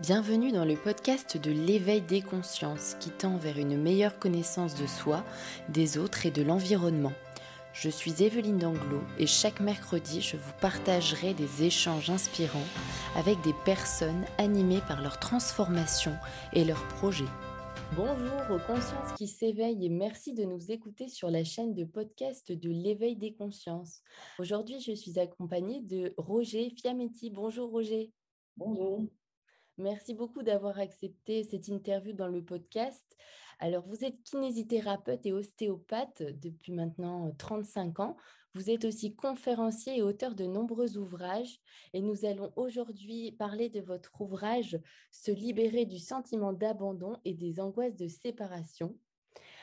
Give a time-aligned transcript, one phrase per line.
[0.00, 4.86] Bienvenue dans le podcast de l'éveil des consciences qui tend vers une meilleure connaissance de
[4.86, 5.22] soi,
[5.68, 7.12] des autres et de l'environnement.
[7.74, 12.64] Je suis Evelyne Danglot et chaque mercredi, je vous partagerai des échanges inspirants
[13.14, 16.14] avec des personnes animées par leur transformation
[16.54, 17.28] et leurs projets.
[17.94, 22.50] Bonjour aux consciences qui s'éveillent et merci de nous écouter sur la chaîne de podcast
[22.50, 24.00] de l'éveil des consciences.
[24.38, 27.28] Aujourd'hui, je suis accompagnée de Roger Fiametti.
[27.28, 28.10] Bonjour Roger.
[28.56, 29.02] Bonjour.
[29.80, 33.16] Merci beaucoup d'avoir accepté cette interview dans le podcast.
[33.60, 38.18] Alors, vous êtes kinésithérapeute et ostéopathe depuis maintenant 35 ans.
[38.52, 41.60] Vous êtes aussi conférencier et auteur de nombreux ouvrages.
[41.94, 44.78] Et nous allons aujourd'hui parler de votre ouvrage
[45.10, 48.94] Se libérer du sentiment d'abandon et des angoisses de séparation.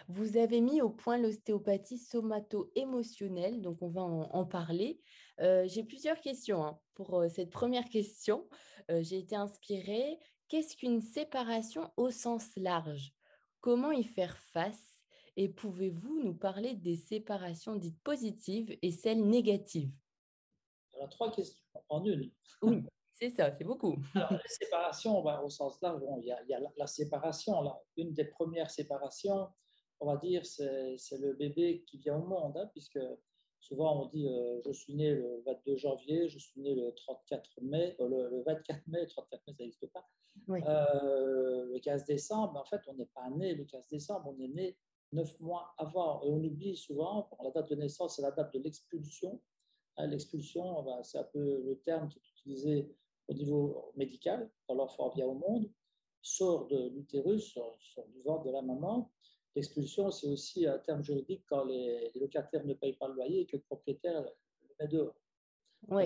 [0.07, 4.99] Vous avez mis au point l'ostéopathie somato-émotionnelle, donc on va en, parler.
[5.39, 8.47] Euh, j'ai plusieurs questions hein, pour euh, cette première question.
[8.89, 10.19] Euh, j'ai été inspirée.
[10.47, 13.13] Qu'est-ce qu'une séparation au sens large?
[13.61, 15.01] Comment y faire face?
[15.35, 19.93] Et pouvez-vous nous parler des séparations dites positives et celles négatives?
[20.95, 22.31] Alors, trois questions en une.
[22.63, 22.83] Oui,
[23.13, 23.97] c'est ça, c'est beaucoup.
[24.15, 27.61] Alors, la séparation, au sens large, il y, a, la, séparation.
[27.61, 27.79] Là.
[27.97, 29.49] Une des premières séparations,
[29.99, 32.99] on va dire, c'est le bébé qui vient au monde, hein, puisque
[33.67, 37.61] souvent on dit euh, je suis né le 22 janvier, je suis né le 34
[37.61, 40.07] mai, euh, le, 24 mai, 34 mai ça n'existe pas,
[40.49, 44.47] euh, le 15 décembre, en fait on n'est pas né le 15 décembre, on est
[44.47, 44.77] né
[45.13, 46.21] neuf mois avant.
[46.23, 49.41] Et on oublie souvent, la date de naissance c'est la date de l'expulsion.
[49.97, 52.95] Hein, l'expulsion, ben, c'est un peu le terme qui est utilisé
[53.27, 55.69] au niveau médical quand l'enfant vient au monde,
[56.21, 57.77] sort de l'utérus, sort
[58.09, 59.11] du ventre de la maman,
[59.55, 63.45] L'expulsion, c'est aussi un terme juridique quand les, locataires ne payent pas le loyer et
[63.45, 65.15] que le propriétaire le met dehors.
[65.89, 66.05] Oui.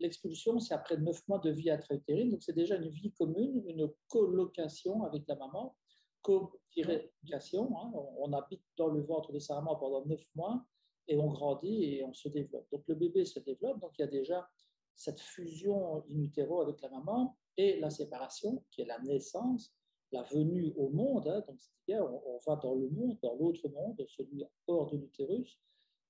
[0.00, 3.90] L'expulsion, c'est après neuf mois de vie intra-utérine, donc c'est déjà une vie commune, une
[4.06, 5.76] colocation avec la maman.
[6.22, 10.64] Co-location, hein, on, habite dans le ventre de sa maman pendant neuf mois
[11.08, 12.68] et on grandit et on se développe.
[12.70, 14.48] Donc le bébé se développe, donc il y a déjà
[14.94, 19.74] cette fusion in utero avec la maman et la séparation, qui est la naissance,
[20.12, 24.04] la venue au monde, hein, donc c'est-à-dire on, va dans le monde, dans l'autre monde,
[24.08, 25.58] celui hors de l'utérus,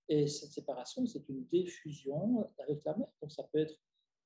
[0.09, 3.09] et cette séparation, c'est une diffusion avec la mère.
[3.21, 3.79] Donc ça peut être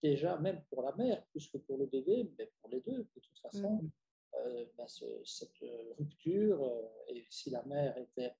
[0.02, 3.20] déjà, même pour la mère, plus que pour le bébé, mais pour les deux, de
[3.20, 4.46] toute façon, mm-hmm.
[4.46, 4.86] euh, ben,
[5.24, 5.64] cette
[5.98, 8.32] rupture, euh, et si la mère était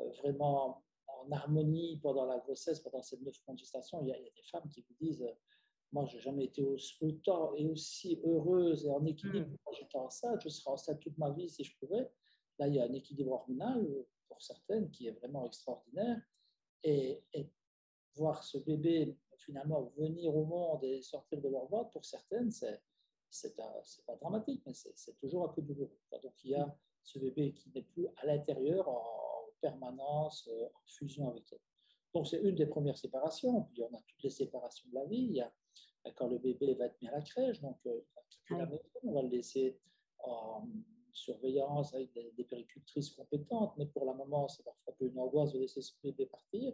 [0.00, 4.12] euh, vraiment en harmonie pendant la grossesse, pendant cette neuf mois de gestation, il y,
[4.12, 5.26] a, des femmes qui vous disent
[5.92, 6.64] moi, je n'ai jamais été
[7.00, 9.56] autant et aussi heureuse et en équilibre mm.
[9.64, 10.40] quand j'étais enceinte.
[10.42, 12.10] Je serais enceinte toute ma vie si je pouvais.
[12.58, 13.86] Là, il y a un équilibre hormonal
[14.28, 16.20] pour certaines qui est vraiment extraordinaire.
[16.84, 17.22] Et,
[18.16, 22.82] voir ce bébé finalement venir au monde et sortir de leur ventre, pour certaines, c'est
[23.30, 25.96] c'est pas dramatique, mais c'est toujours un peu douloureux.
[26.22, 29.06] Donc il y a ce bébé qui n'est plus à l'intérieur en,
[29.60, 31.60] permanence, euh, en fusion avec elle.
[32.14, 33.62] Donc c'est une des premières séparations.
[33.64, 35.18] Puis on a toutes les séparations de la vie.
[35.18, 35.52] Il y a
[36.16, 38.00] quand le bébé va être mis à la crèche, donc euh,
[38.50, 39.78] la maison, on va le laisser
[40.24, 40.66] en
[41.12, 45.18] surveillance avec des, des, péricultrices compétentes, mais pour la maman, c'est parfois un peu une
[45.18, 46.72] angoisse de laisser ce bébé partir.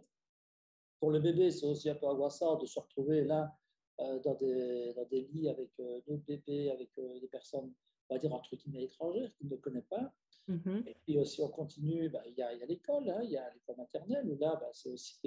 [1.00, 3.54] Pour le bébé, c'est aussi un peu angoissant de se retrouver là
[4.00, 7.72] euh, dans, des, dans, des, lits avec euh, d'autres bébés, avec des personnes,
[8.08, 10.12] on va dire, entre guillemets, étrangères, qui ne connaissent pas.
[10.48, 10.86] Mm-hmm.
[10.86, 13.76] Et puis si on continue, bah, il y a, l'école, hein, il y a l'école
[13.76, 15.18] maternelle, où là, bah, c'est aussi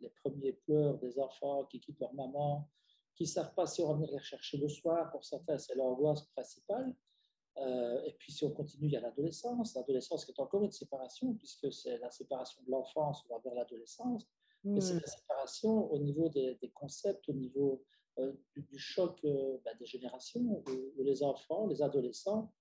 [0.00, 2.68] les premiers pleurs des enfants qui quittent leur maman,
[3.14, 5.10] qui ne savent pas si on va venir les rechercher le soir.
[5.10, 6.94] Pour certains, c'est leur angoisse principale.
[7.58, 9.74] Euh, et puis, si on continue, il y a l'adolescence.
[9.74, 14.26] L'adolescence qui est encore une séparation, puisque c'est la séparation de l'enfance vers l'adolescence.
[14.64, 17.84] Mais c'est la séparation au niveau des, concepts, au niveau
[18.18, 22.52] euh, du, choc euh, bah, des générations, où, les enfants, les adolescents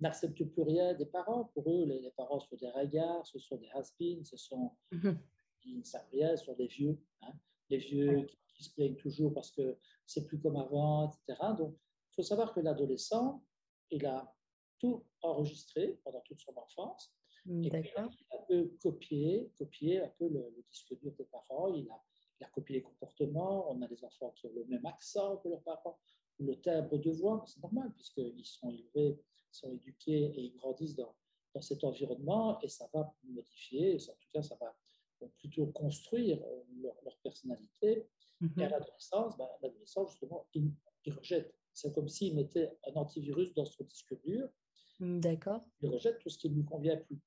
[0.00, 1.44] n'acceptent plus rien des parents.
[1.54, 3.92] Pour eux, les, parents sont des regards, ce sont des has
[4.24, 5.16] ce sont, mm-hmm.
[5.66, 6.98] ils ne savent rien, ce sont des vieux.
[7.22, 7.32] Hein.
[7.70, 11.38] Les vieux qui qui se plaignent toujours parce que c'est plus comme avant, etc.
[11.56, 11.76] Donc,
[12.12, 13.42] il faut savoir que l'adolescent,
[13.90, 14.32] il a
[14.78, 17.12] tout enregistré pendant toute son enfance.
[17.48, 21.68] Et puis, il a un peu copié, copié un peu le, disque dur des parents.
[21.74, 22.02] Il a,
[22.40, 23.70] il a, copié les comportements.
[23.70, 25.98] On a des enfants qui ont le même accent que leurs parents,
[26.40, 27.44] le timbre de voix.
[27.46, 29.20] C'est normal puisqu'ils sont élevés,
[29.52, 31.14] sont éduqués et ils grandissent dans,
[31.54, 34.76] dans cet environnement et ça va modifier, en tout cas, ça va
[35.38, 38.08] plutôt construire euh, leur, leur personnalité
[38.42, 38.70] et à mhm.
[38.70, 40.72] l'adolescence, ben, l'adolescent, justement, il,
[41.06, 41.54] rejette.
[41.72, 44.48] C'est comme s'il mettait un antivirus dans son disque dur.
[44.98, 45.62] Mm, d'accord.
[45.80, 47.20] Il rejette tout ce qui ne lui convient plus.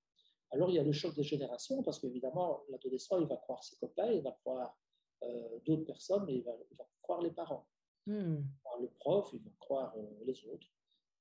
[0.51, 3.77] Alors, il y a le choc des générations, parce qu'évidemment, l'adolescent, il va croire ses
[3.77, 4.77] copains, il va croire
[5.23, 6.53] euh, d'autres personnes, mais il va,
[7.01, 7.67] croire les parents.
[8.05, 8.41] Hmm.
[8.81, 9.95] Le prof, il va croire
[10.25, 10.67] les autres.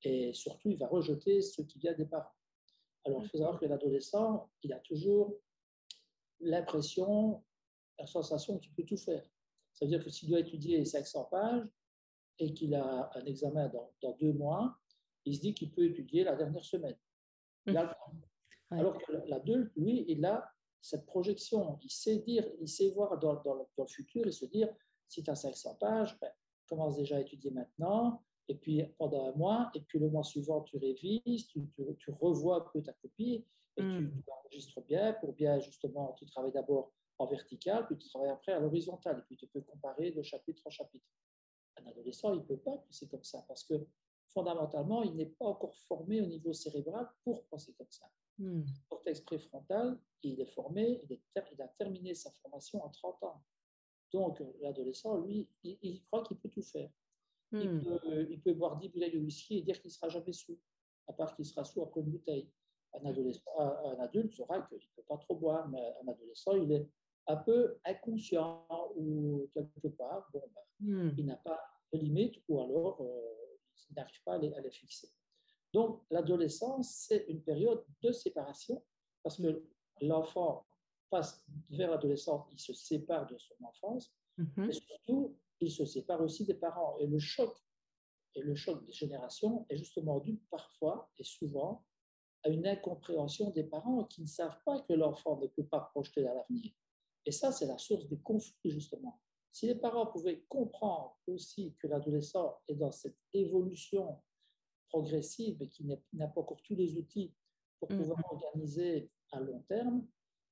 [0.02, 2.32] Et surtout, il va rejeter ce qui vient des parents.
[3.04, 5.38] Alors, il faut savoir que l'adolescent, il a toujours
[6.40, 7.42] l'impression,
[7.98, 9.24] la sensation qu'il peut tout faire.
[9.74, 11.66] Ça veut dire que s'il doit étudier 500 pages
[12.38, 13.70] et qu'il a un examen
[14.02, 14.76] dans, deux mois,
[15.24, 16.96] il se dit qu'il peut étudier la dernière semaine.
[17.66, 17.90] Le temps.
[18.70, 20.50] Alors que l'adulte, lui, il a
[20.80, 21.78] cette projection.
[21.82, 24.68] Il sait dire, il sait voir dans, le, futur et se dire,
[25.08, 26.30] si tu as 500 pages, ben,
[26.68, 30.62] commence déjà à étudier maintenant, et puis pendant un mois, et puis le mois suivant,
[30.62, 31.66] tu révises, tu,
[31.98, 33.44] tu, revois un peu ta copie,
[33.78, 34.22] et tu, mmh.
[34.28, 38.60] enregistres bien pour bien justement, tu travailles d'abord en vertical, puis tu travailles après à
[38.60, 41.06] l'horizontale, et puis tu peux comparer de chapitre en chapitre.
[41.76, 43.74] Un adolescent, il ne peut pas penser comme ça, parce que
[44.28, 48.08] fondamentalement, il n'est pas encore formé au niveau cérébral pour penser comme ça.
[48.38, 51.22] Le cortex préfrontal, il est formé, il, est
[51.52, 53.42] il, a terminé sa formation en 30 ans.
[54.12, 56.90] Donc, l'adolescent, lui, il croit qu'il peut tout faire.
[57.52, 57.82] Il, hmm.
[57.82, 60.58] peut, il, peut, boire 10 bouteilles de whisky et dire qu'il ne sera jamais sous,
[61.08, 62.48] à part qu'il sera sous après une bouteille.
[62.94, 66.72] Un, adolescent, un adulte saura qu'il ne peut pas trop boire, mais un adolescent, il
[66.72, 66.88] est
[67.26, 71.14] un peu inconscient ou quelque part, bon, ben, hmm.
[71.18, 71.60] il n'a pas
[71.92, 73.38] de limite ou alors euh,
[73.90, 75.08] il n'arrive pas à les, à les, fixer.
[75.72, 78.82] Donc, l'adolescence, c'est une période de séparation
[79.22, 79.62] parce que
[80.00, 80.66] l'enfant
[81.10, 84.68] passe vers l'adolescence, il se sépare de son enfance, mm-hmm.
[84.68, 86.96] et surtout, il se sépare aussi des parents.
[86.98, 87.54] Et le choc,
[88.34, 91.84] et le choc des générations est justement dû parfois et souvent
[92.44, 96.22] à une incompréhension des parents qui ne savent pas que l'enfant ne peut pas projeter
[96.22, 96.72] dans l'avenir.
[97.26, 99.20] Et ça, c'est la source des conflits, justement.
[99.52, 104.22] Si les parents pouvaient comprendre aussi que l'adolescent est dans cette évolution
[104.88, 107.34] progressive et qu'il n'a pas encore tous les outils
[107.80, 107.98] pour mmh.
[107.98, 110.06] pouvoir organiser à long terme,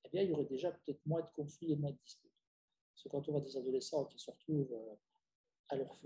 [0.04, 2.32] eh bien, il y aurait déjà peut-être moins de conflits et moins de disputes.
[2.92, 4.94] Parce que quand on voit des adolescents qui se retrouvent euh,
[5.68, 5.98] à leur,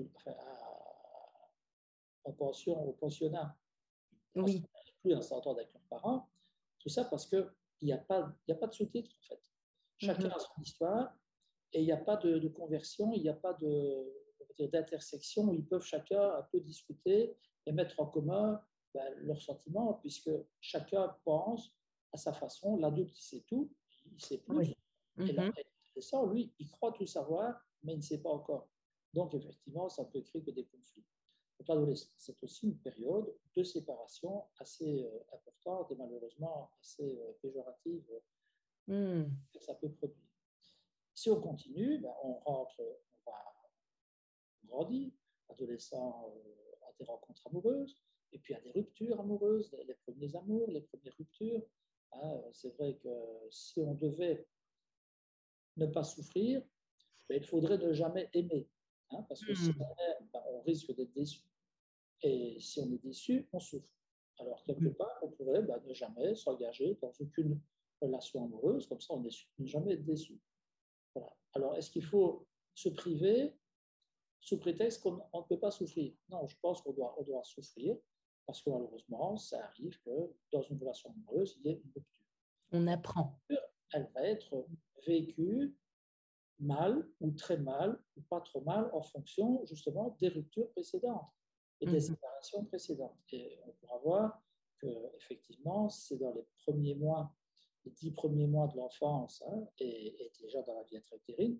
[2.24, 3.56] en pension, au pensionnat,
[4.36, 4.64] oui.
[5.00, 6.28] Plus à s'entendre avec leurs parents,
[6.78, 7.46] tout ça parce qu'il
[7.82, 9.40] n'y a, pas, a pas de sous-titres, en fait.
[9.98, 10.34] Chacun mhm.
[10.34, 11.14] a son histoire
[11.72, 13.56] et il n'y a pas de, conversion, il n'y a pas
[14.58, 17.36] d'intersection où ils peuvent chacun un peu discuter
[17.66, 18.60] et mettre en commun
[18.94, 20.30] ben, leurs sentiments, puisque
[20.60, 21.76] chacun pense
[22.12, 22.76] à sa façon.
[22.76, 23.70] L'adulte, il sait tout,
[24.06, 24.74] il sait plus.
[25.18, 25.52] Et mhm
[26.00, 28.68] ça, lui, il croit tout savoir, mais il ne sait pas encore.
[29.12, 31.04] Donc, effectivement, ça peut créer que des conflits.
[31.68, 38.04] L'adolescence, c'est aussi une période de séparation assez euh, importante et malheureusement assez euh, péjorative
[38.86, 39.24] hmm.
[39.52, 40.24] que ça peut produire.
[41.14, 43.44] Si on continue, ben, on rentre, on va
[44.64, 45.12] grandir,
[45.48, 48.00] adolescent euh, a des rencontres amoureuses,
[48.32, 51.62] et puis a des ruptures amoureuses, les, premiers amours, les premières ruptures.
[52.12, 53.08] Hein, c'est vrai que
[53.50, 54.46] si on devait
[55.76, 56.62] ne pas souffrir,
[57.28, 58.68] mais il faudrait ne jamais aimer.
[59.10, 59.82] Hein, parce que si hmm.
[59.82, 61.49] on aime, ben, on risque d'être déçu.
[62.22, 63.88] Et si on est déçu, on souffre.
[64.38, 67.60] Alors, quelque part, on pourrait ben, ne jamais s'engager dans aucune
[68.00, 70.40] relation amoureuse, comme ça, on ne jamais être déçu.
[71.14, 71.34] Voilà.
[71.54, 73.54] Alors, est-ce qu'il faut se priver
[74.40, 76.14] sous prétexte qu'on ne peut pas souffrir?
[76.30, 77.96] Non, je pense qu'on doit, on doit souffrir,
[78.46, 82.26] parce que malheureusement, ça arrive que dans une relation amoureuse, il y ait une rupture.
[82.72, 83.38] On apprend.
[83.92, 84.66] Elle va être
[85.06, 85.76] vécu
[86.58, 91.30] mal ou très mal ou pas trop mal en fonction justement des ruptures précédentes
[91.80, 93.18] et des mmh séparations précédentes.
[93.32, 94.42] Et on pourra voir
[94.78, 97.34] que effectivement, c'est dans les premiers mois,
[97.84, 101.58] les dix premiers mois de l'enfance hein, et, déjà dans la vie intra-utérine,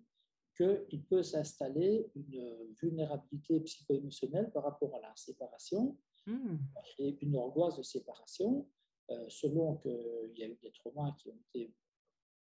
[0.55, 6.55] qu'il peut s'installer une vulnérabilité psycho-émotionnelle par rapport à la séparation mmh.
[6.99, 8.67] et une angoisse de séparation,
[9.09, 11.73] euh, selon qu'il y a eu des traumas qui ont été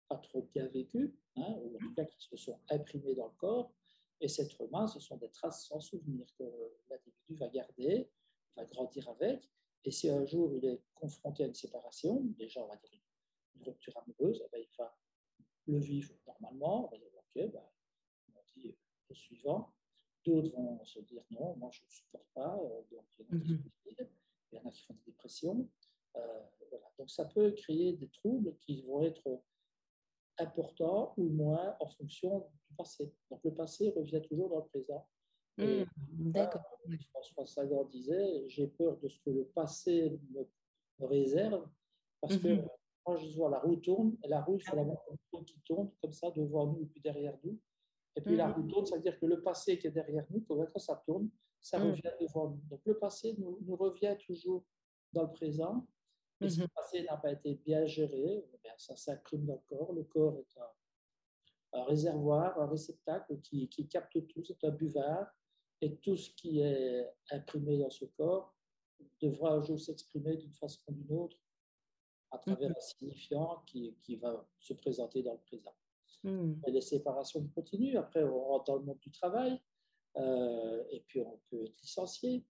[0.09, 3.37] pas trop bien vécu, hein, ou en tout cas qui se sont imprimés dans le
[3.37, 3.73] corps.
[4.21, 6.45] Et ces traumas, ce sont des traces sans souvenir que
[6.91, 8.11] l'individu va garder,
[8.57, 9.49] va grandir avec.
[9.85, 13.65] Et si un jour il est confronté à une séparation, déjà on va dire une,
[13.65, 14.97] rupture amoureuse, eh ben, il va
[15.67, 16.87] le vivre normalement.
[16.87, 17.63] On va dire, ok, ben,
[18.35, 18.77] on dit
[19.09, 19.73] le suivant.
[20.25, 22.57] D'autres vont se dire non, moi je ne supporte pas.
[22.57, 23.61] Euh, donc il y, en a qui
[24.53, 25.69] il y en a qui font des dépressions.
[26.17, 26.91] Euh, voilà.
[26.99, 29.43] Donc ça peut créer des troubles qui vont être
[30.39, 33.13] important ou moins en fonction du passé.
[33.31, 35.07] Donc le passé revient toujours dans le présent.
[35.57, 35.85] Mmh,
[36.31, 36.63] d'accord.
[37.11, 40.47] François Sagan disait J'ai peur de ce que le passé me,
[41.07, 41.69] réserve,
[42.21, 42.69] parce que mmh
[43.07, 44.99] moi je vois la roue tourne, et la roue, il faut la voir
[45.47, 47.59] qui tourne comme ça devant nous et puis derrière nous.
[48.17, 48.53] Et puis la mmh.
[48.53, 51.31] roue tourne, ça veut dire que le passé qui est derrière nous, quand ça tourne,
[51.61, 52.61] ça revient devant nous.
[52.69, 54.65] Donc le passé nous, nous revient toujours
[55.13, 55.87] dans le présent
[56.41, 59.93] et si le passé n'a pas été bien géré, eh ça s'imprime dans le corps.
[59.93, 60.59] Le corps est
[61.73, 65.27] un, réservoir, un réceptacle qui, qui capte tout, c'est un buvard.
[65.81, 68.55] Et tout ce qui est imprimé dans ce corps
[69.21, 71.37] devra un jour s'exprimer d'une façon ou d'une autre
[72.31, 75.75] à travers un signifiant qui, qui, va se présenter dans le présent.
[76.25, 76.55] Mmh.
[76.67, 77.97] Et les séparations continuent.
[77.97, 79.61] Après, on rentre dans le monde du travail
[80.17, 82.45] euh, et puis on peut être licencié.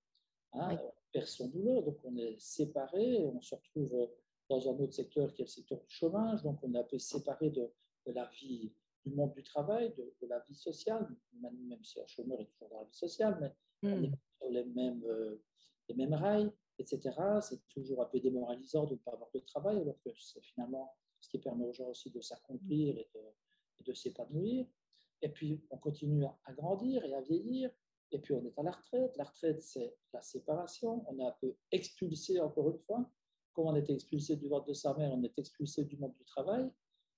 [0.55, 0.79] Hein,
[1.13, 3.25] perd son boulot, donc on est séparé.
[3.25, 4.09] On se retrouve
[4.49, 6.43] dans un autre secteur qui est le secteur du chômage.
[6.43, 7.71] Donc on est un peu séparé de,
[8.07, 8.73] de la vie
[9.05, 11.09] du monde du travail, de, la vie sociale,
[11.41, 14.17] même, si un chômeur est toujours dans la vie sociale, mais on est mmh.
[14.39, 15.43] sur les mêmes, euh,
[15.89, 17.11] les mêmes rails etc.
[17.41, 20.95] C'est toujours un peu démoralisant de ne pas avoir de travail, alors que c'est finalement
[21.21, 23.11] ce qui permet aux gens aussi de s'accomplir et
[23.85, 24.67] de, s'épanouir.
[25.23, 27.71] Et puis, on continue à grandir et à vieillir.
[28.11, 29.17] Et puis, on est à la retraite.
[29.17, 31.05] La retraite, c'est la séparation.
[31.09, 33.11] On est un peu expulsé, encore une fois.
[33.53, 36.25] Comme on était expulsé du ventre de sa mère, on est expulsé du monde du
[36.25, 36.71] travail.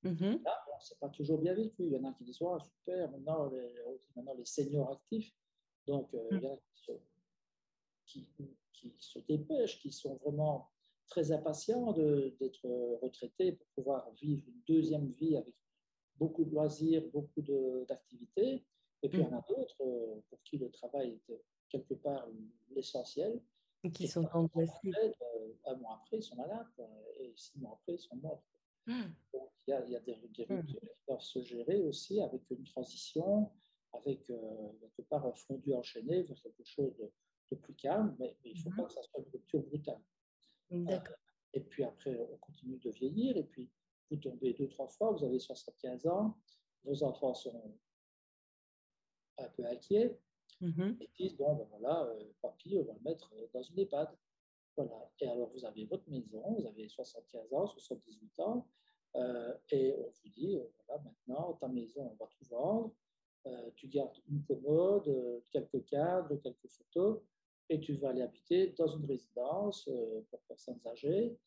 [0.05, 0.43] Mm-hmm.
[0.43, 1.87] Là, bon, c'est pas toujours bien vécu.
[1.87, 3.75] Il y en a qui disent oh, super, maintenant les,
[4.17, 5.33] maintenant les seniors actifs.
[5.87, 6.59] Donc, euh, il y en a
[8.07, 8.29] qui,
[8.73, 10.71] qui se dépêchent, qui sont vraiment
[11.09, 15.55] très impatients d'être retraités pour pouvoir vivre une deuxième vie avec
[16.17, 17.43] beaucoup de loisirs, beaucoup
[17.89, 18.65] d'activités.
[19.03, 22.27] Et puis, il y en a d'autres euh, pour qui le travail est quelque part
[22.71, 23.41] l'essentiel.
[23.95, 24.93] Qui sont angoissés.
[24.95, 26.67] Euh, un mois après, ils sont malades,
[27.19, 28.43] et six mois après, ils sont morts.
[28.87, 29.11] Hmm.
[29.33, 30.67] Donc, il y a, il y a des, des hmm.
[30.67, 30.79] qui
[31.09, 33.51] doivent se gérer aussi avec une transition,
[33.93, 38.57] avec euh, quelque part un fondu enchaîné vers quelque chose de, plus calme, mais, il
[38.57, 38.87] ne faut pas mhm.
[38.87, 40.01] que ça soit une rupture brutale.
[40.71, 41.17] D'accord.
[41.53, 43.69] et puis après, on continue de vieillir, et puis
[44.09, 46.39] vous tombez deux, trois fois, vous avez 75 ans,
[46.85, 47.77] vos enfants sont
[49.41, 50.19] un peu inquiets,
[50.61, 50.97] mhm.
[51.01, 54.09] et disent, bon, ben voilà, euh, papy, on va le mettre dans une EHPAD.
[54.77, 55.11] Voilà.
[55.21, 58.67] Et alors, vous avez votre maison, vous avez 75 ans, 78 ans,
[59.17, 62.93] euh, et on vous dit, euh, voilà, maintenant, ta maison, on va tout vendre,
[63.75, 67.23] tu gardes une commode, quelques cadres, quelques photos,
[67.71, 71.39] et tu vas aller habiter dans une résidence euh, pour personnes âgées.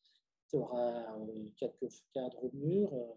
[0.48, 3.14] Tu auras euh, quelques cadres au mur, euh,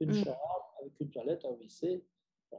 [0.00, 0.24] une mm.
[0.24, 2.04] chambre avec une toilette, un WC.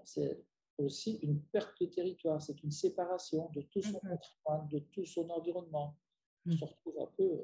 [0.04, 0.44] c'est
[0.84, 4.10] aussi une perte de territoire, c'est une séparation de tout son mm-hmm.
[4.10, 5.98] patrimoine, de tout son environnement.
[6.46, 6.58] On mm.
[6.58, 7.44] se retrouve un peu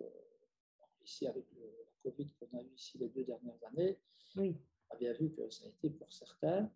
[1.03, 3.99] ici avec le, la Covid qu'on a eu ici les deux dernières années.
[4.35, 4.57] Oui.
[4.89, 6.71] On a bien vu que ça a été pour certains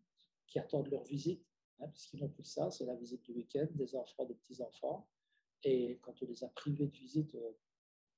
[0.48, 1.46] qui attendent leur visite,
[1.80, 5.08] hein, puisqu'ils n'ont plus ça, c'est la visite du week-end des enfants, des petits-enfants.
[5.64, 7.52] Et quand on les a privés de visite euh,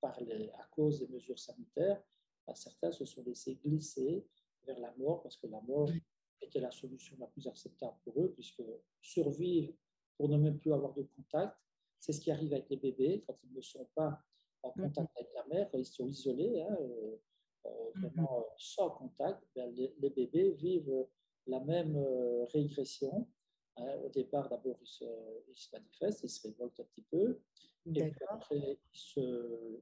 [0.01, 2.01] par les, à cause des mesures sanitaires,
[2.46, 4.25] bah, certains se sont laissés glisser
[4.65, 5.89] vers la mort parce que la mort
[6.41, 8.63] était la solution la plus acceptable pour eux, puisque
[9.01, 9.74] survivre
[10.17, 11.55] pour ne même plus avoir de contact,
[12.00, 14.22] c'est ce qui arrive avec les bébés quand ils ne sont pas
[14.63, 14.81] en mm-hmm.
[14.81, 17.15] contact avec la mère, ils sont isolés, hein, euh,
[17.65, 18.01] euh, mm-hmm.
[18.01, 21.08] vraiment sans contact, ben, les, les, bébés vivent
[21.48, 21.98] la même
[22.53, 23.27] régression
[23.79, 25.05] Hein, au départ, d'abord, ils se,
[25.72, 27.39] manifestent, ils se révoltent un petit peu.
[27.86, 29.79] Et puis après, ils, se,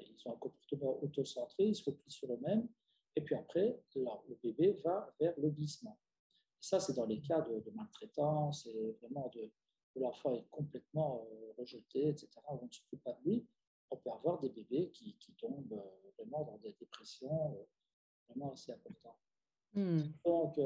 [0.00, 2.68] ils, ont un comportement autocentré, ils se replient sur eux-mêmes.
[3.16, 5.98] Et puis après, le bébé va vers le glissement.
[6.60, 9.50] Et ça, c'est dans les cas de, maltraitance et vraiment de,
[9.96, 12.28] l'enfant est complètement euh, rejeté, etc.
[12.48, 13.46] On ne s'occupe pas de lui.
[13.90, 17.64] On peut avoir des bébés qui, qui tombent euh, vraiment dans des dépressions euh,
[18.28, 19.18] vraiment assez importantes.
[19.74, 20.02] Hmm.
[20.24, 20.58] Donc,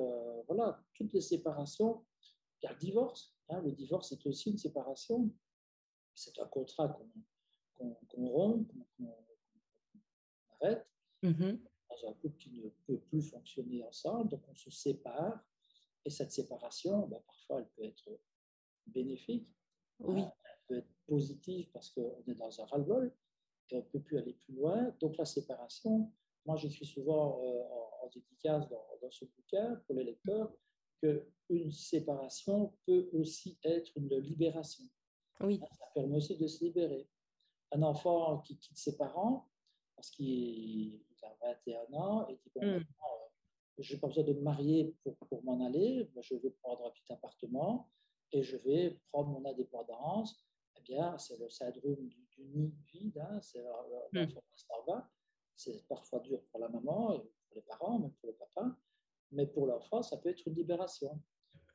[0.46, 2.04] voilà, toutes les séparations
[2.64, 3.34] il y a le divorce.
[3.50, 3.60] Hein.
[3.60, 5.30] Le divorce, c'est aussi une séparation.
[6.14, 6.88] C'est un contrat
[7.76, 9.12] qu'on rompt, qu'on
[10.62, 10.86] arrête.
[11.22, 11.58] Mm-hmm.
[12.02, 15.44] Dans un couple qui ne peut plus fonctionner ensemble, donc on se sépare.
[16.04, 18.10] Et cette séparation, ben, parfois, elle peut être
[18.86, 19.48] bénéfique.
[20.00, 20.20] Oui.
[20.20, 20.32] Hein.
[20.44, 23.14] Elle peut être positive parce qu'on est dans un ras-le-bol
[23.70, 24.94] et on ne peut plus aller plus loin.
[25.00, 26.12] Donc la séparation,
[26.44, 27.62] moi j'écris souvent euh,
[28.02, 30.52] en, dédicace dans, dans, ce bouquin pour les lecteurs,
[31.00, 34.84] qu'une séparation peut aussi être une libération.
[35.40, 35.60] Oui.
[35.78, 37.08] Ça permet aussi de se libérer.
[37.72, 39.48] Un enfant qui quitte ses parents
[39.96, 42.74] parce qu'il a 21 ans et dit bon, hmm.
[42.74, 42.80] euh,
[43.78, 46.90] je n'ai pas besoin de me marier pour, pour m'en aller, je vais prendre un
[46.90, 47.90] petit appartement
[48.32, 50.44] et je vais prendre mon indépendance.
[50.76, 55.08] Eh bien, c'est le syndrome du, nid vide, hein, c'est l'enfant qui s'en va.
[55.56, 58.76] C'est parfois dur pour la maman et pour les parents, même pour le papa
[59.34, 61.20] mais pour l'enfant, ça peut être une libération.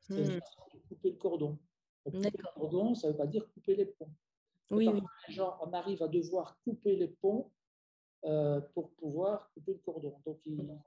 [0.00, 0.40] C'est hmm.
[0.88, 1.58] couper le cordon.
[2.04, 4.12] couper le cordon, ça ne veut pas dire couper les ponts.
[4.70, 5.02] Oui, oui.
[5.28, 7.50] Les gens, on arrive à devoir couper les ponts
[8.24, 10.16] euh, pour pouvoir couper le cordon.
[10.24, 10.40] Donc,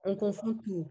[0.05, 0.87] on confond tout.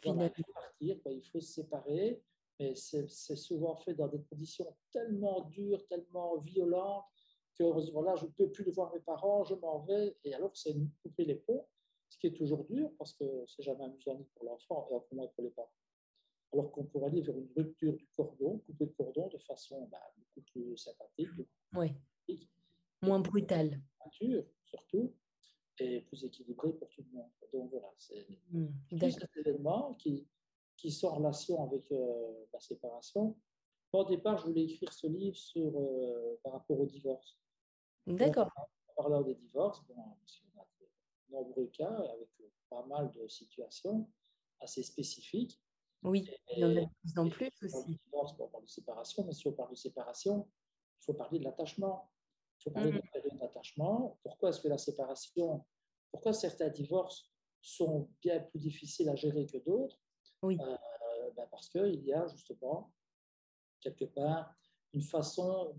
[0.00, 0.30] Finalement.
[0.36, 2.22] il faut partir, il faut se séparer,
[2.60, 7.04] mais c'est souvent fait dans des conditions tellement dures, tellement violentes,
[7.58, 10.76] que voilà, je ne peux plus voir mes parents, je m'en vais, et alors c'est
[11.02, 11.66] couper les ponts
[12.14, 15.06] ce qui est toujours dur parce que c'est jamais amusant ni pour l'enfant et encore
[15.12, 15.72] moins pour les parents.
[16.52, 19.98] alors qu'on pourrait aller vers une rupture du cordon, couper le cordon de façon bah,
[20.16, 21.28] beaucoup plus sympathique.
[21.74, 21.92] Oui.
[23.02, 23.80] Moins brutale.
[24.04, 25.12] Nature, surtout,
[25.78, 27.30] et plus équilibré pour tout le monde.
[27.52, 30.26] Donc voilà, c'est mmh, cet événement qui,
[30.76, 33.36] qui sont en relation avec euh, la séparation.
[33.92, 37.38] Au départ, je voulais écrire ce livre sur, euh, par rapport au divorce.
[38.06, 38.50] D'accord.
[38.56, 42.28] En parlant des divorces, bon, on a de nombreux cas avec
[42.68, 44.10] pas mal de situations
[44.60, 45.60] assez spécifiques.
[46.02, 47.98] Oui, il y en a plus en plus aussi.
[48.04, 50.48] Divorce, on parle de séparation, mais si on parle de séparation,
[51.00, 52.10] il faut parler de l'attachement.
[52.58, 54.18] Il faut parler de la période d'attachement.
[54.22, 55.64] Pourquoi est-ce que la séparation,
[56.10, 57.30] pourquoi certains divorces
[57.60, 59.98] sont bien plus difficiles à gérer que d'autres?
[60.42, 60.58] Oui.
[60.60, 60.76] Euh,
[61.36, 62.92] ben parce qu'il y a justement,
[63.80, 64.54] quelque part,
[64.92, 65.74] une façon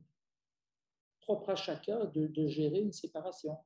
[1.21, 3.57] propre à chacun de, de gérer une séparation.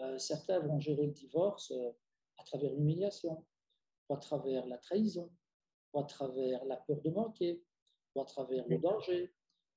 [0.00, 1.90] Euh, certains vont gérer le divorce euh,
[2.38, 3.44] à travers l'humiliation,
[4.08, 5.30] ou à travers la trahison,
[5.92, 7.62] ou à travers la peur de manquer,
[8.14, 9.32] ou à travers le danger,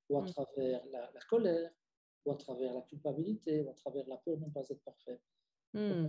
[0.09, 0.27] ou à mm.
[0.27, 1.71] travers la, colère,
[2.29, 5.19] ou à travers la culpabilité, ou à travers la peur de ne pas être parfait.
[5.73, 6.07] Mm.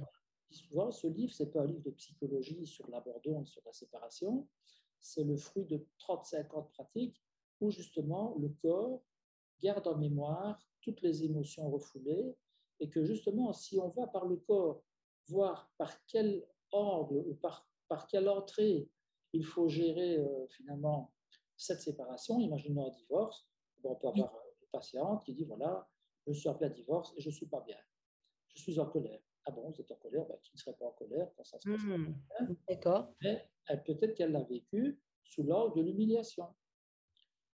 [0.50, 3.72] souvent, ce livre, ce n'est pas un livre de psychologie sur l'abandon et sur la
[3.72, 4.46] séparation,
[5.00, 7.22] c'est le fruit de 35 ans de pratique
[7.60, 9.02] où justement le corps
[9.60, 12.34] garde en mémoire toutes les émotions refoulées
[12.80, 14.82] et que justement, si on va par le corps
[15.28, 18.88] voir par quel angle ou par, par quelle entrée
[19.32, 21.12] il faut gérer euh, finalement
[21.56, 23.46] cette séparation, imaginons un divorce,
[23.84, 25.88] on peut avoir une patiente qui dit voilà,
[26.26, 27.78] je suis en plein divorce et je ne suis pas bien,
[28.54, 29.20] je suis en colère.
[29.46, 31.58] Ah bon, vous êtes en colère, ben, qui ne serait pas en colère quand ça
[31.58, 32.14] se passe mmh,
[32.68, 33.14] D'accord.
[33.22, 33.50] Mais
[33.86, 36.46] peut-être qu'elle l'a vécu sous l'angle de l'humiliation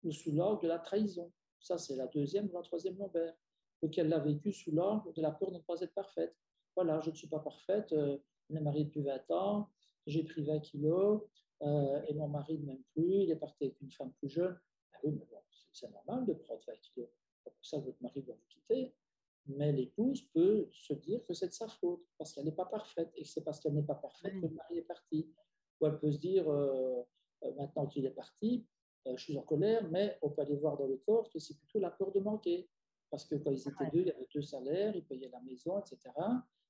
[0.02, 1.32] ou sous l'angle de la trahison.
[1.60, 3.34] Ça, c'est la deuxième ou la troisième lombaire.
[3.82, 6.34] Ou qu'elle l'a vécu sous l'angle de la peur de ne pas être parfaite.
[6.74, 8.18] Voilà, je ne suis pas parfaite, euh,
[8.50, 9.70] on est marié depuis 20 ans,
[10.06, 11.22] j'ai pris 20 kilos,
[11.62, 14.58] euh, et mon mari ne m'aime plus, il est parti avec une femme plus jeune.
[14.92, 15.38] Ah oui, mais bon,
[15.72, 17.08] c'est normal de prendre 20 kilos.
[17.50, 18.94] Pour ça votre mari doit vous quitter.
[19.46, 23.12] Mais l'épouse peut se dire que c'est de sa faute, parce qu'elle n'est pas parfaite,
[23.14, 25.30] et que c'est parce qu'elle n'est pas parfaite que le mari est parti.
[25.80, 27.02] Ou elle peut se dire, euh,
[27.56, 28.66] maintenant qu'il est parti,
[29.06, 31.78] je suis en colère, mais on peut aller voir dans le corps que c'est plutôt
[31.78, 32.70] la peur de manquer.
[33.10, 35.78] Parce que quand ils étaient deux, il y avait deux salaires, ils payaient la maison,
[35.78, 35.98] etc.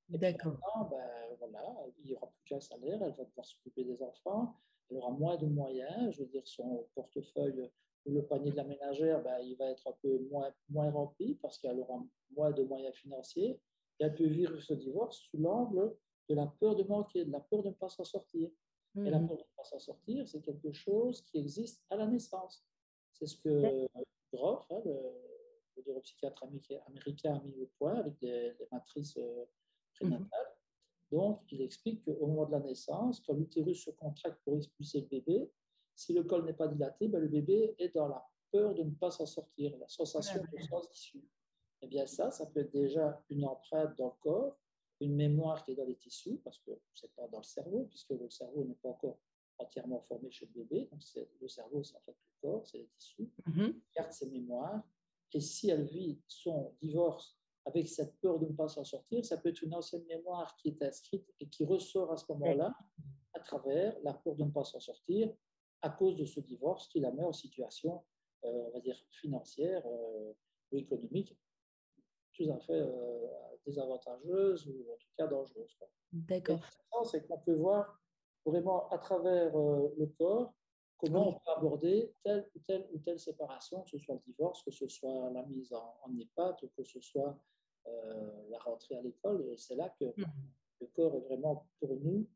[0.09, 0.59] D'accord.
[0.91, 4.55] Ben, voilà, il n'y aura plus qu'un salaire, elle va devoir s'occuper des enfants,
[4.91, 7.71] elle aura moins de moyens, je veux dire, son portefeuille
[8.07, 11.59] le panier de la ménagère, ben, il va être un peu moins, moins rempli parce
[11.59, 12.03] qu'elle aura
[12.37, 13.61] moins de moyens financiers.
[14.01, 15.97] Et elle peut vivre ce divorce sous l'angle
[16.29, 18.51] de la peur de manquer, de la peur de ne pas s'en sortir.
[18.97, 19.27] Et la mmh.
[19.27, 22.65] peur de ne pas s'en sortir, c'est quelque chose qui existe à la naissance.
[23.13, 23.89] C'est ce que
[24.33, 24.93] Groff, hein, le,
[25.77, 26.45] le neuropsychiatre
[26.87, 29.45] américain, a mis au point avec les, matrices euh,
[29.95, 30.55] prénatale.
[31.11, 35.07] Donc, il explique qu'au moment de la naissance, quand l'utérus se contracte pour expulser le
[35.07, 35.51] bébé,
[35.95, 38.91] si le col n'est pas dilaté, ben le bébé est dans la peur de ne
[38.91, 41.25] pas s'en sortir, la sensation de sens d'issue.
[41.83, 44.57] Eh bien, ça, ça peut être déjà une empreinte dans le corps,
[45.01, 47.87] une mémoire qui est dans les tissus, parce que ce n'est pas dans le cerveau,
[47.91, 49.19] puisque le cerveau n'est pas encore
[49.59, 50.89] entièrement formé chez le bébé.
[50.91, 51.01] Donc,
[51.41, 53.31] le cerveau, c'est en fait le corps, c'est les tissus.
[53.47, 54.83] Mm garde ses mémoires.
[55.33, 59.37] Et si elle vit son divorce avec cette peur de ne pas s'en sortir, ça
[59.37, 62.73] peut être une ancienne mémoire qui est inscrite et qui ressort à ce moment-là
[63.33, 65.35] à travers la peur de ne pas s'en sortir
[65.85, 68.03] à cause de ce divorce qui la met en situation,
[68.45, 70.33] euh, on va dire, financière euh,
[70.73, 71.37] ou économique
[72.33, 73.27] tout à fait euh,
[73.65, 75.79] désavantageuse ou en tout cas dangereuse.
[76.11, 76.59] D'accord.
[77.05, 78.01] C'est qu'on peut voir
[78.45, 80.53] vraiment à travers le corps
[80.99, 84.63] comment on peut aborder telle ou telle ou telle séparation, que ce soit le divorce,
[84.63, 87.39] que ce soit la mise en, en EHPAD, ou que ce soit
[87.87, 89.45] euh, la rentrée à l'école.
[89.51, 90.25] Et c'est là que mmh.
[90.81, 92.27] le corps est vraiment pour nous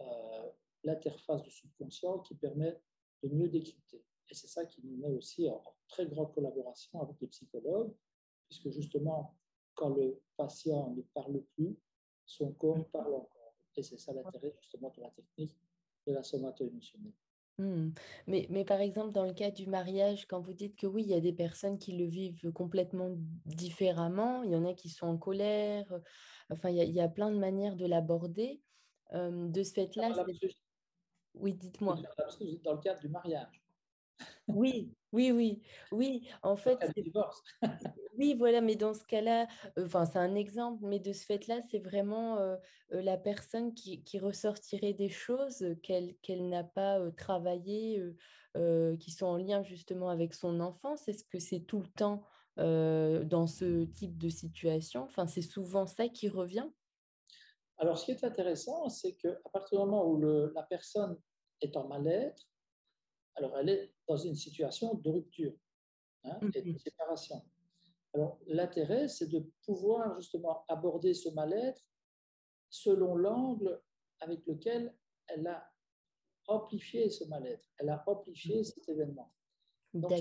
[0.00, 0.50] euh,
[0.86, 2.80] l'interface du subconscient qui permet
[3.22, 4.02] de mieux décrypter.
[4.30, 7.92] Et c'est ça qui nous met aussi en, très grande collaboration avec les psychologues,
[8.48, 9.36] puisque justement,
[9.74, 11.78] quand le patient ne parle plus,
[12.24, 12.90] son corps mmh.
[12.92, 13.54] parle encore.
[13.76, 15.54] Et c'est ça l'intérêt justement de la technique
[16.06, 17.12] de la somato-émotionnelle.
[17.58, 17.90] Mmh.
[18.26, 21.08] Mais, mais par exemple, dans le cas du mariage, quand vous dites que oui, il
[21.08, 25.06] y a des personnes qui le vivent complètement différemment, il y en a qui sont
[25.06, 25.86] en colère,
[26.50, 28.60] enfin, il y a, il y a plein de manières de l'aborder.
[29.12, 30.12] de ce fait-là,
[31.36, 31.96] oui, dites-moi.
[32.64, 33.62] Dans le cadre du mariage.
[34.48, 36.28] Oui, oui, oui, oui.
[36.42, 36.78] En fait,
[38.18, 39.46] oui, voilà, mais dans ce cas-là,
[39.78, 42.38] enfin, c'est un exemple, mais de ce fait-là, c'est vraiment
[42.90, 48.02] la personne qui, ressortirait des choses qu'elle qu'elle n'a pas travaillées,
[48.54, 51.08] qui sont en lien justement avec son enfance.
[51.08, 52.22] Est-ce que c'est tout le temps
[52.56, 55.02] dans ce type de situation?
[55.02, 56.68] Enfin, c'est souvent ça qui revient?
[57.78, 61.20] Alors, ce qui est intéressant, c'est qu'à partir du moment où le, la personne
[61.60, 62.48] est en mal-être,
[63.34, 65.52] Alors, elle est dans une situation de rupture
[66.24, 67.42] hein, et de séparation.
[68.14, 71.82] Alors, l'intérêt, c'est de pouvoir justement aborder ce mal-être
[72.70, 73.82] selon l'angle
[74.20, 75.70] avec lequel elle a
[76.46, 79.32] amplifié ce mal-être, elle a amplifié cet événement.
[79.92, 80.12] Donc,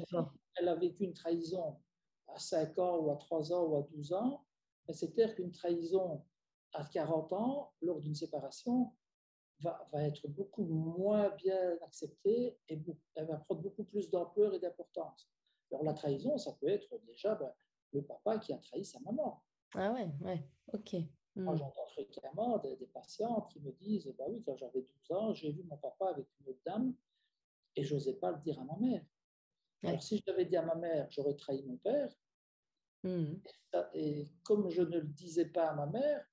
[0.57, 1.79] elle a vécu une trahison
[2.27, 4.45] à 5 ans ou à 3 ans ou à 12 ans,
[4.89, 6.23] c'est clair qu'une trahison
[6.75, 8.91] à 40 ans, lors d'une séparation,
[9.61, 12.79] va, va, être beaucoup moins bien acceptée et
[13.15, 15.29] elle va prendre beaucoup plus d'ampleur et d'importance.
[15.71, 17.51] Alors la trahison, ça peut être déjà ben,
[17.93, 19.41] le papa qui a trahi sa maman.
[19.73, 20.95] Ah ouais, ouais, ok.
[21.35, 21.57] Moi, hmm.
[21.57, 25.51] j'entends fréquemment des, des, patients qui me disent, bah oui, quand j'avais 12 ans, j'ai
[25.51, 26.93] vu mon papa avec une autre dame
[27.75, 29.03] et je n'osais pas le dire à ma mère.
[29.83, 32.11] Alors si je l'avais dit à ma mère, j'aurais trahi mon père.
[33.03, 33.35] Hmm.
[33.93, 36.25] Et, comme je ne le disais pas à ma mère,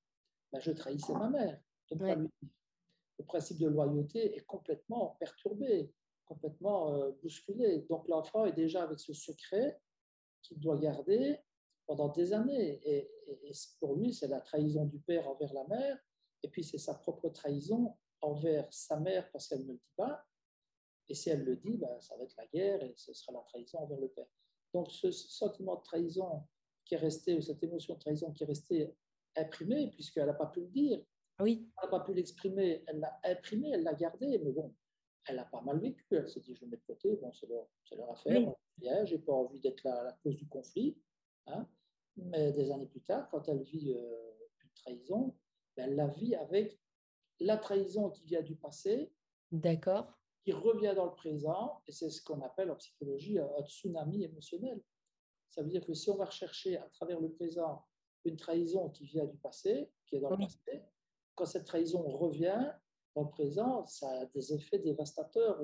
[0.53, 1.61] bah, je trahissais ma mère.
[1.91, 5.93] Le principe de loyauté est complètement perturbé,
[6.27, 7.87] complètement euh, bousculé.
[7.89, 9.81] Donc l'enfant est déjà avec ce secret
[10.43, 11.39] qu'il doit garder
[11.87, 12.81] pendant des années.
[12.85, 13.11] Et,
[13.81, 15.99] pour lui, c'est la trahison du père envers la mère,
[16.43, 20.25] et puis c'est sa propre trahison envers sa mère parce qu'elle ne le dit pas.
[21.09, 23.41] Et si elle le dit, ben, ça va être la guerre et ce sera la
[23.41, 24.27] trahison envers le père.
[24.73, 26.47] Donc ce sentiment de trahison
[26.85, 28.95] qui est resté, ou cette émotion de trahison qui est restée
[29.37, 31.03] imprimée, puisqu'elle n'a pas pu le dire,
[31.41, 31.71] oui.
[31.77, 34.75] elle n'a pas pu l'exprimer, elle l'a imprimée, elle l'a gardée, mais bon,
[35.27, 36.05] elle a pas mal vécu.
[36.11, 37.67] Elle s'est dit, je vais mettre de côté, bon, c'est leur,
[37.97, 38.49] leur, affaire,
[38.81, 38.89] oui.
[39.05, 40.99] j'ai pas envie d'être la, la, cause du conflit.
[41.47, 41.67] Hein.
[42.17, 45.35] Mais des années plus tard, quand elle vit euh, une trahison,
[45.77, 46.79] ben, elle la vit avec
[47.41, 49.13] la trahison qui vient du passé.
[49.51, 50.19] D'accord.
[50.45, 54.83] Qui revient dans le présent, et c'est ce qu'on appelle en psychologie un tsunami émotionnel.
[55.51, 57.85] Ça veut dire que si on va rechercher à travers le présent
[58.25, 60.83] une trahison qui vient du passé, qui est dans le passé,
[61.35, 62.73] quand cette trahison revient
[63.15, 65.61] dans le présent, ça a des effets dévastateurs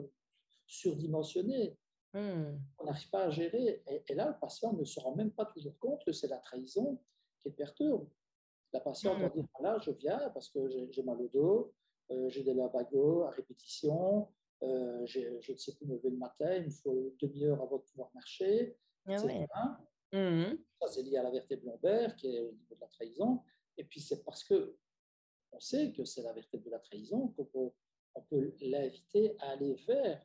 [0.67, 1.79] surdimensionnés.
[2.15, 2.57] Hmm.
[2.79, 3.83] On n'arrive pas à gérer.
[4.09, 7.01] Et, là, le patient ne se rend même pas toujours compte que c'est la trahison
[7.41, 8.09] qui perturbe.
[8.73, 11.75] La patiente va dire voilà, je viens parce que j'ai mal au dos,
[12.11, 14.29] euh, j'ai des labagos à répétition,
[14.63, 17.79] euh, je ne sais plus me lever le matin, il me faut une demi-heure avant
[17.79, 18.77] de pouvoir marcher.
[19.07, 19.79] Ah
[20.13, 20.57] hmm.
[20.81, 23.43] Ça, c'est lié à la vertèbre lombaire qui est au niveau de la trahison.
[23.77, 24.77] Et puis, c'est parce que
[25.53, 27.71] on sait que c'est la vertèbre de la trahison qu'on peut,
[28.15, 30.23] on peut l'inviter à aller vers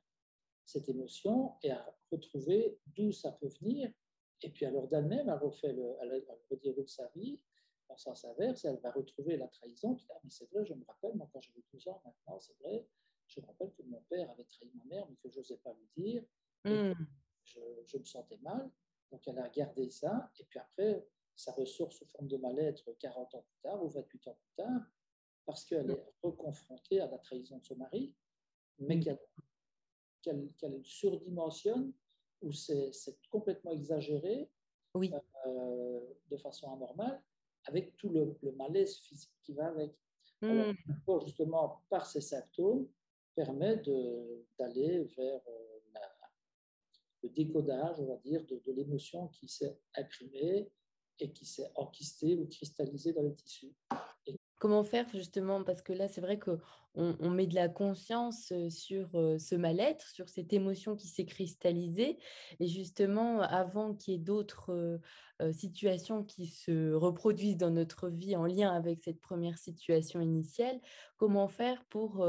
[0.65, 3.91] cette émotion et à retrouver d'où ça peut venir.
[4.41, 7.39] Et puis alors d'elle-même, elle refait le, elle, elle sa vie
[7.89, 9.96] en sens inverse, elle va retrouver la trahison.
[9.96, 12.58] Puis, ah, mais c'est vrai, je me rappelle, moi quand j'avais 12 ans maintenant, c'est
[12.60, 12.86] vrai,
[13.28, 15.74] je me rappelle que mon père avait trahi ma mère, mais que je n'osais pas
[15.74, 16.24] lui dire.
[16.65, 18.72] Je, je, me sentais mal.
[19.12, 20.32] Donc elle a gardé ça.
[20.39, 24.28] Et puis après, ça ressort sous forme de mal-être 40 ans plus tard ou 28
[24.28, 24.82] ans plus tard,
[25.46, 28.13] parce qu'elle est reconfrontée à la trahison de son mari,
[28.80, 29.04] mais hmm.
[30.22, 31.92] qu'elle qu'elle surdimensionne
[32.42, 32.92] ou c'est
[33.30, 34.50] complètement exagéré
[34.96, 35.12] oui.
[35.46, 37.22] euh, de façon anormale,
[37.66, 39.94] avec tout le, malaise physique qui va avec.
[40.42, 41.26] Alors, hmm.
[41.26, 42.89] justement, par ces symptômes,
[43.36, 43.78] permet
[44.58, 45.73] d'aller vers euh,
[47.28, 50.72] décodage, on va dire, de, de l'émotion qui s'est imprimée
[51.20, 53.74] et qui s'est enquistée ou cristallisée dans les tissus.
[54.63, 55.62] Comment faire justement?
[55.62, 56.58] Parce que là, c'est vrai qu'on
[56.95, 62.17] on met de la conscience sur ce mal-être, sur cette émotion qui s'est cristallisée.
[62.62, 65.02] Et justement, avant qu'il y ait d'autres
[65.52, 70.80] situations qui se reproduisent dans notre vie en lien avec cette première situation initiale,
[71.17, 72.26] comment faire pour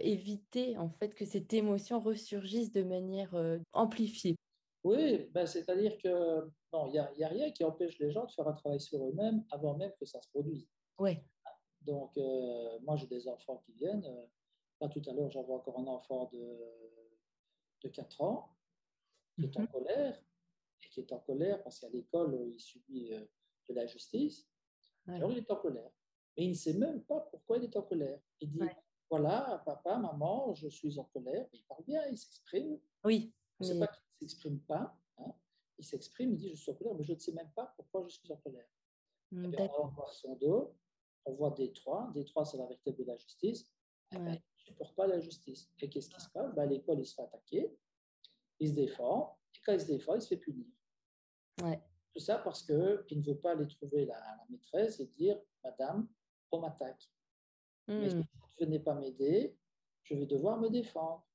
[0.00, 3.36] éviter en fait que cette émotion ressurgisse de manière
[3.72, 4.34] amplifiée?
[4.82, 6.44] Oui, ben, c'est-à-dire que
[6.86, 9.44] il n'y a, a, rien qui empêche les gens de faire un travail sur eux-mêmes
[9.52, 10.66] avant même que ça se produise.
[10.98, 11.18] Oui.
[11.86, 14.06] Donc, euh, moi, j'ai des enfants qui viennent.
[14.80, 16.58] Là, tout à l'heure, j'avais encore un enfant de,
[17.82, 18.56] de 4 ans
[19.34, 19.68] qui est en mhm.
[19.68, 20.22] colère
[20.82, 23.24] et qui est en colère parce qu'à l'école, il subit euh,
[23.68, 24.48] de la justice.
[25.06, 25.90] Alors, il est en colère.
[26.36, 28.20] Mais il ne sait même pas pourquoi il est en colère.
[28.40, 28.60] Il dit
[29.10, 31.46] Voilà, papa, maman, je suis en colère.
[31.52, 32.78] Il parle bien, il s'exprime.
[33.04, 33.34] Oui.
[33.60, 34.96] Sais pas qu'il ne s'exprime pas.
[35.18, 35.32] Hein.
[35.78, 38.06] Il s'exprime, il dit Je suis en colère, mais je ne sais même pas pourquoi
[38.08, 38.68] je suis en colère.
[39.30, 40.74] Mm, eh on va voir son dos
[41.24, 42.12] on voit D3.
[42.14, 43.70] D3, c'est la vertèbre de la justice.
[44.12, 45.70] Eh ben, il ne supporte pas la justice.
[45.80, 46.54] Et qu'est-ce qui se passe?
[46.54, 47.74] Ben, L'école, il se fait attaquer,
[48.58, 50.66] il se défend, et quand il se défend, il se fait punir.
[52.12, 56.08] Tout ça parce qu'il ne veut pas aller trouver la, maîtresse et dire Madame,
[56.50, 57.10] on m'attaque.
[57.88, 58.22] Mais si hmm.
[58.34, 59.56] vous ne venez pas m'aider,
[60.02, 61.26] je vais devoir me défendre.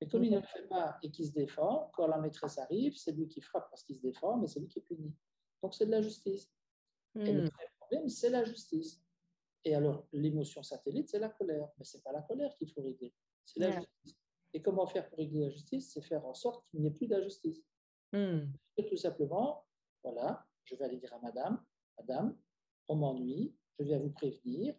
[0.00, 2.96] Et comme il ne le fait pas et qu'il se défend, quand la maîtresse arrive,
[2.96, 5.14] c'est lui qui frappe parce qu'il se défend, mais c'est lui qui est puni.
[5.62, 6.50] Donc c'est de la justice.
[7.16, 7.48] Et le
[7.92, 9.02] hmm c'est la justice.
[9.64, 11.68] Et alors, l'émotion satellite, c'est la colère.
[11.78, 13.12] Mais ce n'est pas la colère qu'il faut régler,
[13.44, 14.16] c'est la justice.
[14.54, 15.92] Et comment faire pour régler la justice?
[15.92, 17.62] C'est faire en sorte qu'il n'y ait plus d'injustice.
[18.12, 18.46] Hmm.
[18.88, 19.66] Tout simplement,
[20.02, 21.62] voilà, je vais aller dire à madame,
[21.98, 22.38] madame,
[22.88, 24.74] on m'ennuie, je viens vous prévenir.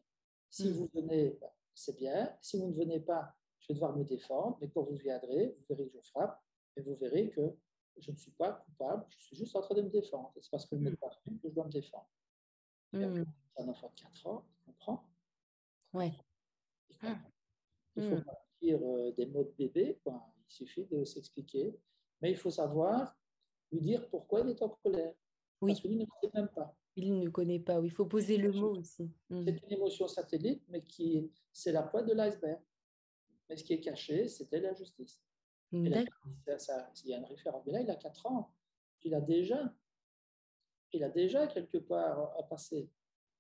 [0.50, 0.72] Si Hmm.
[0.74, 2.36] vous venez, ben, c'est bien.
[2.41, 4.58] Si vous ne venez pas, je vais devoir me défendre.
[4.62, 6.41] Mais quand vous viendrez, vous verrez que je frappe
[6.76, 7.56] et vous verrez que
[7.98, 10.32] je ne suis pas coupable, je suis juste en train de me défendre.
[10.41, 10.91] C'est parce que je ne Hmm.
[10.91, 12.10] m'ai pas que je dois me défendre.
[12.93, 13.04] C'est
[13.63, 15.10] un enfant de 4 ans, il comprend.
[15.93, 16.13] Ouais.
[16.89, 17.15] Il comprend.
[17.15, 17.21] Hmm.
[17.95, 18.23] Il faut Hmm.
[18.23, 20.34] pas dire euh, des mots de bébé, quoi.
[20.47, 21.80] il suffit de s'expliquer.
[22.21, 23.17] Mais il faut savoir
[23.71, 25.13] lui dire pourquoi il est en colère.
[25.62, 25.71] Oui.
[25.71, 26.75] Parce que lui ne sait même pas.
[26.95, 27.80] Il ne connaît pas.
[27.84, 29.12] Il faut poser le mot aussi.
[29.30, 29.43] Hmm.
[29.45, 32.62] C'est une émotion satellite, mais qui c'est la pointe de l'iceberg.
[33.49, 35.21] Mais ce qui est caché, c'était la justice.
[35.71, 37.63] Il y a une référence.
[37.65, 38.54] Mais là, il a 4 ans.
[39.04, 39.73] Il a déjà,
[40.93, 42.89] il a déjà quelque part à passer.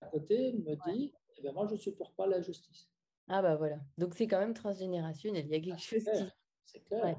[0.01, 2.89] À côté, me dit, eh ben, moi, je ne supporte pas la justice.
[3.27, 3.79] Ah bah voilà.
[3.97, 5.45] Donc c'est quand même transgénérationnel.
[5.45, 6.05] Il y a quelque chose qui.
[6.09, 6.31] Clair,
[6.65, 7.03] C'est clair.
[7.05, 7.17] Ouais.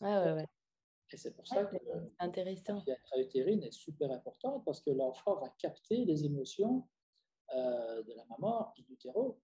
[0.00, 0.46] Ouais, ouais.
[1.12, 2.78] Et c'est pour ça que la intéressant.
[2.80, 6.88] vie intra-utérine est super importante parce que l'enfant va capter les émotions
[7.54, 9.40] euh, de la maman in utero.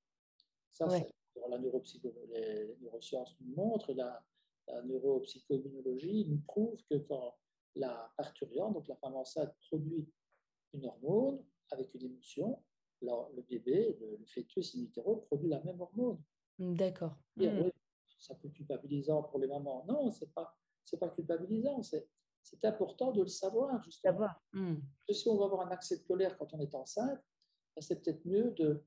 [0.73, 1.07] Ça, Ouais.
[1.35, 4.25] c'est la les, les neurosciences nous montrent, la,
[4.67, 7.37] la neuropsychoimmunologie nous prouve que quand
[7.77, 10.09] la parturiente, donc la femme enceinte, produit
[10.73, 12.63] une hormone avec une émotion,
[13.03, 16.21] alors le bébé, le, le fœtus in utero, produit la même hormone.
[16.59, 17.17] D'accord.
[17.37, 17.63] Dire, Hmm.
[17.65, 17.71] oui,
[18.19, 19.85] ça peut être culpabilisant pour les mamans.
[19.87, 20.55] Non, c'est pas,
[20.85, 21.83] c'est pas culpabilisant.
[21.83, 22.07] C'est,
[22.43, 24.13] c'est important de le savoir, justement.
[24.13, 24.43] Savoir.
[25.07, 27.19] Que si on va avoir un accès de colère quand on est enceinte,
[27.75, 28.85] ben, c'est peut-être mieux de,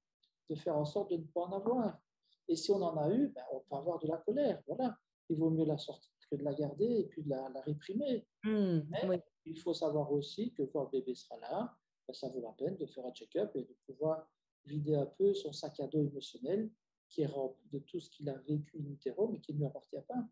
[0.49, 1.99] de faire en sorte de ne pas en avoir.
[2.47, 4.61] Et si on en a eu, ben, on peut avoir de la colère.
[4.67, 4.95] Voilà.
[5.29, 8.27] Il vaut mieux la sortir que de la garder et puis de la, la réprimer.
[8.43, 9.17] Mais Oui.
[9.45, 11.77] Il faut savoir aussi que quand le bébé sera là,
[12.08, 14.29] ben, ça vaut la peine de faire un check-up et de pouvoir
[14.65, 16.71] vider un peu son sac à dos émotionnel
[17.10, 19.65] qui est rempli de tout ce qu'il a vécu in utero, mais qui ne lui
[19.65, 20.27] appartient pas.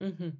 [0.00, 0.36] Mhm.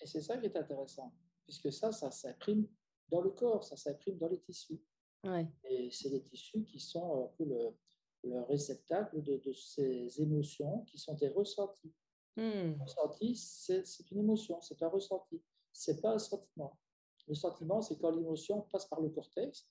[0.00, 1.12] Et c'est ça qui est intéressant,
[1.44, 2.66] puisque ça, ça s'imprime
[3.08, 4.80] dans le corps, ça s'imprime dans les tissus.
[5.24, 5.46] Ouais.
[5.64, 7.76] Et c'est les tissus qui sont un peu le,
[8.24, 11.94] le réceptacle de, de ces émotions qui sont des ressentis.
[12.36, 15.42] Un ressenti, c'est c'est une émotion, c'est un ressenti.
[15.72, 16.78] C'est pas un sentiment.
[17.28, 19.68] Le sentiment, c'est quand l'émotion passe par le cortex,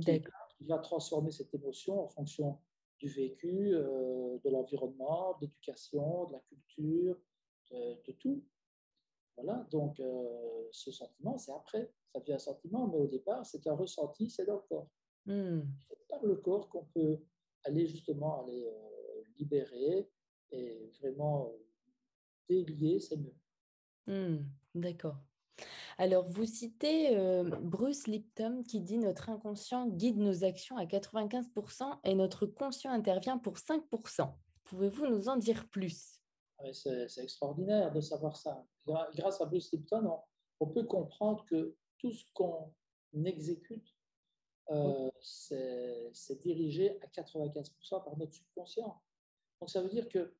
[0.00, 2.58] qui va transformer cette émotion en fonction
[2.98, 7.16] du vécu, euh, de l'environnement, de l'éducation, de la culture,
[7.70, 8.42] de, de tout.
[9.36, 11.92] Voilà, donc euh, ce sentiment, c'est après.
[12.12, 14.88] Ça devient un sentiment, mais au départ, c'est un ressenti, c'est dans le corps.
[15.26, 15.62] Hmm.
[15.88, 17.18] C'est par le corps qu'on peut
[17.64, 20.08] aller justement aller euh, libérer
[20.52, 21.52] et vraiment
[22.48, 23.34] délier, c'est mieux.
[24.06, 24.44] Hmm.
[24.74, 25.16] D'accord.
[25.98, 31.98] Alors, vous citez euh, Bruce Lipton qui dit Notre inconscient guide nos actions à 95%
[32.04, 34.32] et notre conscient intervient pour 5%.
[34.64, 36.20] Pouvez-vous nous en dire plus?
[36.60, 38.64] Ouais, C'est extraordinaire de savoir ça.
[38.86, 40.20] Grâce à Bruce Lipton, on,
[40.60, 42.72] on peut comprendre que tout ce qu'on
[43.24, 43.94] exécute,
[44.70, 49.00] euh, c'est c'est dirigé à 95% par notre subconscient.
[49.60, 50.34] Donc ça veut dire que,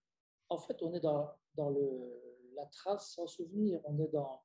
[0.49, 4.43] en fait, on est dans, dans le, la trace sans souvenir, on est dans,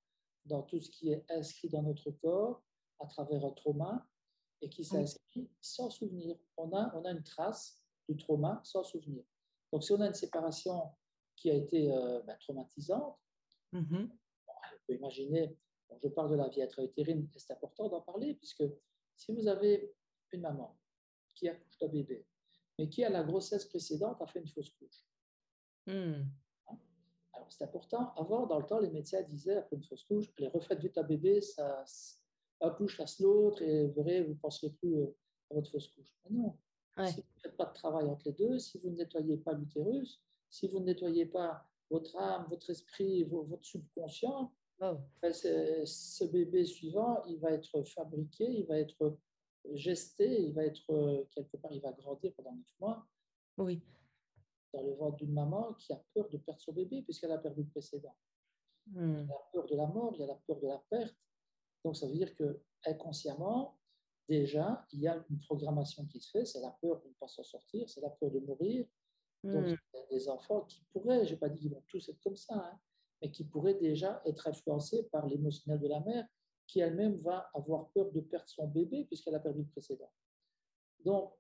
[0.50, 2.62] dans tout ce qui est inscrit dans notre corps
[3.00, 4.06] à travers un trauma
[4.62, 6.36] et qui s'inscrit sans souvenir.
[6.58, 9.24] On a, on a une trace du trauma sans souvenir.
[9.72, 10.92] Donc si on a une séparation
[11.36, 13.18] qui a été euh, ben, traumatisante,
[13.72, 14.10] Mhm.
[14.48, 15.56] on peut imaginer,
[15.88, 18.64] bon, je parle de la vie intra-utérine, et c'est important d'en parler, puisque
[19.16, 19.94] si vous avez
[20.32, 20.76] une maman
[21.36, 22.26] qui accouche d'un bébé,
[22.80, 25.06] mais qui à la grossesse précédente a fait une fausse couche,
[25.86, 26.24] Hmm.
[27.50, 28.14] C'est important.
[28.16, 31.04] Avant, dans le temps, les médecins disaient après une fausse couche, les refaites vite un
[31.04, 31.84] bébé, ça,
[32.62, 35.16] un couche chasse l'autre, et vous verrez, vous ne penserez plus euh,
[35.52, 36.14] à votre fausse couche.
[36.30, 36.58] Mais non,
[36.98, 37.08] Ouais.
[37.08, 39.54] si vous ne faites pas de travail entre les deux, si vous ne nettoyez pas
[39.54, 44.96] l'utérus, si vous ne nettoyez pas votre âme, votre esprit, vo- votre subconscient, Oh.
[45.22, 49.18] ben, ce bébé suivant, il va être fabriqué, il va être
[49.74, 53.06] gesté, il va être euh, quelque part, il va grandir pendant neuf mois
[53.58, 53.82] Oui.
[54.74, 57.64] Dans le ventre d'une maman qui a peur de perdre son bébé puisqu'elle a perdu
[57.64, 58.16] le précédent.
[58.88, 59.24] Hmm.
[59.24, 60.84] Il y a la peur de la mort, il y a la peur de la
[60.90, 61.16] perte.
[61.84, 63.78] Donc ça veut dire que inconsciemment,
[64.28, 67.28] déjà, il y a une programmation qui se fait, c'est la peur de ne pas
[67.28, 68.86] s'en sortir, c'est la peur de mourir.
[69.44, 69.76] Donc Hmm.
[69.94, 72.20] il y a des enfants qui pourraient, je n'ai pas dit qu'ils vont tous être
[72.22, 72.80] comme ça, hein,
[73.22, 76.28] mais qui pourraient déjà être influencés par l'émotionnel de la mère,
[76.68, 80.12] qui elle-même va avoir peur de perdre son bébé puisqu'elle a perdu le précédent.
[81.06, 81.34] Donc,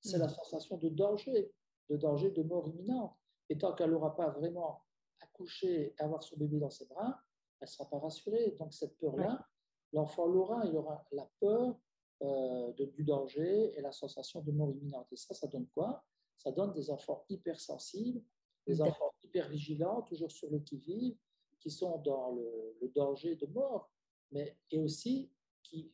[0.00, 1.50] c'est la sensation de danger,
[1.88, 3.16] de danger de mort imminente.
[3.48, 4.82] Et tant qu'elle n'aura pas vraiment
[5.20, 7.20] accouché et avoir son bébé dans ses bras,
[7.60, 8.56] elle ne sera pas rassurée.
[8.58, 9.46] Donc, cette peur-là,
[9.92, 11.78] l'enfant l'aura, il aura la peur
[12.22, 15.06] euh, de, du danger et la sensation de mort imminente.
[15.12, 16.04] Et ça, ça donne quoi?
[16.36, 18.22] Ça donne des enfants hypersensibles,
[18.66, 21.16] des enfants hyper vigilants, toujours sur le qui-vive,
[21.60, 23.90] qui sont dans le, danger de mort,
[24.30, 25.30] mais et aussi
[25.62, 25.92] qui,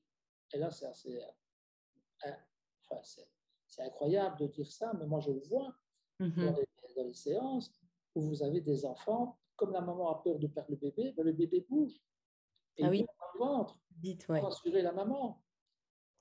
[0.52, 1.20] et là c'est assez,
[2.24, 2.36] hein,
[2.90, 3.00] enfin,
[3.66, 5.74] c'est incroyable de dire ça, mais moi je le vois
[6.28, 6.44] mm-hmm.
[6.96, 7.70] dans, les, séances
[8.14, 11.24] où vous avez des enfants, comme la maman a peur de perdre le bébé, ben
[11.24, 12.00] le bébé bouge.
[12.76, 13.00] Et ah oui.
[13.00, 14.40] il dans le ventre Dites, ouais.
[14.40, 15.42] pour rassurer la maman.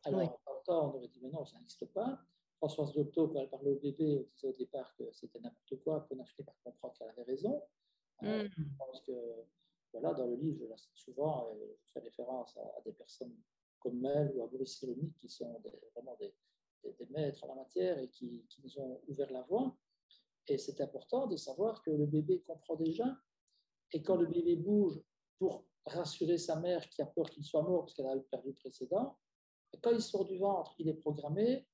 [0.03, 0.37] Alors,
[0.67, 2.19] on aurait dit, mais non, ça n'existe pas.
[2.57, 6.15] Françoise Docto, quand elle parlait au bébé, disait au départ que c'était n'importe quoi, puis
[6.17, 7.63] on a fini par comprendre qu'elle avait raison.
[8.23, 8.51] Euh, mm.
[8.55, 9.11] je pense que,
[9.91, 13.35] voilà, dans le livre, je la cite souvent, et je fais référence à, des personnes
[13.79, 15.59] comme elle ou à Boris Cyrulnik, qui sont
[15.95, 16.35] vraiment des,
[16.83, 19.75] des, maîtres en la matière et qui, qui, nous ont ouvert la voie.
[20.51, 23.05] Et c'est important de savoir que le bébé comprend déjà.
[23.93, 25.01] Et quand le bébé bouge
[25.39, 28.55] pour rassurer sa mère qui a peur qu'il soit mort parce qu'elle a perdu le
[28.55, 29.17] précédent,
[29.81, 31.65] quand il sort du ventre, il est programmé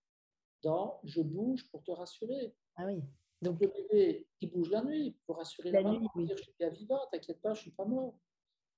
[0.63, 2.55] dans je bouge pour te rassurer.
[2.75, 3.01] Ah oui.
[3.41, 6.55] Donc le bébé, il bouge la nuit pour rassurer la, maman, nuit, dire je suis
[6.57, 8.17] bien vivant, t'inquiète pas, je suis pas mort.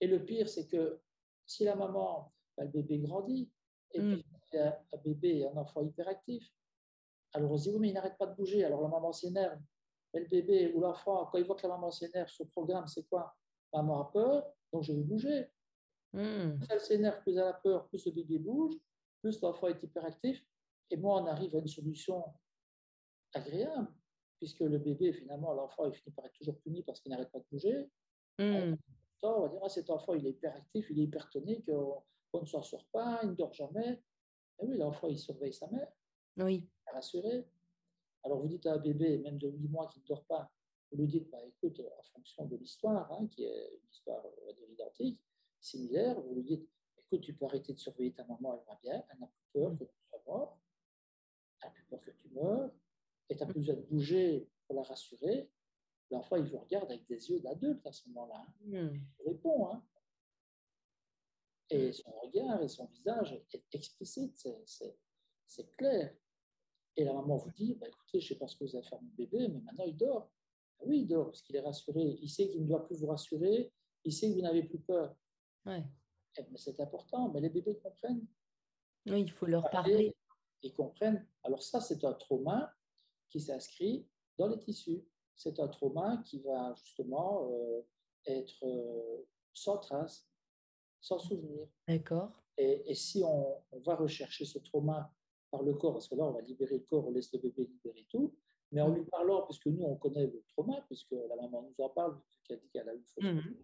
[0.01, 1.01] Et le pire, c'est que
[1.45, 3.49] si la maman, bah, le bébé grandit,
[3.91, 4.13] et mm.
[4.13, 6.43] puis il y a un bébé, un enfant hyperactif,
[7.33, 9.59] alors on se dit oui, mais il n'arrête pas de bouger, alors la maman s'énerve.
[10.13, 13.07] Mais le bébé ou l'enfant, quand il voit que la maman s'énerve, ce programme, c'est
[13.07, 13.35] quoi?
[13.73, 15.47] Maman a peur, donc je vais bouger.
[16.13, 16.57] Mm.
[16.57, 18.75] Plus elle s'énerve, plus elle a peur, plus le bébé bouge,
[19.21, 20.43] plus l'enfant est hyperactif,
[20.91, 22.23] et moi, on arrive à une solution
[23.33, 23.87] agréable,
[24.37, 27.39] puisque le bébé, finalement, l'enfant, il finit par être toujours puni parce qu'il n'arrête pas
[27.39, 27.89] de bouger.
[28.39, 28.75] Hmm.
[29.21, 32.63] On va dire, ah, cet enfant, il est hyperactif, il est hypertonique, on, ne s'en
[32.63, 34.01] sort pas, il ne dort jamais.
[34.59, 35.91] Et oui, l'enfant, il surveille sa mère.
[36.37, 36.67] Oui.
[36.87, 37.45] Rassuré.
[38.23, 40.51] Alors, vous dites à un bébé, même de 8 mois, qui ne dort pas,
[40.91, 44.25] vous lui dites, bah, écoute, en fonction de l'histoire, hein, qui est une histoire
[44.69, 45.19] identique,
[45.59, 49.03] similaire, vous lui dites, écoute, tu peux arrêter de surveiller ta maman, elle va bien,
[49.09, 50.59] elle n'a plus peur que tu sois mort
[51.59, 52.71] tu as plus peur que tu meurs,
[53.29, 55.49] et tu n'as plus besoin de bouger pour la rassurer,
[56.11, 58.47] l'enfant, il vous regarde avec des yeux d'adulte à ce moment-là.
[58.61, 58.95] Hmm.
[59.19, 59.67] Il répond.
[59.67, 59.83] Hein.
[61.69, 64.35] Et son regard et son visage est explicite,
[65.45, 66.15] c'est clair.
[66.99, 68.85] Et la maman vous dit, bah, écoutez, je ne sais pas ce que vous avez
[68.85, 70.29] fait à mon bébé, mais maintenant il dort.
[70.79, 72.19] Ah oui, il dort parce qu'il est rassuré.
[72.21, 73.71] Il sait qu'il ne doit plus vous rassurer.
[74.03, 75.15] Il sait que vous n'avez plus peur.
[75.65, 75.83] Ouais.
[76.37, 77.29] Eh mais c'est important.
[77.29, 78.25] Mais les bébés comprennent.
[79.05, 80.13] Oui, il faut leur parler
[80.61, 81.25] ils comprennent.
[81.43, 82.73] Alors ça, c'est un trauma
[83.29, 84.07] qui s'inscrit
[84.37, 85.03] dans les tissus.
[85.35, 87.81] C'est un trauma qui va justement euh,
[88.25, 90.27] être euh, sans trace,
[90.99, 91.67] sans souvenir.
[91.87, 92.31] D'accord.
[92.57, 95.13] Et, si on, va rechercher ce trauma
[95.51, 97.65] par le corps, parce que là, on va libérer le corps, on laisse le bébé
[97.65, 98.33] libérer tout,
[98.71, 98.95] mais en mm.
[98.95, 102.59] lui parlant, puisque nous, on connaît le trauma, puisque la maman nous en parle, qu'elle
[102.59, 103.55] dit qu'elle a eu fausse mm.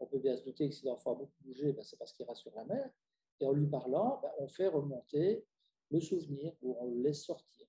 [0.00, 2.26] on peut bien se douter que si l'enfant a beaucoup bougé, ben, c'est parce qu'il
[2.26, 2.90] rassure la mère.
[3.40, 5.44] Et en lui parlant, ben, on fait remonter
[5.90, 7.66] le souvenir où on le laisse sortir.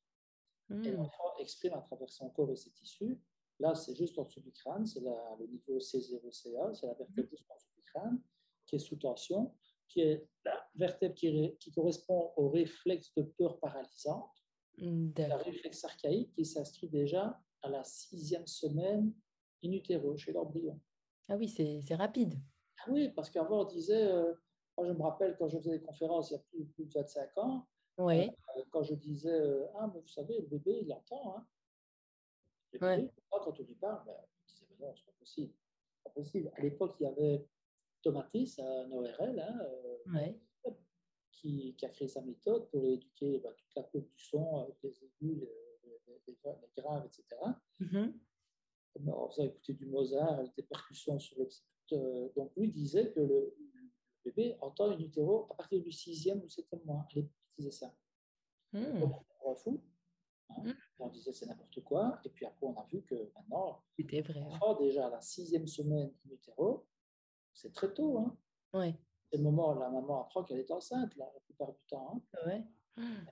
[0.69, 0.95] Et hmm.
[0.95, 3.19] l'enfant exprime à travers son corps et ses tissus.
[3.60, 7.49] Là, c'est juste en dessous du crâne, c'est le niveau C0CA, c'est la vertèbre juste
[7.49, 8.21] en dessous du crâne,
[8.65, 9.53] qui est sous tension,
[9.88, 14.32] qui est la vertèbre qui, qui correspond au réflexe de peur paralysante,
[14.78, 19.14] la réflexe archaïque qui s'inscrit déjà à la sixième semaine
[19.64, 20.80] in utero, chez l'embryon.
[21.30, 22.36] Ah oui, c'est rapide.
[22.80, 24.34] Ah oui, parce qu'avant, on disait, euh,
[24.78, 26.94] moi je me rappelle quand je faisais des conférences il y a plus, plus de
[26.94, 28.30] 25 ans, oui.
[28.58, 31.38] Euh, quand je disais, euh, ah, mais vous savez, le bébé, il entend.
[31.38, 31.48] Hein.
[33.30, 35.54] quand on lui parle, ben, on disait, mais non, c'est pas possible.
[36.04, 36.52] pas possible.
[36.56, 37.46] À l'époque, il y avait
[38.02, 40.34] Tomatis, un ORL, hein,
[41.34, 44.76] qui, qui, a créé sa méthode pour éduquer ben, toute la coupe du son avec
[44.84, 45.48] les aigus,
[45.84, 46.38] les, les,
[46.78, 47.26] graves, etc.
[47.80, 48.13] Mm-hmm.
[49.08, 53.56] On faisait écouter du Mozart, des percussions sur le Donc, lui disait que le,
[54.24, 57.06] bébé entend une utéro à partir du sixième ou septième mois
[57.58, 57.93] disait ça.
[58.72, 59.04] Mmh.
[59.46, 59.84] On fou.
[60.50, 60.63] Hein.
[60.63, 60.74] Hmm.
[61.00, 62.19] On disait c'est n'importe quoi.
[62.24, 64.46] Et puis après, on a vu que maintenant, c'était vrai.
[64.80, 66.88] déjà à la sixième semaine in utero,
[67.54, 68.17] c'est très tôt.
[68.17, 68.38] Hein.
[68.74, 68.96] Ouais.
[69.34, 72.22] C'est le moment où la maman apprend qu'elle est enceinte, la plupart du temps.
[72.36, 72.46] Hein.
[72.46, 72.63] Ouais.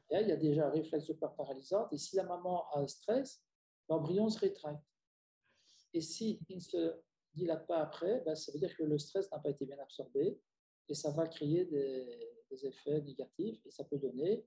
[0.09, 1.93] Et il y a déjà un réflexe de peur paralysante.
[1.93, 3.43] Et si la maman a un stress,
[3.87, 4.83] l'embryon se rétracte.
[5.93, 6.99] Et si il ne se
[7.35, 10.41] dilate pas après, ben, ça veut dire que le stress n'a pas été bien absorbé
[10.89, 14.43] et ça va créer des, des effets négatifs et ça peut donner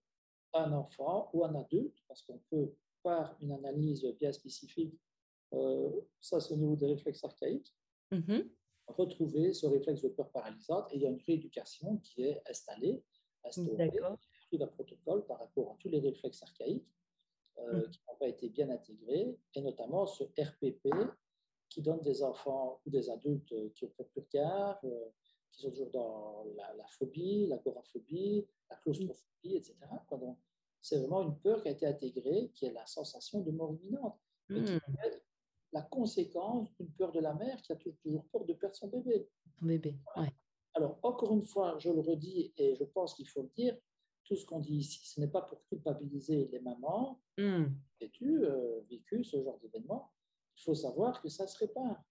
[0.54, 2.74] un enfant ou un adulte, parce qu'on peut,
[3.04, 5.00] par une analyse bien spécifique,
[5.52, 7.72] euh, ça c'est au niveau des réflexes archaïques,
[8.10, 8.50] mm-hmm.
[8.88, 13.02] Retrouver ce réflexe de peur paralysante et il y a une rééducation qui est installée,
[13.44, 13.90] instaurée,
[14.50, 16.86] tout un protocole par rapport à tous les réflexes archaïques
[17.58, 17.90] euh, mm.
[17.90, 20.88] qui n'ont pas été bien intégrés, et notamment ce RPP
[21.68, 25.08] qui donne des enfants ou des adultes qui ont peur de regard, euh,
[25.50, 29.76] qui sont toujours dans la, phobie, l'agoraphobie, la claustrophobie, etc.
[30.80, 34.18] c'est vraiment une peur qui a été intégrée, qui est la sensation de mort imminente,
[34.50, 34.78] et qui
[35.74, 39.28] la conséquence d'une peur de la mère qui a toujours peur de perdre son bébé.
[39.58, 40.32] Son bébé, ouais.
[40.74, 43.76] Alors, encore une fois, je le redis et je pense qu'il faut le dire,
[44.24, 47.64] tout ce qu'on dit ici, ce n'est pas pour culpabiliser les mamans mmh.
[47.98, 50.12] qui tu euh, vécu ce genre d'événement.
[50.56, 52.02] Il faut savoir que ça se répare.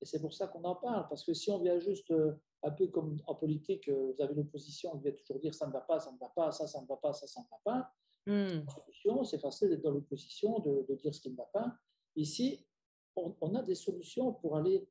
[0.00, 1.08] Et c'est pour ça qu'on en parle.
[1.08, 4.34] Parce que si on vient juste, euh, un peu comme en politique, euh, vous avez
[4.34, 6.80] l'opposition, on vient toujours dire ça ne va pas, ça ne va pas, ça, ça
[6.80, 7.92] ne va pas, ça, ça ne va pas.
[8.26, 9.24] Mmh.
[9.24, 11.76] C'est facile d'être dans l'opposition, de, de, dire ce qui ne va pas.
[12.16, 12.66] Ici,
[13.16, 14.88] on, on, a des solutions pour aller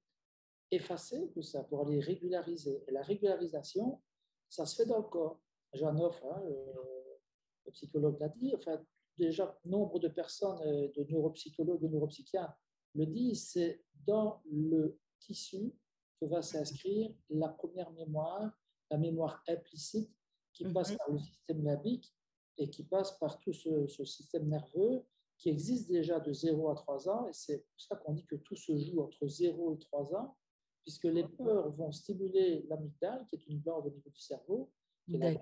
[0.72, 2.84] effacer tout ça, pour aller régulariser.
[2.88, 4.02] Et la régularisation,
[4.50, 5.40] ça se fait dans le corps.
[5.74, 8.80] Jean offre, hein, le, psychologue l'a dit, enfin,
[9.18, 12.58] déjà, nombre de personnes, euh, de neuropsychologues, de neuropsychiatres
[12.94, 15.74] le disent, c'est dans le tissu
[16.20, 18.58] que va s'inscrire la première mémoire,
[18.90, 20.16] la mémoire implicite
[20.54, 20.98] qui passe mhm.
[20.98, 22.16] par le système limbique
[22.58, 25.04] et qui passe par tout ce, ce, système nerveux
[25.38, 27.28] qui existe déjà de 0 à 3 ans.
[27.28, 30.38] Et c'est pour ça qu'on dit que tout se joue entre 0 et 3 ans,
[30.84, 34.72] puisque les peurs vont stimuler l'amygdale, qui est une glande au niveau du cerveau,
[35.06, 35.40] qui est la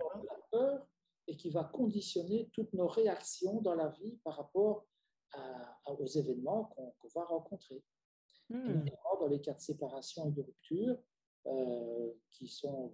[0.51, 0.87] peur
[1.27, 4.85] et qui va conditionner toutes nos réactions dans la vie par rapport
[5.85, 7.83] aux événements qu'on va rencontrer.
[8.49, 8.85] Hmm.
[9.19, 10.97] dans les cas de séparation et de rupture,
[11.47, 12.93] euh, qui sont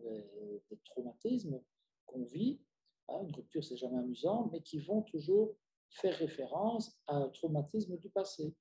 [0.70, 1.60] des, traumatismes
[2.06, 2.62] qu'on vit,
[3.08, 5.56] hein, une rupture c'est jamais amusant, mais qui vont toujours
[5.89, 8.55] faire référence à un traumatisme du passé.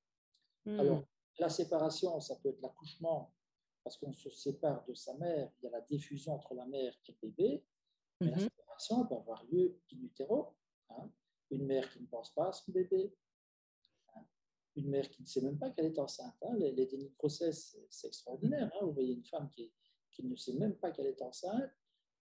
[0.65, 0.81] Hmm.
[0.81, 1.05] Alors,
[1.39, 3.33] la séparation, ça peut être l'accouchement,
[3.85, 6.93] parce qu'on se sépare de sa mère, il y a la diffusion entre la mère
[7.09, 7.65] et le bébé,
[8.21, 8.43] mais la mhm.
[8.43, 10.57] séparation peut avoir lieu in utero.
[10.91, 11.11] Hein.
[11.51, 13.15] Une mère qui ne pense pas à son bébé,
[14.15, 14.21] hein.
[14.77, 16.35] une mère qui ne sait même pas qu'elle est enceinte.
[16.43, 16.57] Hein.
[16.59, 18.71] Les, les, dénis de grossesse, c'est extraordinaire.
[18.83, 19.73] Vous voyez une femme qui,
[20.11, 21.71] qui, ne sait même pas qu'elle est enceinte,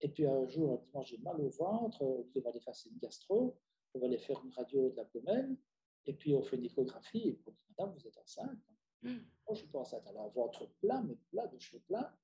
[0.01, 2.75] et puis un jour, elle dit Moi, j'ai mal au ventre, on va aller faire
[2.85, 3.59] une gastro,
[3.97, 5.57] on va aller faire une radio de l'abdomen,
[6.05, 8.59] et puis on fait une échographie, et on dit Madame, vous êtes enceinte.
[9.03, 9.09] Mm.
[9.09, 10.07] Moi, je ne suis pas enceinte.
[10.07, 12.17] Alors, ventre plat, mais plat, de cheveux plats.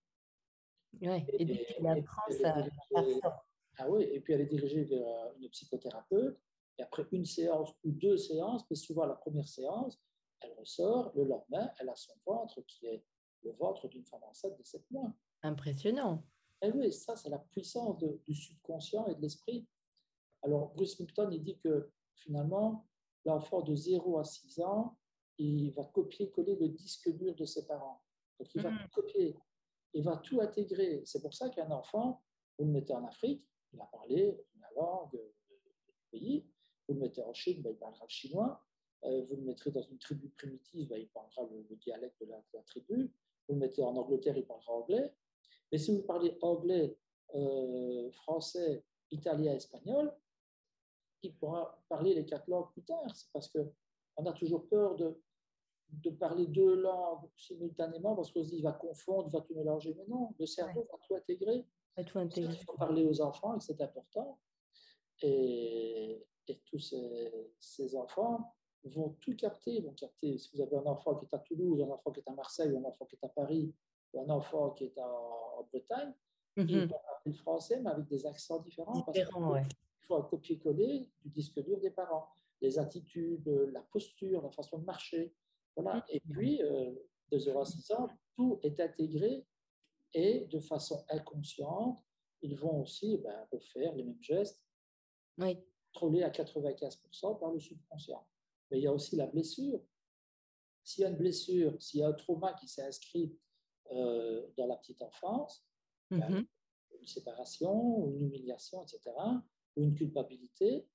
[1.00, 3.44] Ouais, et, et, puis, et, ça.
[3.78, 6.38] Ah oui, et puis elle est dirigée vers euh, une psychothérapeute.
[6.78, 9.98] Et après une séance ou deux séances, mais souvent la première séance,
[10.40, 11.12] elle ressort.
[11.14, 13.04] Le lendemain, elle a son ventre qui est
[13.42, 15.12] le ventre d'une femme enceinte de 7 mois.
[15.42, 16.24] Impressionnant.
[16.60, 19.66] Et oui, ça, c'est la puissance du subconscient et de l'esprit.
[20.42, 22.86] Alors, Bruce Lipton, il dit que finalement,
[23.24, 24.96] l'enfant de 0 à 6 ans,
[25.38, 28.02] il va copier-coller le disque dur de ses parents.
[28.38, 28.88] Donc, il va mmh.
[28.92, 29.36] copier,
[29.94, 31.02] il va tout intégrer.
[31.04, 32.22] C'est pour ça qu'un enfant,
[32.58, 36.46] vous le mettez en Afrique, il a parlé la langue du pays.
[36.88, 38.64] Vous le mettez en Chine, ben, il parlera le chinois.
[39.04, 42.62] Euh, vous le mettrez dans une tribu primitive, ben, il parlera le, dialecte de la,
[42.66, 43.12] tribu.
[43.48, 45.14] Vous le mettez en Angleterre, il parlera anglais.
[45.70, 46.96] Mais si vous parlez anglais,
[47.34, 50.14] euh, français, italien, espagnol,
[51.22, 53.04] il pourra parler les quatre langues plus tard.
[53.14, 55.20] C'est parce qu'on a toujours peur de,
[55.90, 59.54] de parler deux langues simultanément parce qu'on se dit il va confondre, il va tout
[59.54, 59.94] mélanger.
[59.96, 61.64] Mais non, le cerveau va tout intégrer.
[61.98, 64.38] Il faut parler aux enfants et c'est important.
[65.22, 66.26] Et,
[66.66, 68.54] tous ces, enfants
[68.84, 69.80] vont tout capter.
[69.80, 70.38] Vont capter.
[70.38, 72.76] Si vous avez un enfant qui est à Toulouse, un enfant qui est à Marseille,
[72.76, 73.74] un enfant qui est à Paris,
[74.12, 76.12] ou un enfant qui est en, Bretagne,
[76.56, 79.00] ils vont parler le français, mais avec des accents différents.
[79.02, 79.18] parce
[80.02, 82.28] Il faut un copier-coller du disque dur des parents.
[82.60, 85.34] Les attitudes, la posture, la façon de marcher.
[85.76, 86.04] Voilà.
[86.08, 86.92] Et puis, euh,
[87.30, 89.46] de 0 à 6 ans, tout est intégré
[90.14, 92.04] et de façon inconsciente,
[92.42, 94.62] ils vont aussi ben, refaire les mêmes gestes,
[95.38, 95.58] oui.
[95.92, 98.26] contrôlés à 95% par le subconscient.
[98.70, 99.80] Mais il y a aussi la blessure.
[100.84, 103.38] S'il y a une blessure, s'il y a un trauma qui s'est inscrit
[103.92, 105.64] euh, dans la petite enfance,
[106.10, 106.46] ben, mm-hmm.
[107.00, 109.00] une séparation, une humiliation, etc.,
[109.76, 110.86] ou une culpabilité.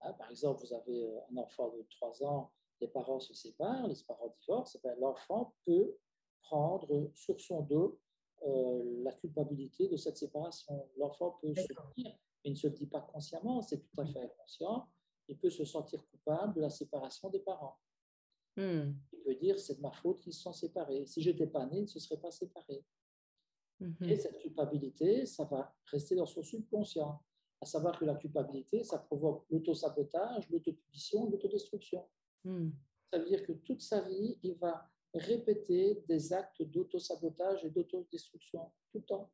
[0.00, 3.88] Hein, par exemple, vous avez euh, un enfant de 3 ans, les parents se séparent,
[3.88, 5.96] les parents divorcent, ben, l'enfant peut
[6.42, 7.98] prendre sur son dos
[8.46, 10.88] euh, la culpabilité de cette séparation.
[10.96, 14.06] L'enfant peut se dire, mais il ne se le dit pas consciemment, c'est tout à
[14.06, 14.88] fait inconscient,
[15.26, 17.78] il peut se sentir coupable de la séparation des parents.
[18.56, 18.92] Hmm.
[19.12, 21.04] Il peut dire, c'est de ma faute qu'ils se sont séparés.
[21.06, 22.84] Si je n'étais pas né, ils ne se seraient pas séparés.
[23.80, 24.08] Mhm.
[24.08, 27.22] Et cette culpabilité, ça va rester dans son subconscient.
[27.60, 32.06] À savoir que la culpabilité, ça provoque l'autosabotage, l'autopunition, l'autodestruction.
[32.44, 32.70] Hmm.
[33.10, 38.70] Ça veut dire que toute sa vie, il va répéter des actes d'auto-sabotage et d'autodestruction
[38.92, 39.30] tout le temps.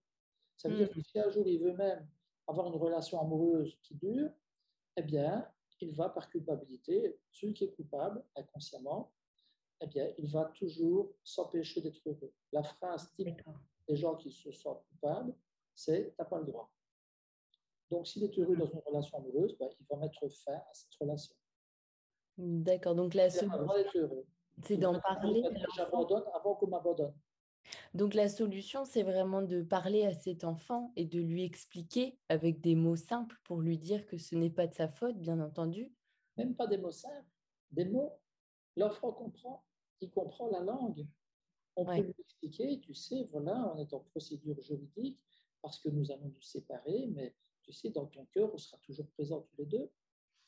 [0.56, 2.06] Ça veut dire que si un jour il veut même
[2.46, 4.30] avoir une relation amoureuse qui dure,
[4.96, 5.46] eh bien,
[5.80, 9.12] il va par culpabilité, celui qui est coupable inconsciemment,
[9.80, 12.32] eh bien, il va toujours s'empêcher d'être heureux.
[12.52, 13.42] La phrase type
[13.88, 15.34] des gens qui se sentent coupables,
[15.74, 16.70] c'est t'as pas le droit.
[17.90, 20.94] Donc, s'il est heureux dans une relation amoureuse, ben, il va mettre fin à cette
[21.00, 21.34] relation.
[22.38, 22.94] D'accord.
[22.94, 23.66] Donc, la solution,
[24.62, 25.42] C'est d'en parler.
[25.76, 27.14] J'abandonne avant qu'on m'abandonne.
[27.94, 32.60] Donc la solution, c'est vraiment de parler à cet enfant et de lui expliquer avec
[32.60, 35.92] des mots simples pour lui dire que ce n'est pas de sa faute, bien entendu.
[36.36, 37.26] Même pas des mots simples,
[37.70, 38.12] des mots.
[38.76, 39.64] L'enfant comprend,
[40.00, 41.06] il comprend la langue.
[41.76, 45.20] On peut lui expliquer, tu sais, voilà, on est en procédure juridique
[45.62, 47.34] parce que nous allons nous séparer, mais
[47.64, 49.90] tu sais, dans ton cœur, on sera toujours présents tous les deux.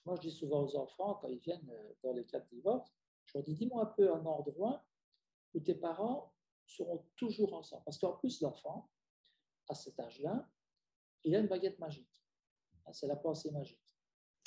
[0.05, 2.93] Moi, je dis souvent aux enfants, quand ils viennent euh, dans les cas de divorce,
[3.25, 4.85] je leur dis, dis-moi un peu un endroit
[5.55, 6.33] où tes parents
[6.67, 7.83] seront toujours ensemble.
[7.85, 8.91] Parce qu'en plus, l'enfant,
[9.69, 10.49] à cet âge-là,
[11.25, 12.09] il a une baguette magique.
[12.85, 13.97] Ah, c'est la pensée magique.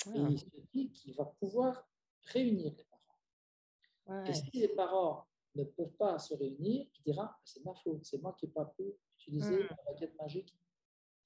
[0.06, 0.28] Et ah.
[0.30, 1.86] il se dit qu'il va pouvoir
[2.22, 4.26] réunir les parents.
[4.26, 8.20] Et si les parents ne peuvent pas se réunir, il dira c'est ma faute, c'est
[8.20, 9.76] moi qui n'ai pas pu utiliser la hmm.
[9.86, 10.56] baguette magique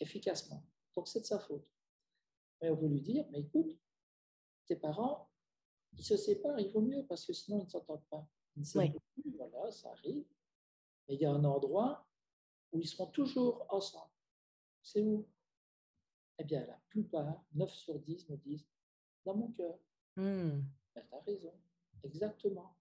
[0.01, 0.65] efficacement.
[0.97, 1.69] Donc c'est de sa faute.
[2.61, 3.79] Mais on peut lui dire mais écoute,
[4.67, 5.29] tes parents,
[5.93, 8.27] ils se séparent, il vaut mieux parce que sinon ils ne s'entendent pas.
[8.57, 10.27] Ils ne s'aiment plus, voilà, ça arrive.
[11.09, 12.07] Mais il y a un endroit
[12.73, 14.11] où ils seront toujours ensemble.
[14.83, 15.27] C'est où?
[16.39, 18.67] Eh bien, la plupart, 9 sur 10 me disent
[19.25, 19.79] dans mon cœur.
[20.17, 20.61] Hmm.
[20.95, 21.53] Ben, tu as raison,
[22.03, 22.77] exactement.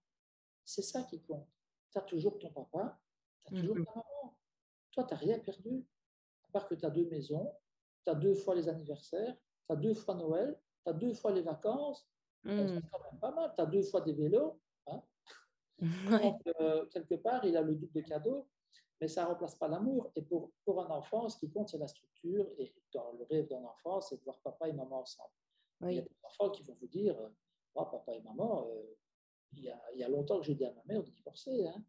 [0.64, 1.48] C'est ça qui compte.
[1.90, 3.00] Tu as toujours ton papa,
[3.40, 3.84] tu as toujours hmm.
[3.84, 4.36] ta maman.
[4.90, 5.86] Toi, tu n'as rien perdu.
[6.48, 7.52] À part que tu as deux maisons,
[8.04, 9.34] tu as deux fois les anniversaires,
[9.66, 12.06] tu as deux fois Noël, tu as deux fois les vacances.
[12.44, 12.66] Hmm.
[12.68, 13.52] C'est quand même pas mal.
[13.56, 14.58] Tu as deux fois des vélos.
[14.86, 15.02] Hein
[16.22, 18.46] Donc, euh, quelque part, il a le double de cadeaux,
[19.00, 20.10] mais ça ne remplace pas l'amour.
[20.14, 22.46] Et pour, pour un enfant, ce qui compte, c'est la structure.
[22.58, 25.30] Et dans le rêve d'un enfant, c'est de voir papa et maman ensemble.
[25.82, 27.16] Il y a des enfants qui vont vous dire
[27.74, 28.96] Moi, papa et maman, euh,
[29.52, 31.66] il, y a, il, y a, longtemps que j'ai dit à ma mère de divorcer.
[31.66, 31.82] Hein.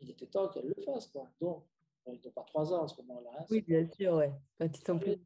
[0.00, 1.06] Il était temps qu'elle le fasse.
[1.08, 1.30] Quoi.
[1.40, 1.64] Donc,
[2.06, 3.30] ils n'ont pas trois ans à ce moment-là.
[3.38, 4.32] Hein, oui, bien sûr, ouais.
[4.58, 5.18] quand ils sont plus.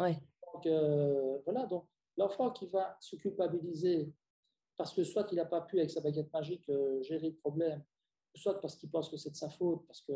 [0.00, 0.18] Ouais.
[0.52, 1.66] Donc, euh, voilà.
[1.66, 1.86] Donc,
[2.16, 4.12] l'enfant qui va se culpabiliser
[4.80, 7.84] parce que soit il n'a pas pu, avec sa baguette magique, euh, gérer le problème,
[8.34, 10.12] soit parce qu'il pense que c'est de sa faute, parce que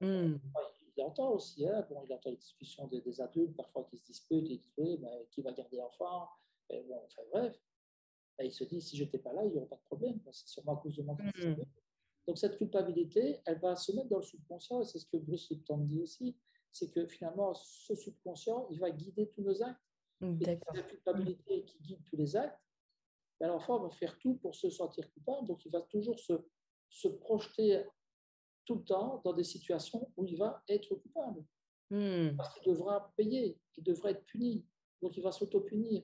[0.00, 0.38] hmm.
[0.94, 4.50] il entend aussi, hein, bon, il entend les discussions des, adultes, parfois qui se disputent,
[4.50, 6.28] et qui disent, mais qui va garder l'enfant?
[6.68, 7.58] Et bon, enfin, bref.
[8.40, 10.20] Et il se dit, si je n'étais pas là, il n'y aurait pas de problème,
[10.32, 11.16] c'est sûrement à cause de moi.
[11.42, 11.54] Hmm.
[12.26, 15.48] Donc cette culpabilité, elle va se mettre dans le subconscient, et c'est ce que Bruce
[15.48, 16.36] Lipton dit aussi,
[16.74, 19.80] c'est que finalement, ce subconscient, il va guider tous nos actes.
[20.20, 22.58] Et la culpabilité qui guide tous les actes,
[23.40, 26.32] l'enfant va faire tout pour se sentir coupable, donc il va toujours se,
[26.88, 27.84] se projeter
[28.64, 31.44] tout le temps dans des situations où il va être coupable.
[31.90, 32.36] Hmm.
[32.36, 34.66] Parce qu'il devra payer, il devra être puni,
[35.00, 36.02] donc il va s'auto-punir.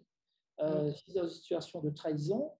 [0.60, 0.94] Euh, hmm.
[0.94, 2.52] Si dans une situation de trahison,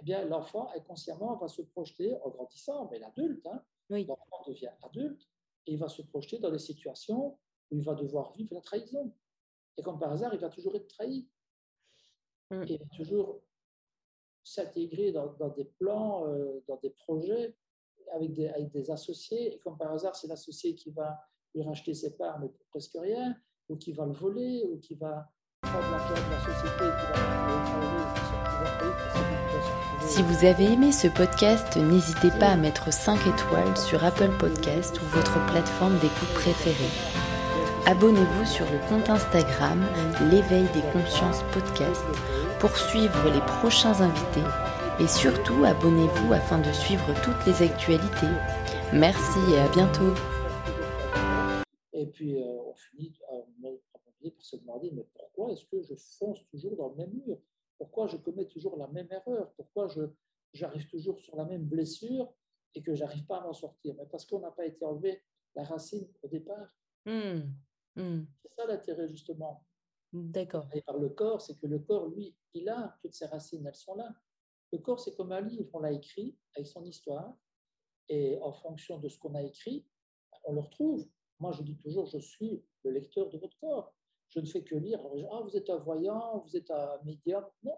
[0.00, 5.28] eh bien, l'enfant inconsciemment va se projeter en grandissant, mais l'adulte, hein, l'enfant devient adulte,
[5.66, 7.38] et il va se projeter dans des situations
[7.70, 9.14] où il va devoir vivre la trahison.
[9.76, 11.28] Et comme par hasard, il va toujours être trahi.
[12.50, 12.62] Hmm.
[12.64, 13.42] Et il va toujours
[14.44, 17.56] s'intégrer dans, des plans, euh, dans des projets
[18.12, 19.54] avec des, avec des, associés.
[19.54, 21.18] Et comme par hasard, c'est l'associé qui va
[21.54, 23.36] lui racheter ses parts, mais pour presque rien,
[23.68, 28.41] ou qui va le voler, ou qui va prendre l'argent de la société qui va,
[30.00, 35.00] si vous avez aimé ce podcast, n'hésitez pas à mettre 5 étoiles sur Apple Podcast
[35.00, 36.92] ou votre plateforme d'écoute préférée.
[37.86, 39.82] Abonnez-vous sur le compte Instagram
[40.30, 42.04] L'éveil des consciences podcast
[42.60, 44.46] pour suivre les prochains invités
[45.00, 48.32] et surtout abonnez-vous afin de suivre toutes les actualités.
[48.92, 50.14] Merci et à bientôt.
[51.92, 53.12] Et puis euh, on finit
[54.42, 55.94] se demander mais pourquoi est-ce que je
[56.50, 57.38] toujours dans le même mur
[57.78, 60.02] Pourquoi je commets toujours la même erreur Pourquoi je
[60.52, 62.32] j'arrive toujours sur la même blessure
[62.74, 63.94] et que j'arrive pas à m'en sortir?
[63.98, 65.22] Mais Parce qu'on n'a pas été enlevé
[65.54, 66.68] la racine au départ.
[67.04, 67.40] Hmm.
[67.96, 68.24] Hmm.
[68.42, 69.66] C'est ça l'intérêt justement
[70.12, 70.68] D'accord.
[70.74, 73.74] Et par le corps, c'est que le corps, lui, il a toutes ses racines, elles
[73.74, 74.14] sont là.
[74.70, 77.34] Le corps, c'est comme un livre, on l'a écrit avec son histoire,
[78.08, 79.86] et en fonction de ce qu'on a écrit,
[80.44, 81.08] on le retrouve.
[81.38, 83.94] Moi, je dis toujours, je suis le lecteur de votre corps.
[84.28, 85.00] Je ne fais que lire.
[85.32, 87.44] Ah, vous êtes un voyant, vous êtes un médium.
[87.62, 87.76] Non,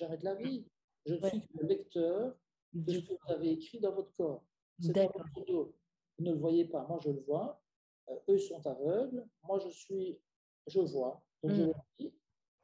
[0.00, 0.66] de la vie.
[1.06, 2.34] Je ne suis le lecteur
[2.72, 4.44] de ce que vous avez écrit dans votre corps.
[4.80, 5.74] C'est dans votre dos.
[6.18, 7.62] Vous ne le voyez pas, moi je le vois.
[8.08, 10.18] Euh, eux sont aveugles, moi je suis,
[10.66, 11.22] je vois.
[11.42, 11.66] Donc, je mm.
[11.66, 12.14] leur dis.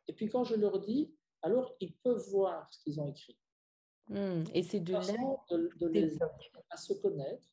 [0.08, 3.38] Et puis, quand je leur dis, alors ils peuvent voir ce qu'ils ont écrit.
[4.08, 4.44] Mm.
[4.54, 6.18] Et c'est de, de, de les
[6.70, 7.46] à se connaître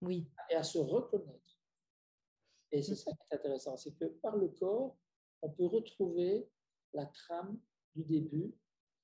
[0.00, 0.28] oui.
[0.50, 1.58] et à se reconnaître.
[2.72, 2.96] Et c'est mm.
[2.96, 4.96] ça qui est intéressant, c'est que par le corps,
[5.42, 6.48] on peut retrouver
[6.92, 7.58] la trame
[7.94, 8.54] du début,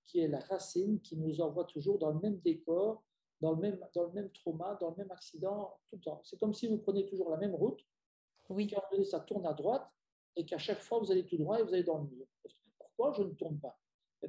[0.06, 3.02] qui est la racine qui nous envoie toujours dans le même décor,
[3.40, 6.20] dans le même, dans le même trauma, dans le même accident, tout le temps.
[6.24, 7.80] C'est comme si vous prenez toujours la même route,
[8.50, 8.70] oui.
[9.04, 9.88] ça tourne à droite,
[10.36, 12.26] et qu'à chaque fois, vous allez tout droit et vous allez dans le mur.
[12.78, 13.78] Pourquoi je ne tourne pas?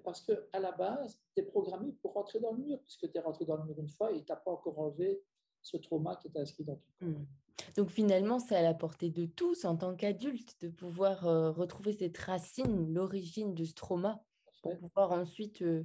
[0.03, 3.21] Parce qu'à la base, tu es programmé pour rentrer dans le mur, puisque tu es
[3.21, 5.21] rentré dans le mur une fois et tu n'as pas encore enlevé
[5.61, 7.09] ce trauma qui est inscrit dans ton corps.
[7.09, 7.25] Hmm.
[7.75, 11.93] Donc finalement, c'est à la portée de tous en tant qu'adulte de pouvoir euh, retrouver
[11.93, 14.23] cette racine, l'origine de ce trauma,
[14.61, 15.83] pour pouvoir ensuite euh,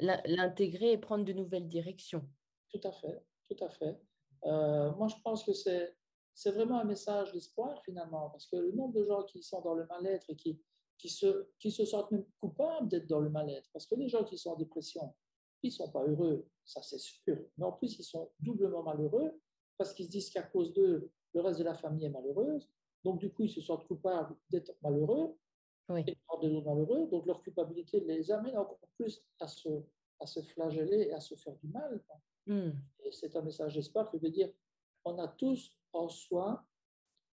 [0.00, 2.26] l'intégrer et prendre de nouvelles directions.
[2.70, 4.00] Tout à fait, tout à fait.
[4.44, 5.94] Euh, moi, je pense que c'est
[6.34, 9.74] c'est vraiment un message d'espoir finalement, parce que le nombre de gens qui sont dans
[9.74, 10.60] le mal-être et qui,
[10.98, 14.24] qui, se, qui se sentent même coupables d'être dans le mal-être, parce que les gens
[14.24, 15.14] qui sont en dépression,
[15.62, 19.38] ils ne sont pas heureux, ça c'est sûr, mais en plus ils sont doublement malheureux,
[19.76, 22.68] parce qu'ils se disent qu'à cause d'eux, le reste de la famille est malheureuse,
[23.04, 25.36] donc du coup ils se sentent coupables d'être malheureux,
[25.92, 26.04] oui.
[26.06, 29.68] et malheureux, donc leur culpabilité les amène encore plus à se,
[30.20, 32.02] à se flageller et à se faire du mal.
[32.46, 32.70] Hmm.
[33.04, 34.50] Et c'est un message d'espoir que de dire,
[35.04, 36.64] on a tous en soi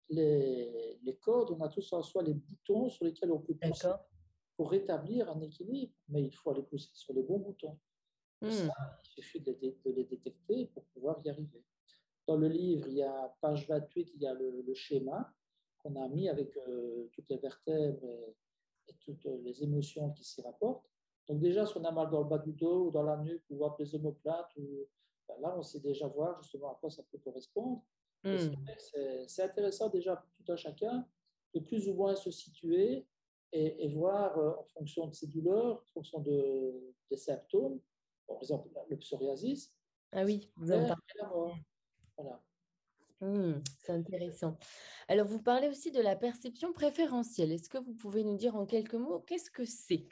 [0.09, 3.91] les, les, codes, on a tous en soi les boutons sur lesquels on peut pousser
[4.55, 7.79] pour rétablir un équilibre, mais il faut aller pousser sur les bons boutons.
[8.41, 8.47] Hmm.
[8.49, 11.63] il suffit de les, détecter pour pouvoir y arriver.
[12.25, 15.33] Dans le livre, il y a page 28, il y a le, schéma
[15.79, 18.35] qu'on a mis avec euh, toutes les vertèbres et,
[18.99, 20.89] toutes les émotions qui s'y rapportent.
[21.27, 23.43] Donc déjà, si on a mal dans le bas du dos ou dans la nuque
[23.49, 24.87] ou à les omoplates, ou,
[25.27, 27.83] ben là, on sait déjà voir justement à quoi ça peut correspondre.
[28.23, 28.37] Hmm.
[29.27, 31.07] C'est intéressant déjà pour tout un chacun
[31.53, 33.07] de plus ou moins se situer
[33.51, 37.79] et, voir euh, en fonction de ses douleurs, en fonction de, des symptômes,
[38.27, 39.73] par exemple le psoriasis.
[40.11, 41.55] Ah oui, vous en parlez.
[42.17, 42.41] Voilà.
[43.21, 44.57] Hmm, c'est intéressant.
[45.07, 47.51] Alors, vous parlez aussi de la perception préférentielle.
[47.51, 50.07] Est-ce que vous pouvez nous dire en quelques mots qu'est-ce que c'est?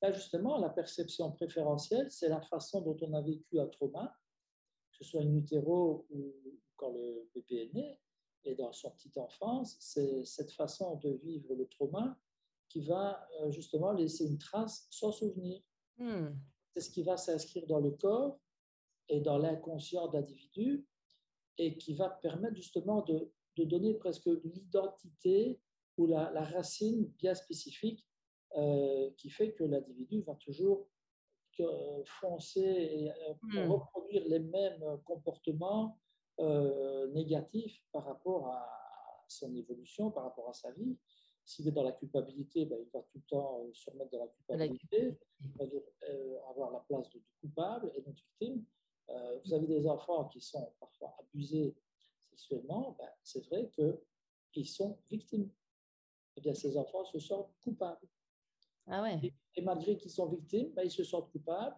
[0.00, 4.16] Ben Justement, la perception préférentielle, c'est la façon dont on a vécu un trauma,
[4.90, 6.32] que ce soit in utero ou
[6.76, 8.00] quand le bébé est né
[8.44, 12.18] et dans son petite enfance, c'est cette façon de vivre le trauma
[12.68, 15.60] qui va euh, justement laisser une trace sans souvenir.
[15.98, 16.30] Hmm.
[16.72, 18.38] C'est ce qui va s'inscrire dans le corps
[19.08, 20.86] et dans l'inconscient d'individu
[21.58, 25.60] et qui va permettre justement de, de donner presque l'identité
[25.96, 28.06] ou la, la, racine bien spécifique
[28.56, 30.88] euh, qui fait que l'individu va toujours
[31.60, 33.70] euh, foncer et hmm.
[33.70, 35.98] reproduire les mêmes comportements
[36.40, 38.66] euh, négatif par rapport à
[39.28, 40.96] son évolution, par rapport à sa vie.
[41.44, 44.20] S'il est dans la culpabilité, ben, il va tout le temps euh, se remettre dans
[44.20, 48.64] la culpabilité, il va euh, avoir la place de, coupable et de victime.
[49.44, 51.74] Vous avez des enfants qui sont parfois abusés
[52.18, 53.70] sexuellement, ben, c'est vrai
[54.52, 55.50] qu'ils sont victimes.
[56.36, 58.08] Eh bien, ces enfants se sentent coupables.
[58.86, 59.32] Ah ouais.
[59.56, 61.76] et, malgré qu'ils sont victimes, ben, ils se sentent coupables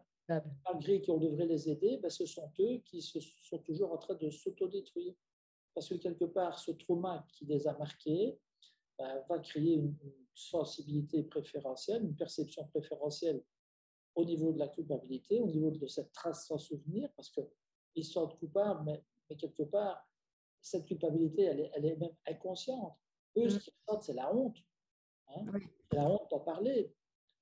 [0.65, 4.15] malgré qu'on devrait les aider, ben, ce sont eux qui se, sont toujours en train
[4.15, 5.15] de s'autodétruire.
[5.75, 8.39] Parce que quelque part, ce trauma qui les a marqués
[8.99, 9.97] va créer une,
[10.35, 13.45] sensibilité préférentielle, une perception préférentielle
[14.15, 18.29] au niveau de la culpabilité, au niveau de cette trace sans souvenir, parce qu'ils sont
[18.29, 20.07] coupables, mais, mais, quelque part,
[20.61, 22.95] cette culpabilité, elle est, elle est même inconsciente.
[23.37, 23.61] Eux, ce mm.
[23.61, 24.59] qu'ils ressentent, c'est la honte.
[25.29, 25.47] Hein.
[25.93, 26.95] La honte d'en parler.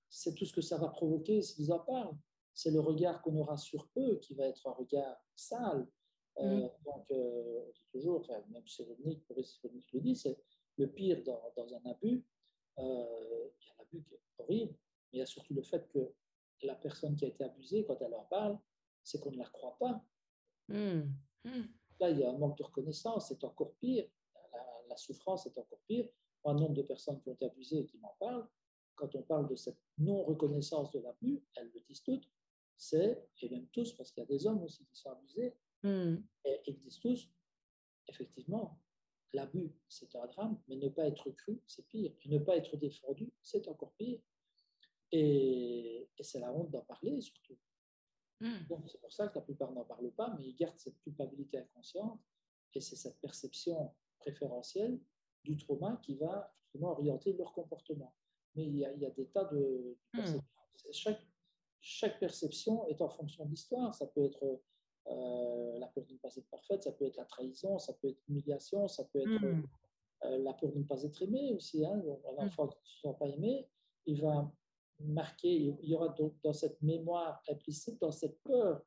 [0.09, 2.17] C'est tout ce que ça va provoquer s'ils en parlent
[2.55, 5.87] c'est le regard qu'on aura sur eux qui va être un regard sale.
[6.39, 6.71] Euh, mm.
[6.85, 10.39] Donc, euh, toujours, enfin, même Cyrulnik, Cyrulnik le dit, c'est
[10.77, 12.25] le pire dans, dans un abus.
[12.79, 15.63] Euh, il y a un abus qui est horrible, mais il y a surtout le
[15.63, 16.13] fait que
[16.67, 18.59] la personne qui a été abusée, quand elle en parle,
[19.03, 20.05] c'est qu'on ne la croit pas.
[20.69, 21.13] Mm.
[21.45, 21.65] Mm.
[22.01, 24.07] Là, il y a un manque de reconnaissance, c'est encore pire.
[24.53, 26.09] La, la souffrance est encore pire.
[26.45, 28.47] Un nombre de personnes qui ont été abusées et qui m'en parlent,
[29.01, 32.29] quand on parle de cette non-reconnaissance de l'abus, elles le disent toutes,
[32.77, 36.17] c'est, et même tous, parce qu'il y a des hommes aussi qui sont abusés, hmm.
[36.45, 37.31] et ils disent tous,
[38.09, 38.79] effectivement,
[39.33, 42.13] l'abus, c'est un drame, mais ne pas être cru, c'est pire.
[42.25, 44.21] Et ne pas être défendu, c'est encore pire.
[45.13, 47.57] Et, c'est la honte d'en parler, surtout.
[48.41, 48.67] Hmm.
[48.69, 51.59] Donc, c'est pour ça que la plupart n'en parlent pas, mais ils gardent cette culpabilité
[51.59, 52.21] inconsciente,
[52.75, 55.01] et c'est cette perception préférentielle
[55.45, 58.15] du trauma qui va justement orienter leur comportement.
[58.55, 59.97] Mais il y a, il y a des tas de...
[60.13, 60.41] Hmm.
[60.93, 61.21] Chaque
[61.81, 63.95] chaque perception est en fonction de l'histoire.
[63.95, 64.61] Ça peut être
[65.07, 68.09] euh, la peur de ne pas être parfaite, ça peut être la trahison, ça peut
[68.09, 69.67] être l'humiliation, ça peut être hmm.
[70.25, 71.85] euh, la peur de ne pas être aimé aussi.
[71.85, 72.03] Hein.
[72.39, 73.69] Un enfant qui ne se sent pas aimé,
[74.07, 74.53] il va
[75.01, 78.83] marquer, il y aura donc dans cette mémoire implicite, dans cette peur,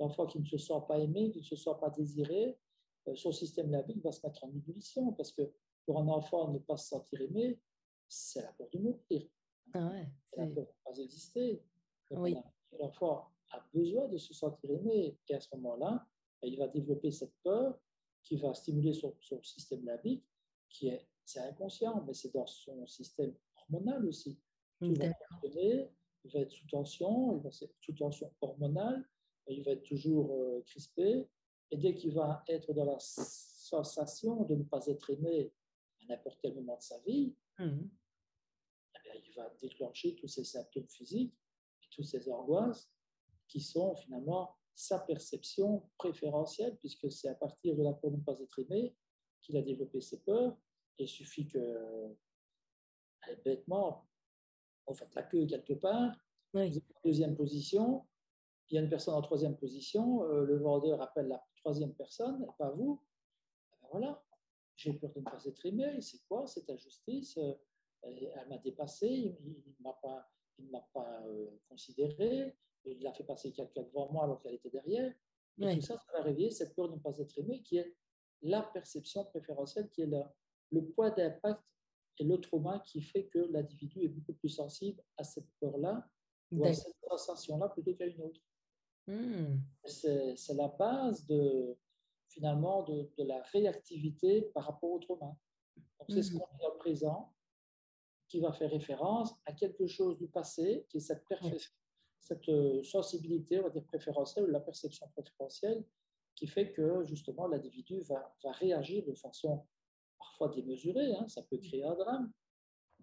[0.00, 2.58] l'enfant qui ne se sent pas aimé, qui ne se sent pas désiré,
[3.08, 5.42] euh, son système labique va se mettre en ébullition parce que
[5.84, 7.60] pour un enfant, ne pas se sentir aimé,
[8.08, 9.28] c'est la peur de mourir.
[9.74, 11.62] Ah ouais, c'est la peur de ne pas exister.
[12.10, 12.36] Oui.
[12.78, 16.06] L'enfant a besoin de se sentir aimé et à ce moment-là,
[16.40, 17.78] ben, il va développer cette peur
[18.22, 20.24] qui va stimuler son, système limbique,
[20.68, 24.38] qui est, c'est inconscient, mais c'est dans son système hormonal aussi.
[24.82, 25.06] Tout va
[26.24, 29.04] il va être sous tension, il va être sous tension hormonale,
[29.48, 31.28] il va être toujours euh, crispé.
[31.70, 35.52] Et dès qu'il va être dans la sensation de ne pas être aimé
[36.02, 37.80] à n'importe quel moment de sa vie, mmh.
[39.04, 41.34] eh il va déclencher tous ces symptômes physiques
[41.82, 42.90] et toutes ces angoisses
[43.48, 48.22] qui sont finalement sa perception préférentielle, puisque c'est à partir de la peur de ne
[48.22, 48.94] pas être aimé
[49.40, 50.56] qu'il a développé ses peurs.
[50.98, 52.16] il suffit que,
[53.44, 54.06] bêtement,
[54.86, 56.12] on fait la queue quelque part,
[56.54, 56.68] en
[57.04, 58.04] deuxième position,
[58.68, 62.46] il y a une personne en troisième position, euh, le vendeur appelle la troisième personne,
[62.58, 63.02] pas vous.
[63.72, 64.24] Eh ben voilà,
[64.76, 67.54] j'ai peur de ne pas être aimé, c'est quoi cette injustice euh,
[68.02, 70.28] Elle m'a dépassé, il ne m'a pas,
[70.58, 75.12] il pas euh, considéré, il a fait passer quelqu'un devant moi alors qu'elle était derrière.
[75.58, 77.94] Et tout ça, ça va réveiller cette peur de ne pas être aimé qui est
[78.40, 80.10] la perception préférentielle, qui est
[80.70, 81.62] le poids d'impact
[82.18, 86.08] et le trauma qui fait que l'individu est beaucoup plus sensible à cette peur-là
[86.50, 88.40] ou à cette sensation-là plutôt qu'à une autre.
[89.06, 89.58] Mmh.
[89.84, 91.76] C'est la base de,
[92.28, 95.36] finalement de, de, la réactivité par rapport au trauma.
[96.08, 96.38] C'est ce mmh.
[96.38, 97.32] qu'on dit au présent
[98.28, 101.22] qui va faire référence à quelque chose du passé, qui est cette,
[102.18, 105.84] cette euh, sensibilité, on va dire préférentielle, ou la perception préférentielle,
[106.34, 109.66] qui fait que justement l'individu va, va, réagir de façon
[110.22, 112.30] parfois démesurée, hein, ça peut créer un drame,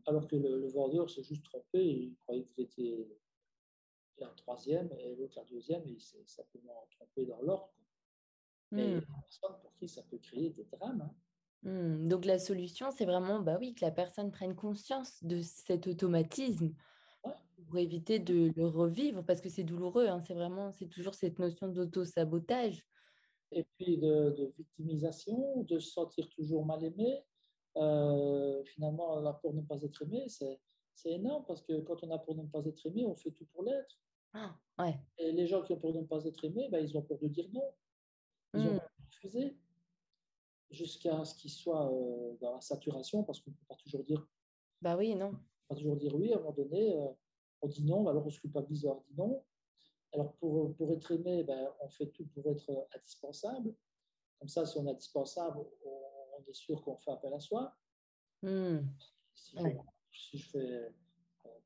[0.06, 3.08] alors que le, vendeur s'est juste trompé, il croyait que vous étiez
[4.18, 7.74] la troisième et l'autre la deuxième, et il s'est simplement trompé dans l'ordre.
[8.72, 9.02] Mais mmh.
[9.02, 11.02] personne pour qui ça peut créer des drames.
[11.02, 11.70] Hein.
[11.70, 12.08] Mmh.
[12.08, 16.74] Donc la solution, c'est vraiment bah oui, que la personne prenne conscience de cet automatisme
[17.22, 21.40] pour éviter de le revivre, parce que c'est douloureux, hein, c'est vraiment, c'est toujours cette
[21.40, 22.86] notion d'auto-sabotage.
[23.52, 27.24] Et puis de, victimisation, de se sentir toujours mal aimé.
[27.78, 30.60] Euh, finalement, la peur de ne pas être aimé, c'est,
[31.06, 33.46] énorme, parce que quand on a peur de ne pas être aimé, on fait tout
[33.54, 33.98] pour l'être.
[34.34, 35.00] Ah, ouais.
[35.18, 37.18] Et les gens qui ont peur de ne pas être aimés, ben, ils ont peur
[37.20, 37.74] de dire non.
[38.54, 38.80] Ils ont mmh.
[38.80, 39.58] peur de refuser
[40.72, 44.26] jusqu'à ce qu'ils soient euh, dans la saturation, parce qu'on ne peut pas toujours dire.
[44.82, 45.34] Bah oui, non.
[45.68, 46.34] Pas toujours dire oui.
[46.34, 47.08] À un moment donné, euh,
[47.62, 49.44] on dit non, alors on se culpabilise on dit non.
[50.14, 53.74] Alors pour, pour être aimé, ben, on fait tout pour être indispensable.
[54.40, 57.76] Comme ça, si on est indispensable, on, est sûr qu'on fait appel à soi.
[58.42, 58.80] Mmh.
[59.36, 59.58] Si,
[60.38, 60.90] je, fais euh,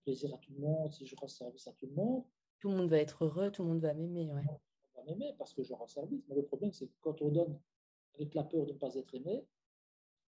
[0.04, 2.24] plaisir à tout le monde, si je rends service à tout le monde,
[2.60, 4.32] tout le monde va être heureux, tout le monde va m'aimer.
[4.32, 4.42] Ouais.
[4.96, 6.24] On va m'aimer parce que je rends service.
[6.28, 7.60] Mais le problème, c'est que quand on donne
[8.16, 9.46] avec la peur de ne pas être aimé,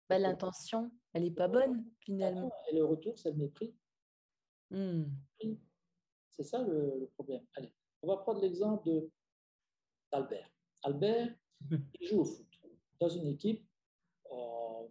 [0.07, 2.51] bah, l'intention, elle n'est pas bonne finalement.
[2.71, 3.75] Et le retour, c'est le mépris.
[4.71, 5.03] Mmh.
[6.29, 7.45] C'est ça le, problème.
[7.55, 8.89] Allez, on va prendre l'exemple
[10.11, 10.49] d'Albert.
[10.83, 11.35] Albert,
[11.99, 12.47] il joue au foot
[12.99, 13.65] dans une équipe,
[14.31, 14.87] euh,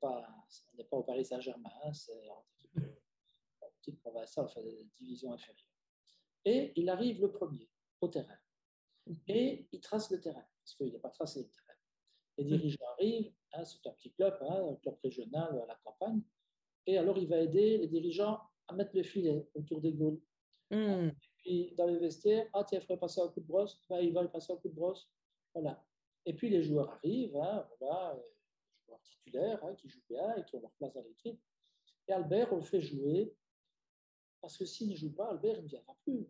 [0.00, 0.26] pas,
[0.72, 2.12] on n'est pas au Paris Saint-Germain, hein, c'est
[2.74, 2.88] une
[3.80, 4.60] équipe, provinciale, enfin,
[4.98, 5.66] division inférieure.
[6.44, 7.68] Et il arrive le premier
[8.00, 8.38] au terrain.
[9.26, 11.78] Et il trace le terrain, parce qu'il n'a pas tracé le terrain.
[12.38, 16.22] Les dirigeants arrivent, hein, c'est un petit club, hein, un club régional à la campagne,
[16.86, 20.20] et alors il va aider les dirigeants à mettre le filet autour des goals.
[20.70, 21.10] Hmm.
[21.42, 24.12] Puis dans les vestiaires, ah tiens, il faudrait passer un coup de brosse, ben, il
[24.12, 25.10] va passer un coup de brosse.
[25.52, 25.84] Voilà.
[26.24, 27.86] Et puis les joueurs arrivent, hein, les
[28.86, 31.40] joueurs titulaires hein, qui jouent bien et qui ont leur place dans l'équipe.
[32.08, 33.34] Et Albert, on le fait jouer,
[34.40, 36.28] parce que s'il ne joue pas, Albert ne viendra plus.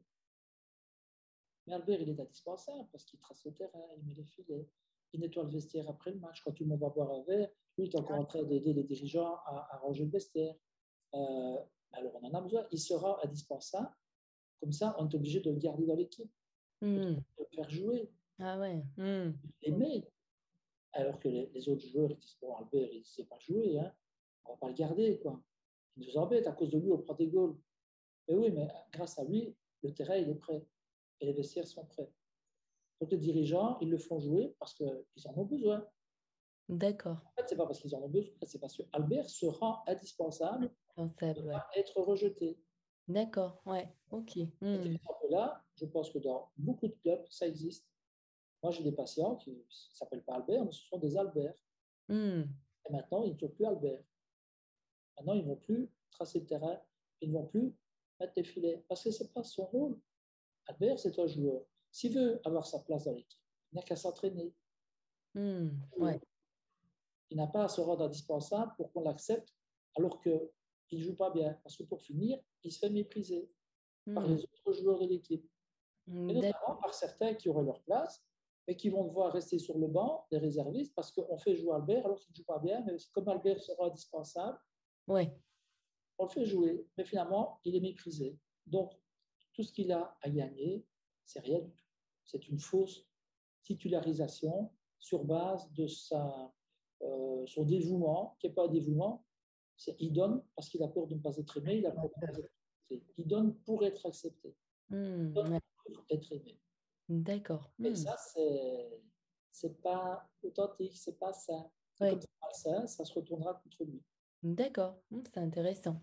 [1.66, 4.68] Mais Albert, il est indispensable parce qu'il trace le terrain, il met les filets,
[5.12, 6.42] il nettoie le vestiaire après le match.
[6.42, 8.72] Quand tout le monde va boire un verre, lui, il est encore en train d'aider
[8.72, 10.54] les dirigeants à, ranger le vestiaire.
[11.14, 11.58] Euh,
[11.92, 12.66] alors, on en a besoin.
[12.70, 13.94] Il sera indispensable.
[14.62, 16.30] Comme ça, on est obligé de le garder dans l'équipe,
[16.82, 17.14] hmm.
[17.16, 18.08] de le faire jouer.
[18.38, 18.84] Ah ouais.
[18.96, 19.32] Mmh.
[19.62, 20.08] L'aimer.
[20.92, 23.92] Alors que les, autres joueurs ils disent Bon, Albert, il ne sait pas jouer, hein.
[24.44, 25.18] on ne va pas le garder.
[25.18, 25.42] Quoi.
[25.96, 27.58] Il nous embête, à cause de lui, on prend des goals.
[28.28, 29.52] Mais oui, mais grâce à lui,
[29.82, 30.64] le terrain, il est prêt.
[31.20, 32.08] Et les vestiaires sont prêts.
[33.00, 35.84] Donc les dirigeants, ils le font jouer parce qu'ils en ont besoin.
[36.68, 37.18] D'accord.
[37.24, 39.82] En fait, ce n'est pas parce qu'ils en ont besoin, c'est parce qu'Albert se rend
[39.88, 41.10] indispensable pour
[41.74, 42.60] être rejeté.
[43.08, 44.38] D'accord, ouais, ok.
[44.60, 44.96] Hmm.
[45.30, 47.86] là je pense que dans beaucoup de clubs, ça existe.
[48.62, 51.54] Moi, j'ai des patients qui ne s'appellent pas Albert, mais ce sont des Albert.
[52.08, 52.42] Hmm.
[52.86, 54.00] Et maintenant, ils ne sont plus Albert.
[55.16, 56.80] Maintenant, ils ne vont plus tracer le terrain,
[57.20, 57.74] ils ne vont plus
[58.20, 59.98] mettre des filets, parce que ce n'est pas son rôle.
[60.68, 61.62] Albert, c'est un joueur.
[61.90, 63.40] S'il veut avoir sa place dans l'équipe,
[63.72, 64.54] il n'a qu'à s'entraîner.
[65.34, 65.70] Hmm,
[67.30, 69.54] il n'a pas à se rendre indispensable pour qu'on l'accepte,
[69.96, 70.20] alors
[70.92, 71.58] qu'il ne joue pas bien.
[71.62, 73.50] Parce que pour finir, il se fait mépriser
[74.14, 74.34] par hmm.
[74.34, 75.48] les autres joueurs de l'équipe.
[76.06, 78.22] Hmm, Et notamment par certains qui auraient leur place,
[78.68, 82.04] mais qui vont devoir rester sur le banc, des réservistes, parce qu'on fait jouer Albert
[82.04, 82.84] alors qu'il ne joue pas bien.
[82.84, 84.58] Mais comme Albert sera indispensable,
[85.08, 85.34] ouais.
[86.18, 86.86] on le fait jouer.
[86.98, 88.38] Mais finalement, il est méprisé.
[88.66, 88.92] Donc,
[89.54, 90.86] tout ce qu'il a à gagner,
[91.24, 91.84] c'est rien du tout.
[92.24, 93.06] C'est une fausse
[93.62, 96.52] titularisation sur base de sa,
[97.00, 99.24] euh, son dévouement, qui n'est pas un dévouement,
[99.98, 102.08] il donne parce qu'il a peur de ne pas être aimé, il a peur de
[102.08, 102.50] ne pas être
[102.90, 103.04] accepté.
[103.18, 104.56] Il donne pour être accepté.
[104.90, 104.96] Mmh,
[105.28, 106.60] Il donne pour être aimé.
[107.08, 107.72] D'accord.
[107.82, 107.96] Et Mmh.
[107.96, 109.02] ça, c'est
[109.50, 111.70] c'est pas authentique, c'est pas ça.
[112.00, 112.10] Ouais.
[112.10, 112.20] Comme
[112.52, 114.02] ça, ça se retournera contre lui.
[114.42, 116.02] D'accord, Mmh, c'est intéressant.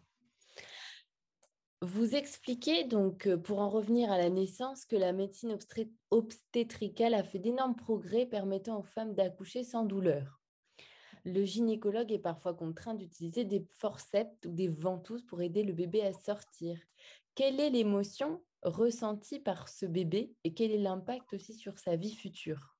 [1.81, 7.13] Vous expliquez donc, euh, pour en revenir à la naissance, que la médecine obsté- obstétricale
[7.13, 10.38] a fait d'énormes progrès permettant aux femmes d'accoucher sans douleur.
[11.29, 16.01] Le gynécologue est parfois contraint d'utiliser des forceps ou des ventouses pour aider le bébé
[16.01, 16.79] à sortir.
[17.35, 22.15] Quelle est l'émotion ressentie par ce bébé et quel est l'impact aussi sur sa vie
[22.15, 22.75] future?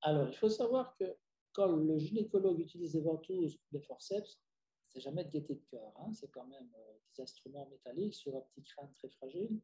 [0.00, 1.04] Alors, il faut savoir que
[1.52, 4.40] quand le gynécologue utilise des ventouses ou des forceps,
[4.88, 5.92] c'est jamais de gaieté de cœur.
[5.96, 6.10] hein.
[6.14, 9.60] C'est quand même euh, des instruments métalliques sur un petit crâne très fragile.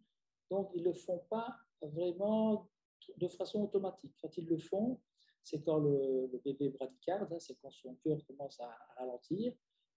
[0.50, 2.68] Donc, ils ne le font pas vraiment
[3.16, 4.14] de façon automatique.
[4.20, 5.00] Quand ils le font,
[5.42, 9.52] c'est quand le, le bébé bradycarde, hein, c'est quand son cœur commence à, à ralentir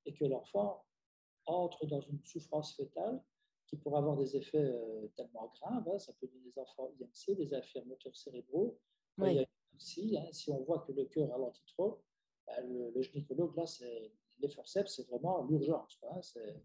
[0.05, 0.85] et que l'enfant
[1.45, 3.21] entre dans une souffrance fétale
[3.67, 5.87] qui pourrait avoir des effets euh, tellement graves.
[5.89, 5.99] hein.
[5.99, 8.79] Ça peut donner des enfants IMC, des affaires moteurs cérébraux.
[9.17, 12.01] Quand il y a aussi, hein, si on voit que le cœur ralentit trop,
[12.47, 15.97] ben, le, le gynécologue, là, c'est les forceps, c'est vraiment l'urgence.
[16.03, 16.21] hein.
[16.21, 16.61] C'est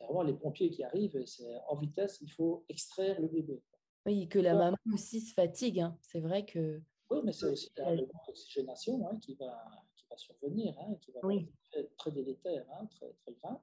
[0.00, 3.62] vraiment les pompiers qui arrivent et c'est en vitesse, il faut extraire le bébé.
[4.06, 5.80] Oui, que la maman aussi se fatigue.
[5.80, 5.96] hein.
[6.00, 7.96] C'est vrai que Oui, mais c'est aussi la-
[8.26, 11.48] d'oxygénation hein, qui, va, qui va survenir, hein, qui va Oui.
[11.66, 13.60] effets très délétères, hein, très, très graves.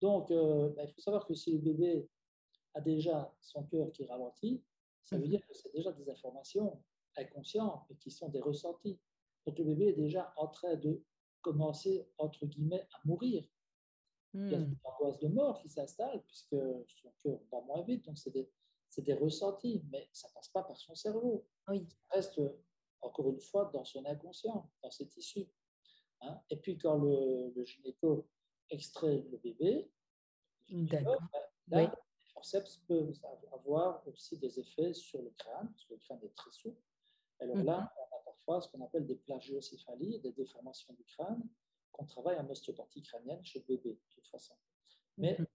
[0.00, 2.08] Donc, euh, ben, il faut savoir que si le bébé
[2.74, 4.64] a déjà son cœur qui ralentit,
[5.04, 5.28] ça veut Mhm.
[5.28, 6.84] dire que c'est déjà des informations
[7.16, 9.00] inconscientes et qui sont des ressentis.
[9.46, 11.04] Donc, le bébé est déjà en train de
[11.42, 13.44] commencer, entre guillemets, à mourir.
[14.48, 16.56] Il y a hmm, une angoisse de mort qui s'installe puisque
[16.88, 18.04] son cœur bat moins vite.
[18.04, 18.50] Donc, c'est des,
[18.92, 21.46] c'est des ressentis, mais ça ne passe pas par son cerveau.
[21.68, 22.40] oui, Ça reste,
[23.00, 25.48] encore une fois, dans son inconscient, dans ses tissus.
[26.20, 26.38] hein.
[26.50, 28.28] Et puis, quand le, le gynéco
[28.68, 29.90] extrait le bébé,
[30.68, 31.20] le D'accord.
[31.32, 31.88] ben, là, Oui.
[32.20, 33.18] les forceps peuvent
[33.54, 36.82] avoir aussi des effets sur le crâne, parce que le crâne est très souple.
[37.40, 37.64] Alors Mhm.
[37.64, 41.42] là, on a parfois ce qu'on appelle des plagiocéphalies, des déformations du crâne,
[41.92, 44.54] qu'on travaille en ostéopathie crânienne chez le bébé, de toute façon.
[45.16, 45.46] Mais Mhm.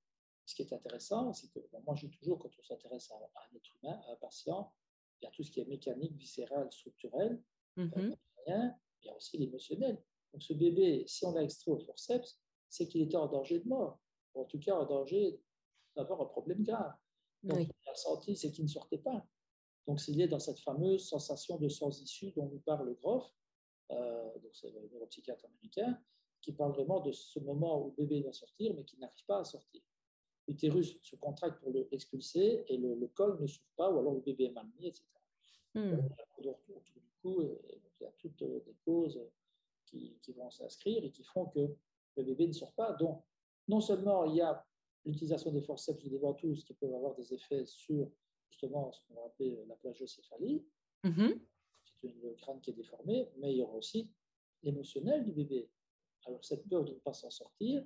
[0.47, 3.15] Ce qui est intéressant, c'est que bon, moi, je dis toujours, quand on s'intéresse à,
[3.15, 4.73] à un être humain, à un patient,
[5.21, 7.41] il y a tout ce qui est mécanique, viscéral, structurel,
[7.75, 8.15] Mhm.
[8.47, 10.01] rien, il y a aussi l'émotionnel.
[10.33, 13.67] Donc ce bébé, si on l'a extrait au forceps, c'est qu'il était en danger de
[13.67, 13.99] mort,
[14.33, 15.39] ou en tout cas en danger
[15.95, 16.95] d'avoir un problème grave.
[17.43, 17.67] Donc Oui.
[17.85, 19.27] il a senti, c'est qu'il ne sortait pas.
[19.85, 23.31] Donc s'il est dans cette fameuse sensation de sans issue dont nous parle Groff,
[23.91, 26.01] euh, donc c'est le neuropsychiatre américain,
[26.41, 29.39] qui parle vraiment de ce moment où le bébé doit sortir, mais qui n'arrive pas
[29.39, 29.81] à sortir.
[30.47, 34.13] L'utérus se contracte pour le- l'expulser et le, le col ne s'ouvre pas, ou alors
[34.13, 35.03] le bébé est mal mis, etc.
[35.75, 39.19] Hmm, Donc, autour du cou, il y a toutes euh, des causes
[39.85, 41.59] qui, qui vont s'inscrire et qui font que
[42.15, 42.93] le bébé ne sort pas.
[42.93, 43.23] Donc,
[43.67, 44.65] non seulement il y a
[45.05, 48.09] l'utilisation des forceps ou des ventouses qui peuvent avoir des effets sur
[48.49, 50.65] justement ce qu'on va appeler la plagiocéphalie,
[51.03, 51.39] mhm.
[51.83, 54.09] c'est une- le crâne qui est déformé, mais il y aura aussi
[54.63, 55.69] l'émotionnel du bébé.
[56.25, 57.85] Alors, cette peur de ne pas s'en sortir,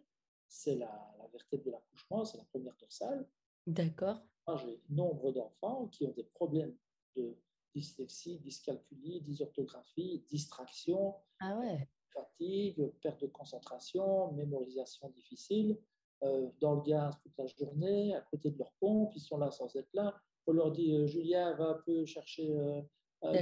[0.54, 3.26] c'est la, la vertèbre de l'accouchement, c'est la première dorsale.
[3.66, 4.22] D'accord.
[4.46, 6.76] Moi, j'ai nombre d'enfants qui ont des problèmes
[7.16, 7.38] de
[7.74, 11.88] dyslexie, dyscalculie, dysorthographie, distraction, Ah ouais.
[12.14, 15.80] fatigue, perte de concentration, mémorisation difficile,
[16.24, 19.52] euh, dans le gaz toute la journée, à côté de leur pompe, ils sont là
[19.52, 20.20] sans être là.
[20.48, 22.82] On leur dit, euh, Julien, va un peu chercher euh,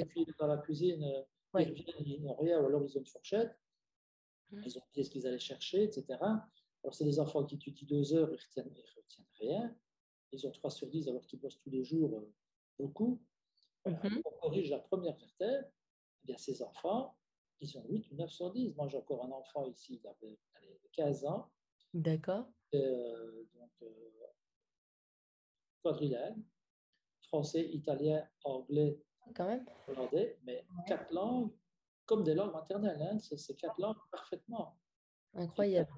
[0.05, 1.23] cuillère dans la cuisine, euh,
[1.55, 1.73] Ouais.
[2.05, 3.57] ils n'ont rien, ou alors ils ont une fourchette,
[4.51, 4.61] Mhm.
[4.63, 6.19] ils ont oublié ce qu'ils allaient chercher, etc.
[6.83, 9.75] Alors, c'est des enfants qui étudient deux heures, ils ne retiennent, ils retiennent rien.
[10.31, 12.33] Ils ont 3 sur 10 alors qu'ils bossent tous les jours euh,
[12.77, 13.21] beaucoup.
[13.83, 13.99] Voilà.
[14.03, 14.21] Mhm.
[14.25, 15.67] On corrige la première vertèbre,
[16.23, 17.17] eh bien, ces enfants,
[17.59, 18.75] ils ont 8 ou 9 sur 10.
[18.75, 21.51] Moi, j'ai encore un enfant ici, il avait allez, 15 ans,
[21.93, 22.45] D'accord.
[22.75, 24.09] euh, donc euh,
[25.83, 26.43] quadrilingue,
[27.23, 29.01] français, italien, anglais,
[29.35, 29.65] Quand même.
[29.87, 31.51] hollandais, mais quatre langues
[32.05, 33.01] comme des langues maternelles.
[33.01, 34.77] Hein, c'est ces quatre langues parfaitement.
[35.33, 35.91] Incroyable.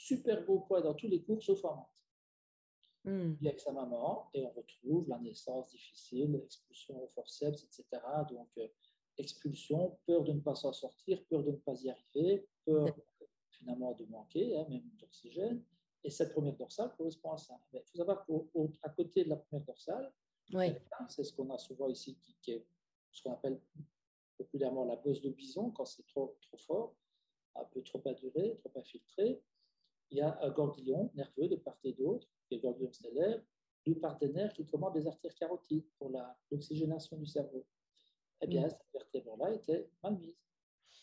[0.00, 1.86] Super beau poids dans tous les cours, sauf en maths.
[3.04, 7.64] Hmm, Il est avec sa maman et on retrouve la naissance difficile, expulsion au forceps,
[7.64, 7.84] etc.
[8.30, 8.68] Donc, euh,
[9.16, 12.86] expulsion, peur de ne pas s'en sortir, peur de ne pas y arriver, peur
[13.50, 15.64] finalement de manquer, hein, même d'oxygène.
[16.04, 17.60] Et cette première dorsale correspond à ça.
[17.72, 20.12] Mais il faut savoir qu'à côté de la première dorsale,
[20.52, 20.66] Oui.
[21.08, 22.66] c'est ce qu'on a souvent ici, qui, qui est
[23.10, 23.60] ce qu'on appelle
[24.36, 26.94] populairement la bosse de bison, quand c'est trop, trop fort,
[27.56, 29.42] un peu trop induré, trop infiltré.
[30.10, 33.42] Il y a un ganglion nerveux de part et d'autre, le ganglion stellaire,
[33.86, 36.10] lui part des nerfs qui commandent les artères carotides pour
[36.50, 37.66] l'oxygénation du cerveau.
[38.40, 38.70] Eh bien, Mm.
[38.70, 40.36] cette vertèbre-là était mal mise.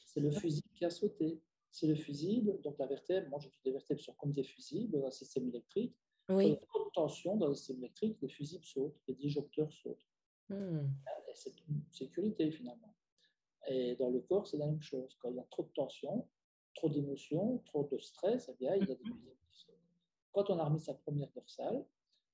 [0.06, 1.42] C'est le fusible qui a sauté.
[1.70, 4.92] C'est le fusible, donc la vertèbre, moi je dis des vertèbres sont comme des fusibles
[5.00, 5.96] dans un système électrique.
[6.28, 6.58] Quand il y Oui.
[6.58, 10.06] a trop de tension dans le système électrique, les fusibles sautent, les disjoncteurs sautent.
[10.50, 12.96] Et c'est une sécurité finalement.
[13.68, 15.16] Et dans le corps, c'est la même chose.
[15.20, 16.30] Quand il y a trop de tension,
[16.76, 19.18] trop d'émotions, trop de stress, eh bien, il y a des Mhm.
[19.50, 19.76] qui sautent.
[20.34, 21.86] Quand on a remis sa première dorsale,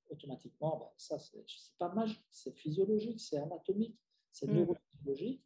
[0.10, 1.46] automatiquement, ben, ça, c'est
[1.78, 3.98] pas magique, c'est physiologique, c'est anatomique,
[4.32, 4.56] c'est Mhm.
[4.56, 5.44] neurophysiologique.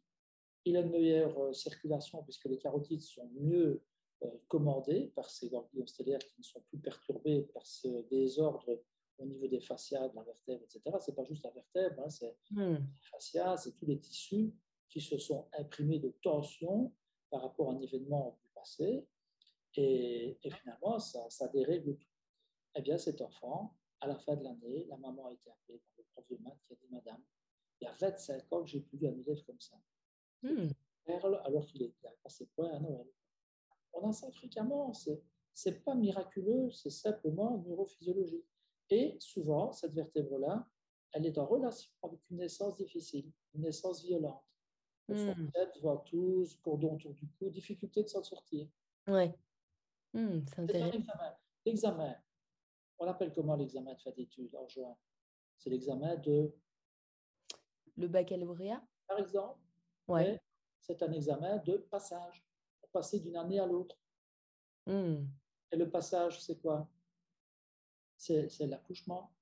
[0.64, 3.82] Il a une meilleure euh, circulation puisque les carotides sont mieux
[4.22, 8.82] euh, commandées par ces ganglions stellaires qui ne sont plus perturbés par ce désordre
[9.18, 10.96] au niveau des fascias, de la vertèbre, etc.
[11.00, 12.76] C'est pas juste la vertèbre, hein, c'est Hmm.
[12.76, 14.52] les fascias, c'est tous les tissus
[14.88, 16.92] qui se sont imprimés de tension
[17.30, 19.06] par rapport à un événement passé.
[19.74, 22.08] Et, et finalement, ça, ça dérègle tout.
[22.74, 25.94] Eh bien, cet enfant, à la fin de l'année, la maman a été appelée par
[25.98, 27.22] le prof de maths qui a dit Madame,
[27.80, 29.76] il y a 25 ans que j'ai plus vu un élève comme ça.
[30.42, 30.68] Hmm.
[31.04, 33.06] Perle, alors qu'il il a passé point à Noël.
[33.92, 34.92] On a ça fréquemment.
[34.92, 35.22] C'est
[35.54, 38.44] c'est pas miraculeux, c'est simplement neurophysiologique.
[38.90, 40.68] Et souvent, cette vertèbre-là,
[41.12, 44.44] elle est en relation avec une naissance difficile, une naissance violente.
[45.08, 45.14] Hmm.
[45.52, 48.68] forceps, ventouse, cordon autour du cou, difficulté de s'en sortir.
[49.06, 49.38] Ouais.
[50.12, 50.98] Hmm, C'est intéressant.
[50.98, 51.36] examen.
[51.64, 52.16] L'examen,
[52.98, 54.96] on l'appelle comment l'examen de fin d'études en juin?
[55.58, 56.52] C'est l'examen de,
[57.96, 58.86] Le baccalauréat?
[59.06, 59.60] Par exemple,
[60.08, 60.40] Ouais.
[60.80, 62.44] c'est un examen de passage,
[62.80, 63.96] pour passer d'une année à l'autre.
[64.86, 65.26] Hmm.
[65.72, 66.88] Et le passage, c'est quoi?
[68.16, 69.32] C'est l'accouchement.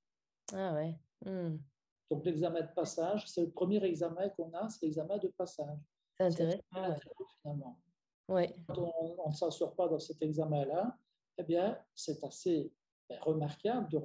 [0.53, 0.99] Ah ouais.
[1.25, 1.57] Hmm.
[2.11, 5.79] Donc l'examen de passage, c'est le premier examen qu'on a, c'est l'examen de passage.
[6.17, 6.63] C'est intéressant.
[6.75, 6.97] Ouais.
[7.43, 7.81] finalement.
[8.29, 8.55] Ouais.
[8.69, 10.97] Quand on on ne s'en sort pas dans cet examen-là,
[11.39, 12.73] eh bien, c'est assez
[13.09, 13.99] ben, remarquable de,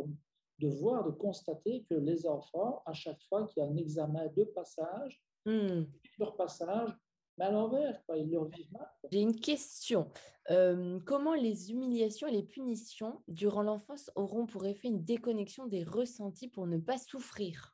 [0.60, 4.28] de voir, de constater que les enfants, à chaque fois qu'il y a un examen
[4.36, 5.86] de passage, Hmm.
[6.18, 6.90] leur passage,
[7.38, 8.88] mais à l'envers, ils leur vivent mal.
[9.10, 10.12] J'ai une question.
[10.52, 15.84] Euh, comment les humiliations et les punitions durant l'enfance auront pour effet une déconnexion des
[15.84, 17.74] ressentis pour ne pas souffrir?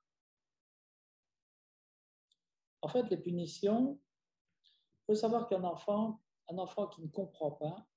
[2.85, 3.97] En fait, les punitions,
[4.63, 7.87] il faut savoir qu'un enfant, un enfant qui ne comprend pas,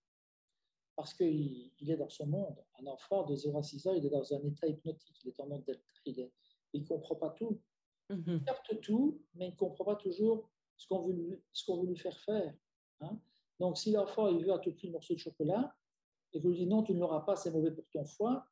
[0.97, 4.07] parce qu'il il est dans son monde, un enfant de 0 à 6 ans, il
[4.07, 7.61] est dans un état hypnotique, il est en mode delta, il ne comprend pas tout.
[8.39, 11.83] Il capte tout, mais il ne comprend pas toujours ce qu'on veut, lui- ce qu'on
[11.83, 12.55] veut lui faire faire.
[13.01, 13.21] hein.
[13.61, 15.77] Donc, si l'enfant il veut à tout prix un morceau de chocolat,
[16.33, 18.47] et vous lui dites non, tu ne l'auras pas, c'est mauvais pour ton foie,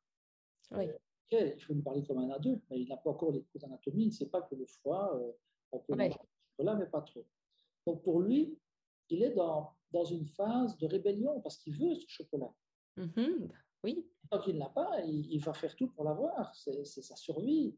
[0.69, 0.85] Oui.
[0.91, 3.59] ok, il faut lui parler comme un adulte, mais il n'a pas encore les cours
[3.61, 5.31] d'anatomie, il ne sait pas que le foie, euh,
[5.71, 6.11] on peut Ouais.
[6.57, 7.25] chocolat, mais pas trop.
[7.85, 8.57] Donc, pour lui,
[9.09, 12.53] il est dans, dans une phase de rébellion parce qu'il veut ce chocolat.
[12.97, 13.49] Mhm.
[13.83, 14.09] Oui.
[14.29, 16.53] Tant qu'il ne l'a pas, il, il va faire tout pour l'avoir.
[16.55, 17.77] C'est sa survie.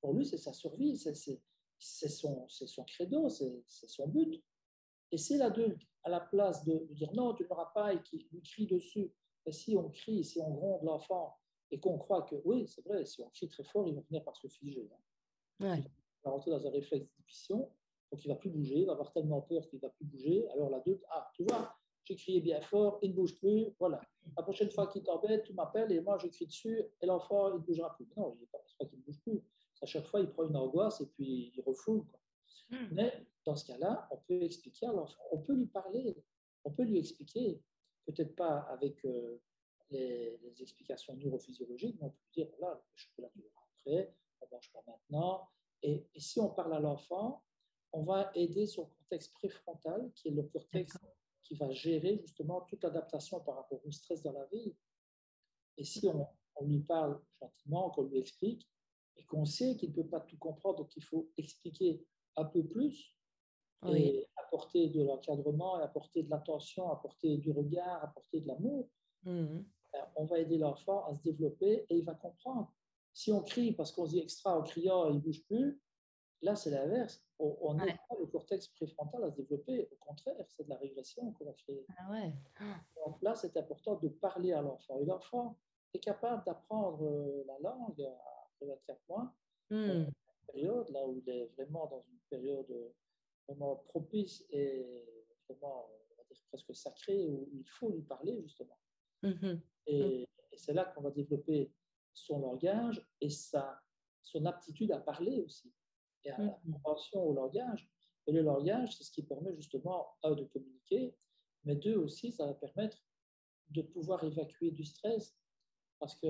[0.00, 0.96] Pour lui, c'est sa survie.
[0.96, 4.42] C'est son, son credo, c'est son but.
[5.12, 8.02] Et c'est l'adulte, à la place de lui dire non, tu ne l'auras pas et
[8.02, 9.12] qui lui crie dessus.
[9.46, 11.38] Et si on crie, si on gronde l'enfant
[11.70, 14.24] et qu'on croit que oui, c'est vrai, si on crie très fort, il va finir
[14.24, 14.90] par se figer.
[15.60, 15.64] hein.
[15.66, 15.84] Ouais.
[16.28, 17.70] Va rentrer dans un réflexe d'inhibition,
[18.10, 20.46] donc il va plus bouger, il va avoir tellement peur qu'il va plus bouger.
[20.50, 21.74] Alors l'adulte, ah, tu vois,
[22.04, 24.00] j'ai crié bien fort, il ne bouge plus, voilà.
[24.36, 27.54] La prochaine fois qu'il t'embête, tu m'appelles et moi je crie dessus et l'enfant, il
[27.54, 28.06] ne bougera plus.
[28.16, 29.42] Non, il n'est pas, pas qu'il ne bouge plus.
[29.80, 32.04] À chaque fois, il prend une angoisse et puis il refoule.
[32.04, 32.20] quoi.
[32.70, 32.88] Hmm.
[32.92, 36.22] Mais dans ce cas-là, on peut expliquer à l'enfant, on peut lui parler,
[36.64, 37.62] on peut lui expliquer,
[38.06, 39.40] peut-être pas avec euh,
[39.90, 44.14] les, les explications neurophysiologiques, mais on peut lui dire, voilà, le chocolat, tu l'auras après,
[44.40, 45.48] on ne mange pas maintenant.
[45.82, 47.44] Et, et si on parle à l'enfant,
[47.92, 50.96] on va aider son cortex préfrontal, qui est le cortex
[51.42, 54.76] qui va gérer justement toute l'adaptation par rapport au stress dans la vie.
[55.78, 56.26] Et si on,
[56.56, 58.68] on lui parle gentiment, qu'on lui explique,
[59.16, 62.04] et qu'on sait qu'il ne peut pas tout comprendre, donc il faut expliquer
[62.36, 63.14] un peu plus,
[63.82, 64.02] Oui.
[64.02, 68.90] et apporter de l'encadrement, et apporter de l'attention, apporter du regard, apporter de l'amour,
[69.24, 69.64] Mhm.
[69.92, 72.72] ben, on va aider l'enfant à se développer et il va comprendre.
[73.18, 75.80] Si on crie parce qu'on se dit extra en criant et il ne bouge plus,
[76.40, 77.26] là c'est l'inverse.
[77.40, 77.96] On Ouais.
[78.08, 79.88] pas le cortex préfrontal à se développer.
[79.90, 81.84] Au contraire, c'est de la régression qu'on va créer.
[81.98, 82.32] Ah ouais.
[83.04, 85.00] Donc là, c'est important de parler à l'enfant.
[85.00, 85.58] Et l'enfant
[85.94, 88.00] est capable d'apprendre euh, la langue
[88.52, 89.34] après 24 mois,
[89.70, 90.06] Hmm.
[90.46, 92.94] période là où il est vraiment dans une période euh,
[93.48, 95.04] vraiment propice et
[95.48, 98.78] vraiment, on va dire, presque sacrée, où il faut lui parler justement.
[99.24, 99.60] Mhm.
[99.88, 101.72] Et, et c'est là qu'on va développer
[102.14, 103.80] son langage et sa,
[104.22, 105.72] son aptitude à parler aussi,
[106.24, 106.72] et à la Mhm.
[106.72, 107.90] compréhension au langage.
[108.26, 111.16] Et le langage, c'est ce qui permet justement, un, de communiquer,
[111.64, 112.98] mais deux aussi, ça va permettre
[113.70, 115.38] de pouvoir évacuer du stress.
[115.98, 116.26] Parce que,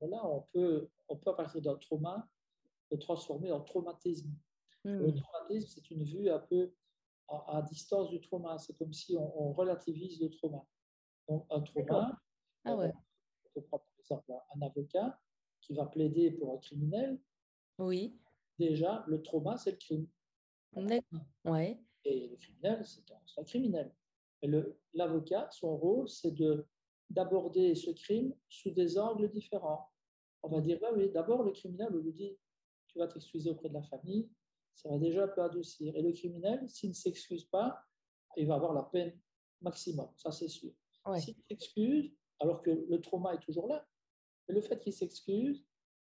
[0.00, 2.28] voilà, on peut, on peut, à partir d'un trauma,
[2.90, 4.30] le transformer en traumatisme.
[4.84, 5.14] Le Hmm.
[5.14, 6.74] traumatisme, c'est une vue un peu
[7.28, 8.58] à, à distance du trauma.
[8.58, 10.66] C'est comme si on, on relativise le trauma.
[11.28, 12.18] Donc, un trauma,
[12.64, 12.92] Ah ouais.
[13.60, 15.20] Peut prendre par exemple un avocat
[15.60, 17.20] qui va plaider pour un criminel.
[17.78, 18.18] Oui.
[18.58, 20.06] Déjà, le trauma, c'est le crime.
[20.74, 21.20] D'accord.
[21.44, 21.80] Ouais.
[22.04, 23.94] Et le criminel, c'est un, un criminel.
[24.94, 26.66] L'avocat, son rôle, c'est de
[27.10, 29.90] d'aborder ce crime sous des angles différents.
[30.42, 32.38] On va dire, bah oui, d'abord le criminel, on lui dit,
[32.86, 34.30] tu vas t'excuser auprès de la famille,
[34.74, 35.94] ça va déjà un peu adoucir.
[35.96, 37.82] Et le criminel, s'il ne s'excuse pas,
[38.36, 39.18] il va avoir la peine
[39.60, 40.72] maximum, ça c'est sûr.
[41.04, 41.20] Ouais.
[41.20, 43.86] S'il s'excuse, alors que le trauma est toujours là,
[44.48, 45.64] mais le fait qu'il s'excuse,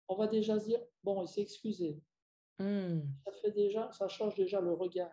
[0.09, 2.03] on va déjà se dire, bon, il s'est excusé.
[2.59, 3.01] Hmm.
[3.25, 5.11] Ça, fait déjà, ça change déjà le regard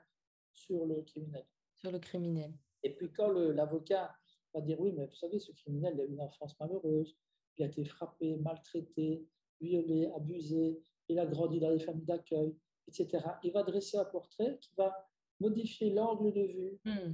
[0.51, 1.45] sur le criminel.
[1.76, 2.53] Sur le criminel.
[2.84, 4.13] Et puis quand l'avocat
[4.53, 7.17] va dire oui, mais vous savez, ce criminel il a eu une enfance malheureuse,
[7.57, 9.28] il a été frappé, maltraité,
[9.59, 12.55] violé, abusé, il a grandi dans des familles d'accueil,
[12.88, 13.24] etc.
[13.43, 15.07] Il va dresser un portrait qui va
[15.39, 17.13] modifier l'angle de vue Hmm.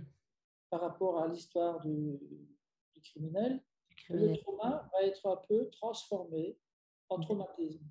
[0.70, 2.20] par rapport à l'histoire du,
[2.93, 3.62] du criminel.
[4.10, 6.58] Le trauma va être un peu transformé
[7.10, 7.86] en traumatisme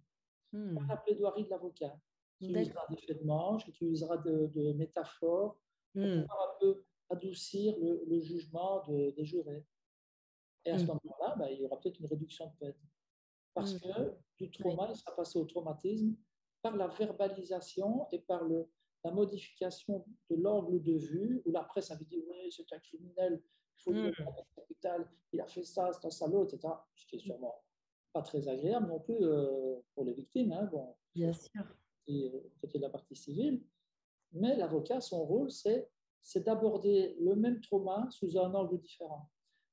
[0.53, 0.75] Hmm.
[0.77, 1.99] par la plaidoirie de l'avocat,
[2.39, 5.59] qui utilisera des faits de manche, qui utilisera de, de métaphores
[5.93, 6.21] pour Hmm.
[6.23, 9.67] pouvoir un peu adoucir le, le jugement de- des jurés.
[10.65, 10.89] Et à ce Mm.
[10.89, 12.75] moment-là, ben, il y aura peut-être une réduction de peine.
[13.55, 13.79] Parce Mm.
[13.81, 16.15] que du trauma, il sera passé au traumatisme
[16.63, 18.71] par la verbalisation et par le,
[19.05, 23.43] la modification de l'angle de vue, où la presse avait dit Oui, c'est un criminel,
[23.79, 23.93] il faut
[24.55, 26.69] capital, il a fait ça, c'est un salaud, etc.
[26.95, 27.63] Ce qui est sûrement
[28.13, 31.63] pas très agréable non plus euh, pour les victimes, hein, bon, Bien sûr.
[32.07, 33.63] et, euh, côté de la partie civile.
[34.33, 35.91] Mais l'avocat, son rôle, c'est
[36.37, 39.31] d'aborder le même trauma sous un angle différent.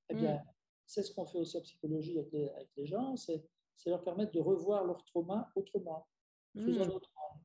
[0.10, 0.43] Eh bien, Mm.
[0.86, 3.45] c'est ce qu'on fait aussi en psychologie avec les, avec les gens, c'est
[3.86, 6.08] leur permettre de revoir leur trauma autrement,
[6.56, 6.91] sous un Hmm.
[6.91, 7.43] autre angle.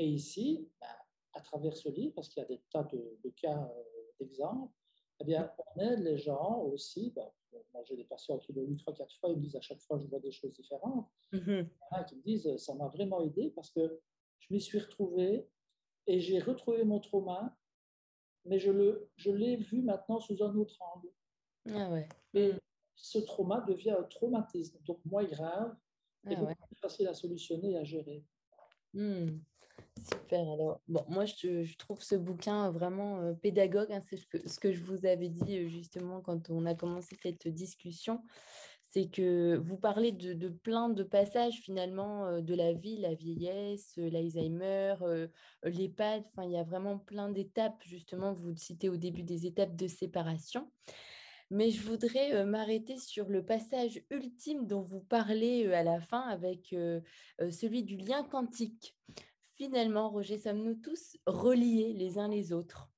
[0.00, 0.86] Et ici, ben,
[1.34, 3.82] à travers ce livre, parce qu'il y a des tas de, de cas, euh,
[4.18, 4.72] d'exemples,
[5.20, 7.12] eh bien, on aide les gens aussi.
[7.14, 7.26] ben,
[7.72, 9.80] moi, j'ai des patients qui l'ont lu trois, quatre fois, ils me disent à chaque
[9.80, 11.68] fois, je vois des choses différentes Mhm.
[11.92, 14.00] hein, qui me disent ça m'a vraiment aidé parce que
[14.40, 15.48] je m'y suis retrouvé
[16.06, 17.56] et j'ai retrouvé mon trauma,
[18.44, 21.10] mais je le je l'ai vu maintenant sous un autre angle.
[21.70, 22.08] Ah ouais.
[22.34, 22.52] Et
[22.94, 25.76] ce trauma devient un traumatisme, donc moins grave
[26.30, 26.54] et Ah ouais.
[26.54, 28.24] plus facile à solutionner et à gérer.
[28.94, 29.38] Hmm.
[29.98, 30.40] Super.
[30.40, 33.92] Alors, bon, moi, je, trouve ce bouquin vraiment euh, pédagogue.
[33.92, 37.48] hein, c'est ce que, je vous avais dit euh, justement quand on a commencé cette
[37.48, 38.22] discussion.
[38.90, 43.94] C'est que vous parlez de, plein de passages finalement euh, de la vie, la vieillesse,
[43.98, 45.28] euh, l'Alzheimer, euh,
[45.66, 46.24] euh, l'EHPAD.
[46.26, 47.82] Enfin, il y a vraiment plein d'étapes.
[47.84, 50.70] Justement, vous citez au début des étapes de séparation.
[51.50, 56.00] Mais je voudrais euh, m'arrêter sur le passage ultime dont vous parlez euh, à la
[56.00, 57.00] fin avec euh,
[57.40, 58.94] euh, celui du lien quantique.
[59.62, 62.88] Finalement, Roger, sommes-nous tous reliés les uns les autres?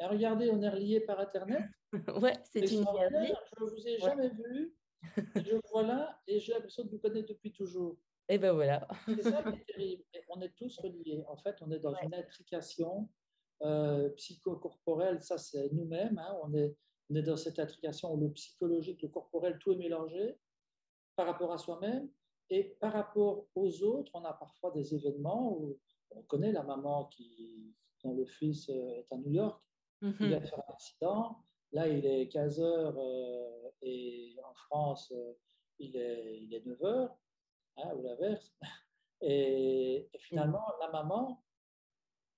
[0.00, 1.62] Regardez, on est reliés par Internet.
[2.20, 3.34] Ouais, c'est une merveille.
[3.58, 4.76] Je ne vous ai jamais vu.
[5.36, 7.96] Je vous vois là et j'ai l'impression de vous connaître depuis toujours.
[8.28, 8.86] Et ben voilà.
[9.06, 10.04] C'est ça qui est terrible.
[10.14, 11.24] Et on est tous reliés.
[11.26, 13.08] En fait, on est dans une intrication
[13.62, 15.20] euh, psychocorporelle.
[15.20, 16.16] Ça, c'est nous-mêmes.
[16.18, 16.36] hein.
[16.44, 16.76] On, est,
[17.10, 20.38] on est dans cette intrication où le psychologique, le corporel, tout est mélangé
[21.16, 22.08] par rapport à soi-même.
[22.50, 25.76] Et par rapport aux autres, on a parfois des événements où
[26.12, 29.62] on connaît la maman qui, dont le fils euh, est à New York,
[30.02, 30.40] il Mhm.
[30.40, 31.44] de faire un accident.
[31.72, 35.34] Là, il est 15 heures euh, et en France, euh,
[35.78, 37.16] il, est, il est 9 heures,
[37.76, 38.52] hein, ou l'inverse.
[39.22, 41.44] Et, et finalement, la maman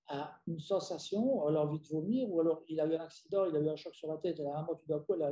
[0.08, 3.44] a une sensation, elle a envie de vomir, ou alors il a eu un accident,
[3.46, 5.22] il a eu un choc sur la tête, et la maman, tout d'un coup, elle
[5.22, 5.30] a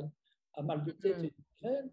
[0.55, 1.25] un mal de tête Mhm.
[1.25, 1.91] et une.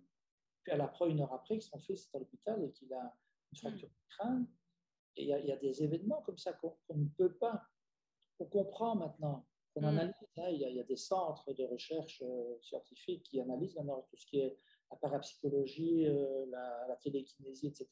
[0.63, 3.17] Puis elle apprend une heure après que son fils est à l'hôpital et qu'il a
[3.53, 4.47] une fracture du crâne.
[5.19, 7.61] Et il y, a- il y a des événements comme ça qu'on ne peut pas,
[8.39, 9.85] qu'on comprend maintenant, qu'on Mm.
[9.87, 10.15] analyse.
[10.37, 10.49] hein.
[10.51, 14.07] Il y, a- il y a des centres de recherche euh, scientifiques qui analysent maintenant
[14.09, 14.57] tout ce qui est
[14.91, 17.89] la parapsychologie, euh, la, la télékinésie, etc.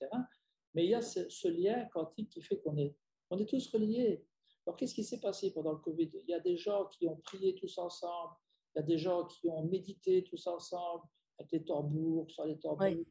[0.74, 2.96] Mais il y a ce, ce lien quantique qui fait qu'on est,
[3.30, 4.24] on est tous reliés.
[4.64, 6.10] Alors, qu'est-ce qui s'est passé pendant le Covid?
[6.14, 8.34] Il y a des gens qui ont prié tous ensemble,
[8.74, 11.04] il y a des gens qui ont médité tous ensemble,
[11.38, 13.04] avec les tambours, sur les tambours.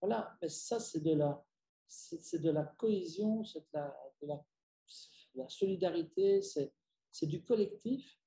[0.00, 1.44] Voilà, mais ça, c'est de la,
[1.86, 8.18] c'est de la cohésion, c'est de la, de la, de la solidarité, c'est du collectif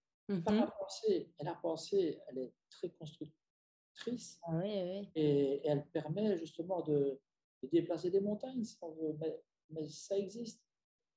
[0.46, 0.60] par Mhm.
[0.60, 1.34] la pensée.
[1.40, 5.10] Et la pensée, elle est très constructrice Ah oui, oui.
[5.16, 7.20] et, et elle permet justement de,
[7.64, 10.62] de déplacer des montagnes, si on veut, mais, mais ça existe.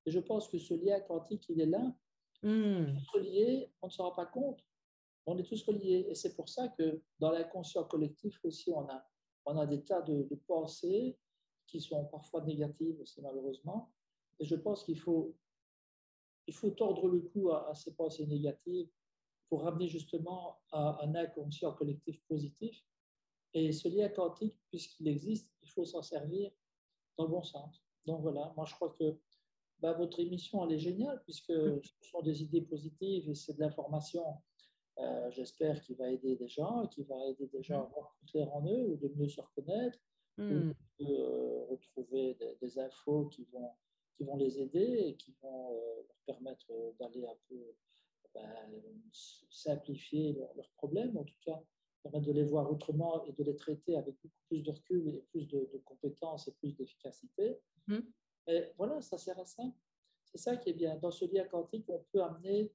[0.05, 1.93] Et je pense que ce lien quantique, il est là.
[2.41, 4.65] Tous reliés, on ne s'en rend pas compte.
[5.27, 6.07] On est tous reliés.
[6.09, 9.07] Et c'est pour ça que dans l'inconscient collectif aussi, on a,
[9.45, 11.19] on a des tas de, de pensées
[11.71, 13.91] qui sont parfois négatives aussi malheureusement.
[14.39, 15.33] Et je pense qu'il faut,
[16.47, 18.89] il faut tordre le cou à, ces pensées négatives
[19.47, 22.83] pour ramener justement à un inconscient collectif positif.
[23.53, 26.51] Et ce lien quantique, puisqu'il existe, il faut s'en servir
[27.17, 27.83] dans le bon sens.
[28.05, 29.17] Donc voilà, moi je crois que
[29.79, 33.59] bah, votre émission, elle est géniale, puisque ce sont des idées positives et c'est de
[33.59, 34.23] l'information,
[34.99, 38.27] euh, j'espère, qui va aider des gens, qui va aider des gens à voir plus
[38.27, 39.97] clair en eux, ou de mieux se reconnaître,
[40.41, 40.73] Hmm.
[40.99, 43.69] de euh, retrouver des, infos qui vont,
[44.17, 47.75] qui vont les aider et qui vont euh, leur permettre d'aller un peu
[48.33, 48.81] ben,
[49.51, 51.61] simplifier leurs problèmes, en tout cas
[52.01, 55.23] permettre de les voir autrement et de les traiter avec beaucoup plus de recul et
[55.29, 57.59] plus de, compétences et plus d'efficacité.
[57.85, 57.99] Hmm.
[58.47, 59.63] Et voilà, ça sert à ça.
[60.25, 60.95] C'est ça qui est bien.
[60.95, 62.71] Dans ce lien quantique, on peut amener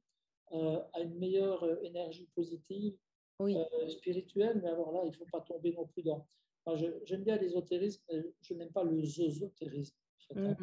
[0.53, 2.97] euh, à une meilleure énergie positive,
[3.41, 3.57] oui.
[3.89, 6.29] spirituelle, mais alors là, il ne faut pas tomber non plus dans,
[6.75, 8.03] J'aime bien l'ésotérisme,
[8.41, 9.97] je n'aime pas le zozotérisme.
[10.35, 10.57] Hein.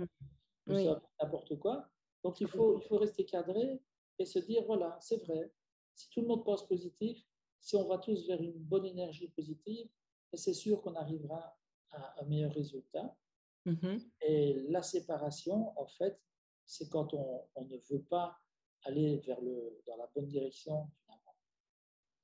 [0.65, 1.89] Mmh n'importe quoi.
[2.23, 3.81] Donc, il faut, il faut rester cadré
[4.17, 5.51] et se dire voilà, c'est vrai,
[5.93, 7.25] si tout le monde pense positif,
[7.59, 9.89] si on va tous vers une bonne énergie positive,
[10.33, 11.57] c'est sûr qu'on arrivera
[11.91, 13.15] à un meilleur résultat.
[13.65, 16.19] Mmh et la séparation, en fait,
[16.65, 18.37] c'est quand on, on, ne veut pas
[18.83, 21.35] aller vers le, dans la bonne direction, finalement.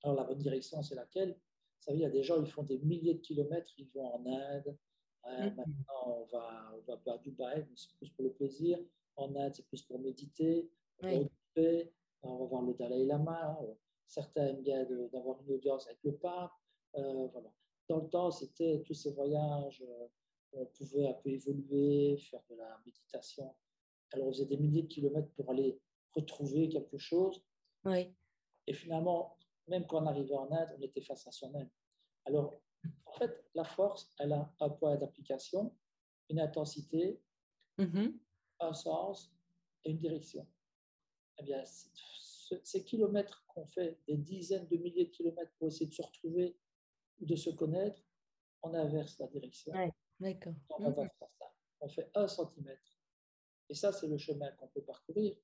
[0.03, 1.39] Alors, la bonne direction, c'est laquelle?
[1.79, 4.13] Vous savez, il y a des gens, ils font des milliers de kilomètres, ils vont
[4.13, 4.77] en Inde.
[5.25, 5.55] Mm-hmm.
[5.55, 8.79] Maintenant, on va, on va à Dubaï, mais c'est plus pour le plaisir.
[9.15, 10.69] En Inde, c'est plus pour méditer,
[11.01, 13.59] On va voir le Dalai Lama.
[14.07, 16.51] Certains aiment bien d'avoir une audience avec le pape.
[16.95, 17.51] Euh, voilà.
[17.87, 19.83] Dans le temps, c'était tous ces voyages.
[19.87, 20.07] Euh,
[20.53, 23.55] on pouvait un peu évoluer, faire de la méditation.
[24.11, 25.79] Alors, on faisait des milliers de kilomètres pour aller
[26.15, 27.43] retrouver quelque chose.
[27.85, 28.13] Oui.
[28.67, 29.37] Et finalement,
[29.69, 31.69] même quand on arrivait en Inde, on était face à soi-même.
[32.25, 32.59] Alors,
[33.05, 35.75] en fait, la force, elle a un point d'application,
[36.29, 37.21] une intensité,
[37.77, 38.13] mm-hmm.
[38.59, 39.33] un sens
[39.83, 40.47] et une direction.
[41.39, 45.93] Eh bien, ces kilomètres qu'on fait, des dizaines de milliers de kilomètres pour essayer de
[45.93, 46.57] se retrouver
[47.19, 48.01] ou de se connaître,
[48.63, 49.73] on inverse la direction.
[50.19, 50.53] d'accord.
[50.79, 51.09] Mm-hmm.
[51.81, 52.99] On, fait un centimètre.
[53.69, 55.37] Et ça, c'est le chemin qu'on peut parcourir.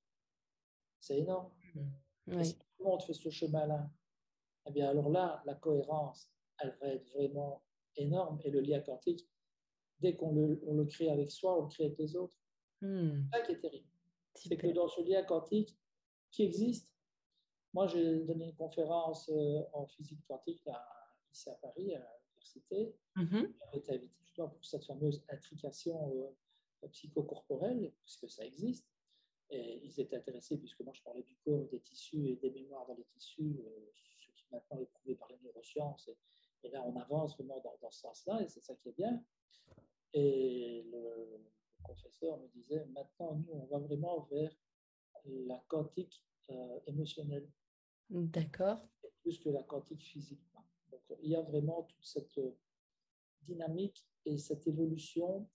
[1.00, 1.50] C'est énorme.
[2.28, 2.44] Mm-hmm.
[2.44, 3.88] si tout le monde fait ce chemin-là,
[4.66, 6.30] eh bien alors là, la cohérence,
[6.60, 7.62] elle va être vraiment
[7.96, 8.40] énorme.
[8.44, 9.28] Et le lien quantique,
[10.00, 12.36] dès qu'on le, on le crée avec soi, on le crée avec les autres.
[12.80, 13.22] Hmm.
[13.30, 13.88] C'est ça qui est terrible.
[14.34, 15.78] C'est que dans ce lien quantique
[16.30, 16.92] qui existe,
[17.72, 20.62] moi j'ai donné une conférence euh, en physique quantique
[21.32, 22.94] ici à Paris, à l'université.
[23.16, 23.52] Mm-hmm.
[23.72, 26.12] J'ai été invité justement pour cette fameuse intrication
[26.84, 28.86] euh, psychocorporelle, puisque ça existe.
[29.50, 32.86] Et ils étaient intéressés, puisque moi je parlais du corps, des tissus et des mémoires
[32.86, 33.92] dans les tissus, euh,
[34.50, 36.10] maintenant éprouvé par les neurosciences.
[36.62, 39.22] Et, là, on avance vraiment dans, dans ce sens-là, et c'est ça qui est bien.
[40.12, 41.44] Et le,
[41.82, 44.52] professeur me disait, maintenant, nous, on va vraiment vers
[45.24, 47.48] la quantique euh, émotionnelle.
[48.10, 48.80] D'accord.
[49.20, 50.42] Plus que la quantique physique.
[50.90, 52.40] Donc, il y a vraiment toute cette
[53.42, 55.48] dynamique et cette évolution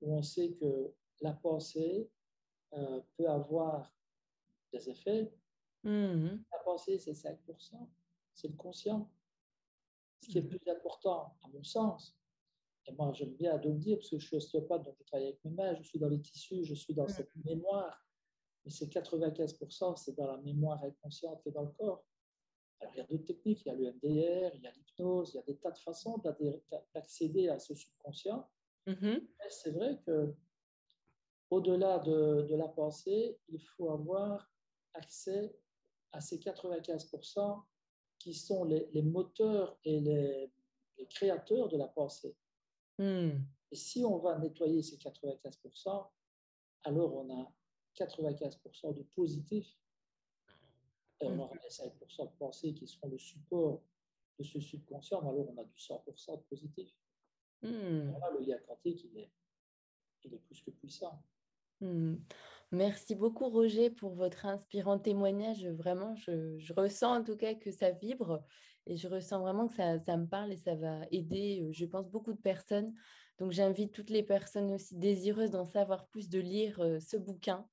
[0.00, 2.10] où on sait que la pensée
[2.72, 3.94] euh, peut avoir
[4.72, 5.32] des effets.
[5.84, 7.88] Mmh la pensée, c'est 5%
[8.36, 9.10] c'est le conscient.
[10.22, 12.16] Ce qui est le plus important, à mon sens,
[12.86, 15.28] et moi j'aime bien de le dire parce que je suis ostéopathe, donc je travaille
[15.28, 18.06] avec mes mains, je suis dans les tissus, je suis dans cette mémoire,
[18.64, 22.04] mais c'est 95%, c'est dans la mémoire inconsciente et dans le corps.
[22.80, 25.32] Alors il y a d'autres techniques, il y a le MDR, il y a l'hypnose,
[25.32, 26.22] il y a des tas de façons
[26.94, 28.48] d'accéder à ce subconscient.
[28.86, 29.26] Mm-hmm.
[29.48, 30.34] C'est vrai que
[31.50, 34.52] au-delà de, de, la pensée, il faut avoir
[34.94, 35.56] accès
[36.12, 37.62] à ces 95%
[38.18, 40.52] qui sont les, moteurs et les,
[41.10, 42.36] créateurs de la pensée.
[42.98, 43.30] Hmm.
[43.70, 46.08] Et si on va nettoyer ces 95%,
[46.84, 47.52] alors on a
[47.94, 49.76] 95% de positif.
[51.20, 51.40] Et on hmm.
[51.40, 53.82] aura les 5% de pensée qui seront le support
[54.38, 56.94] de ce subconscient, mais alors on a du 100% de positif.
[57.62, 58.12] Hmm.
[58.32, 59.30] le lien quantique, il est,
[60.24, 61.22] il est plus que puissant.
[62.72, 65.66] Merci beaucoup, Roger, pour votre inspirant témoignage.
[65.66, 68.42] Vraiment, je, ressens en tout cas que ça vibre
[68.86, 71.86] et je ressens vraiment que ça, ça, me parle et ça va aider, euh, je
[71.86, 72.92] pense, beaucoup de personnes.
[73.38, 77.66] Donc, j'invite toutes les personnes aussi désireuses d'en savoir plus de lire euh, ce bouquin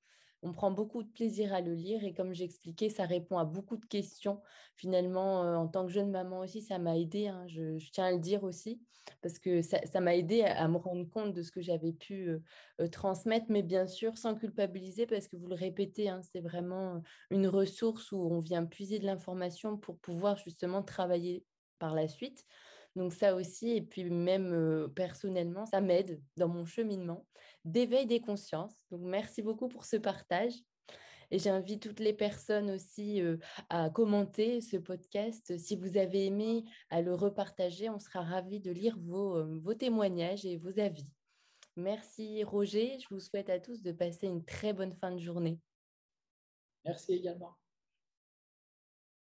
[0.43, 3.77] on prend beaucoup de plaisir à le lire et comme j'expliquais, ça répond à beaucoup
[3.77, 4.41] de questions.
[4.75, 8.11] Finalement, euh, en tant que jeune maman aussi, ça m'a aidé, hein, je, tiens à
[8.11, 8.81] le dire aussi,
[9.21, 12.39] parce que ça m'a aidé à, me rendre compte de ce que j'avais pu euh,
[12.81, 17.01] euh, transmettre, mais bien sûr sans culpabiliser, parce que vous le répétez, hein, c'est vraiment
[17.29, 21.45] une ressource où on vient puiser de l'information pour pouvoir justement travailler
[21.79, 22.45] par la suite.
[22.95, 27.25] Donc ça aussi, et puis même personnellement, ça m'aide dans mon cheminement
[27.65, 28.76] d'éveil des consciences.
[28.91, 30.53] Donc merci beaucoup pour ce partage.
[31.31, 33.19] Et j'invite toutes les personnes aussi
[33.69, 35.57] à commenter ce podcast.
[35.57, 37.90] Si vous avez aimé, à le repartager.
[37.90, 41.11] On sera ravis de lire vos, vos témoignages et vos avis.
[41.76, 42.99] Merci Roger.
[42.99, 45.60] Je vous souhaite à tous de passer une très bonne fin de journée.
[46.85, 47.56] Merci également.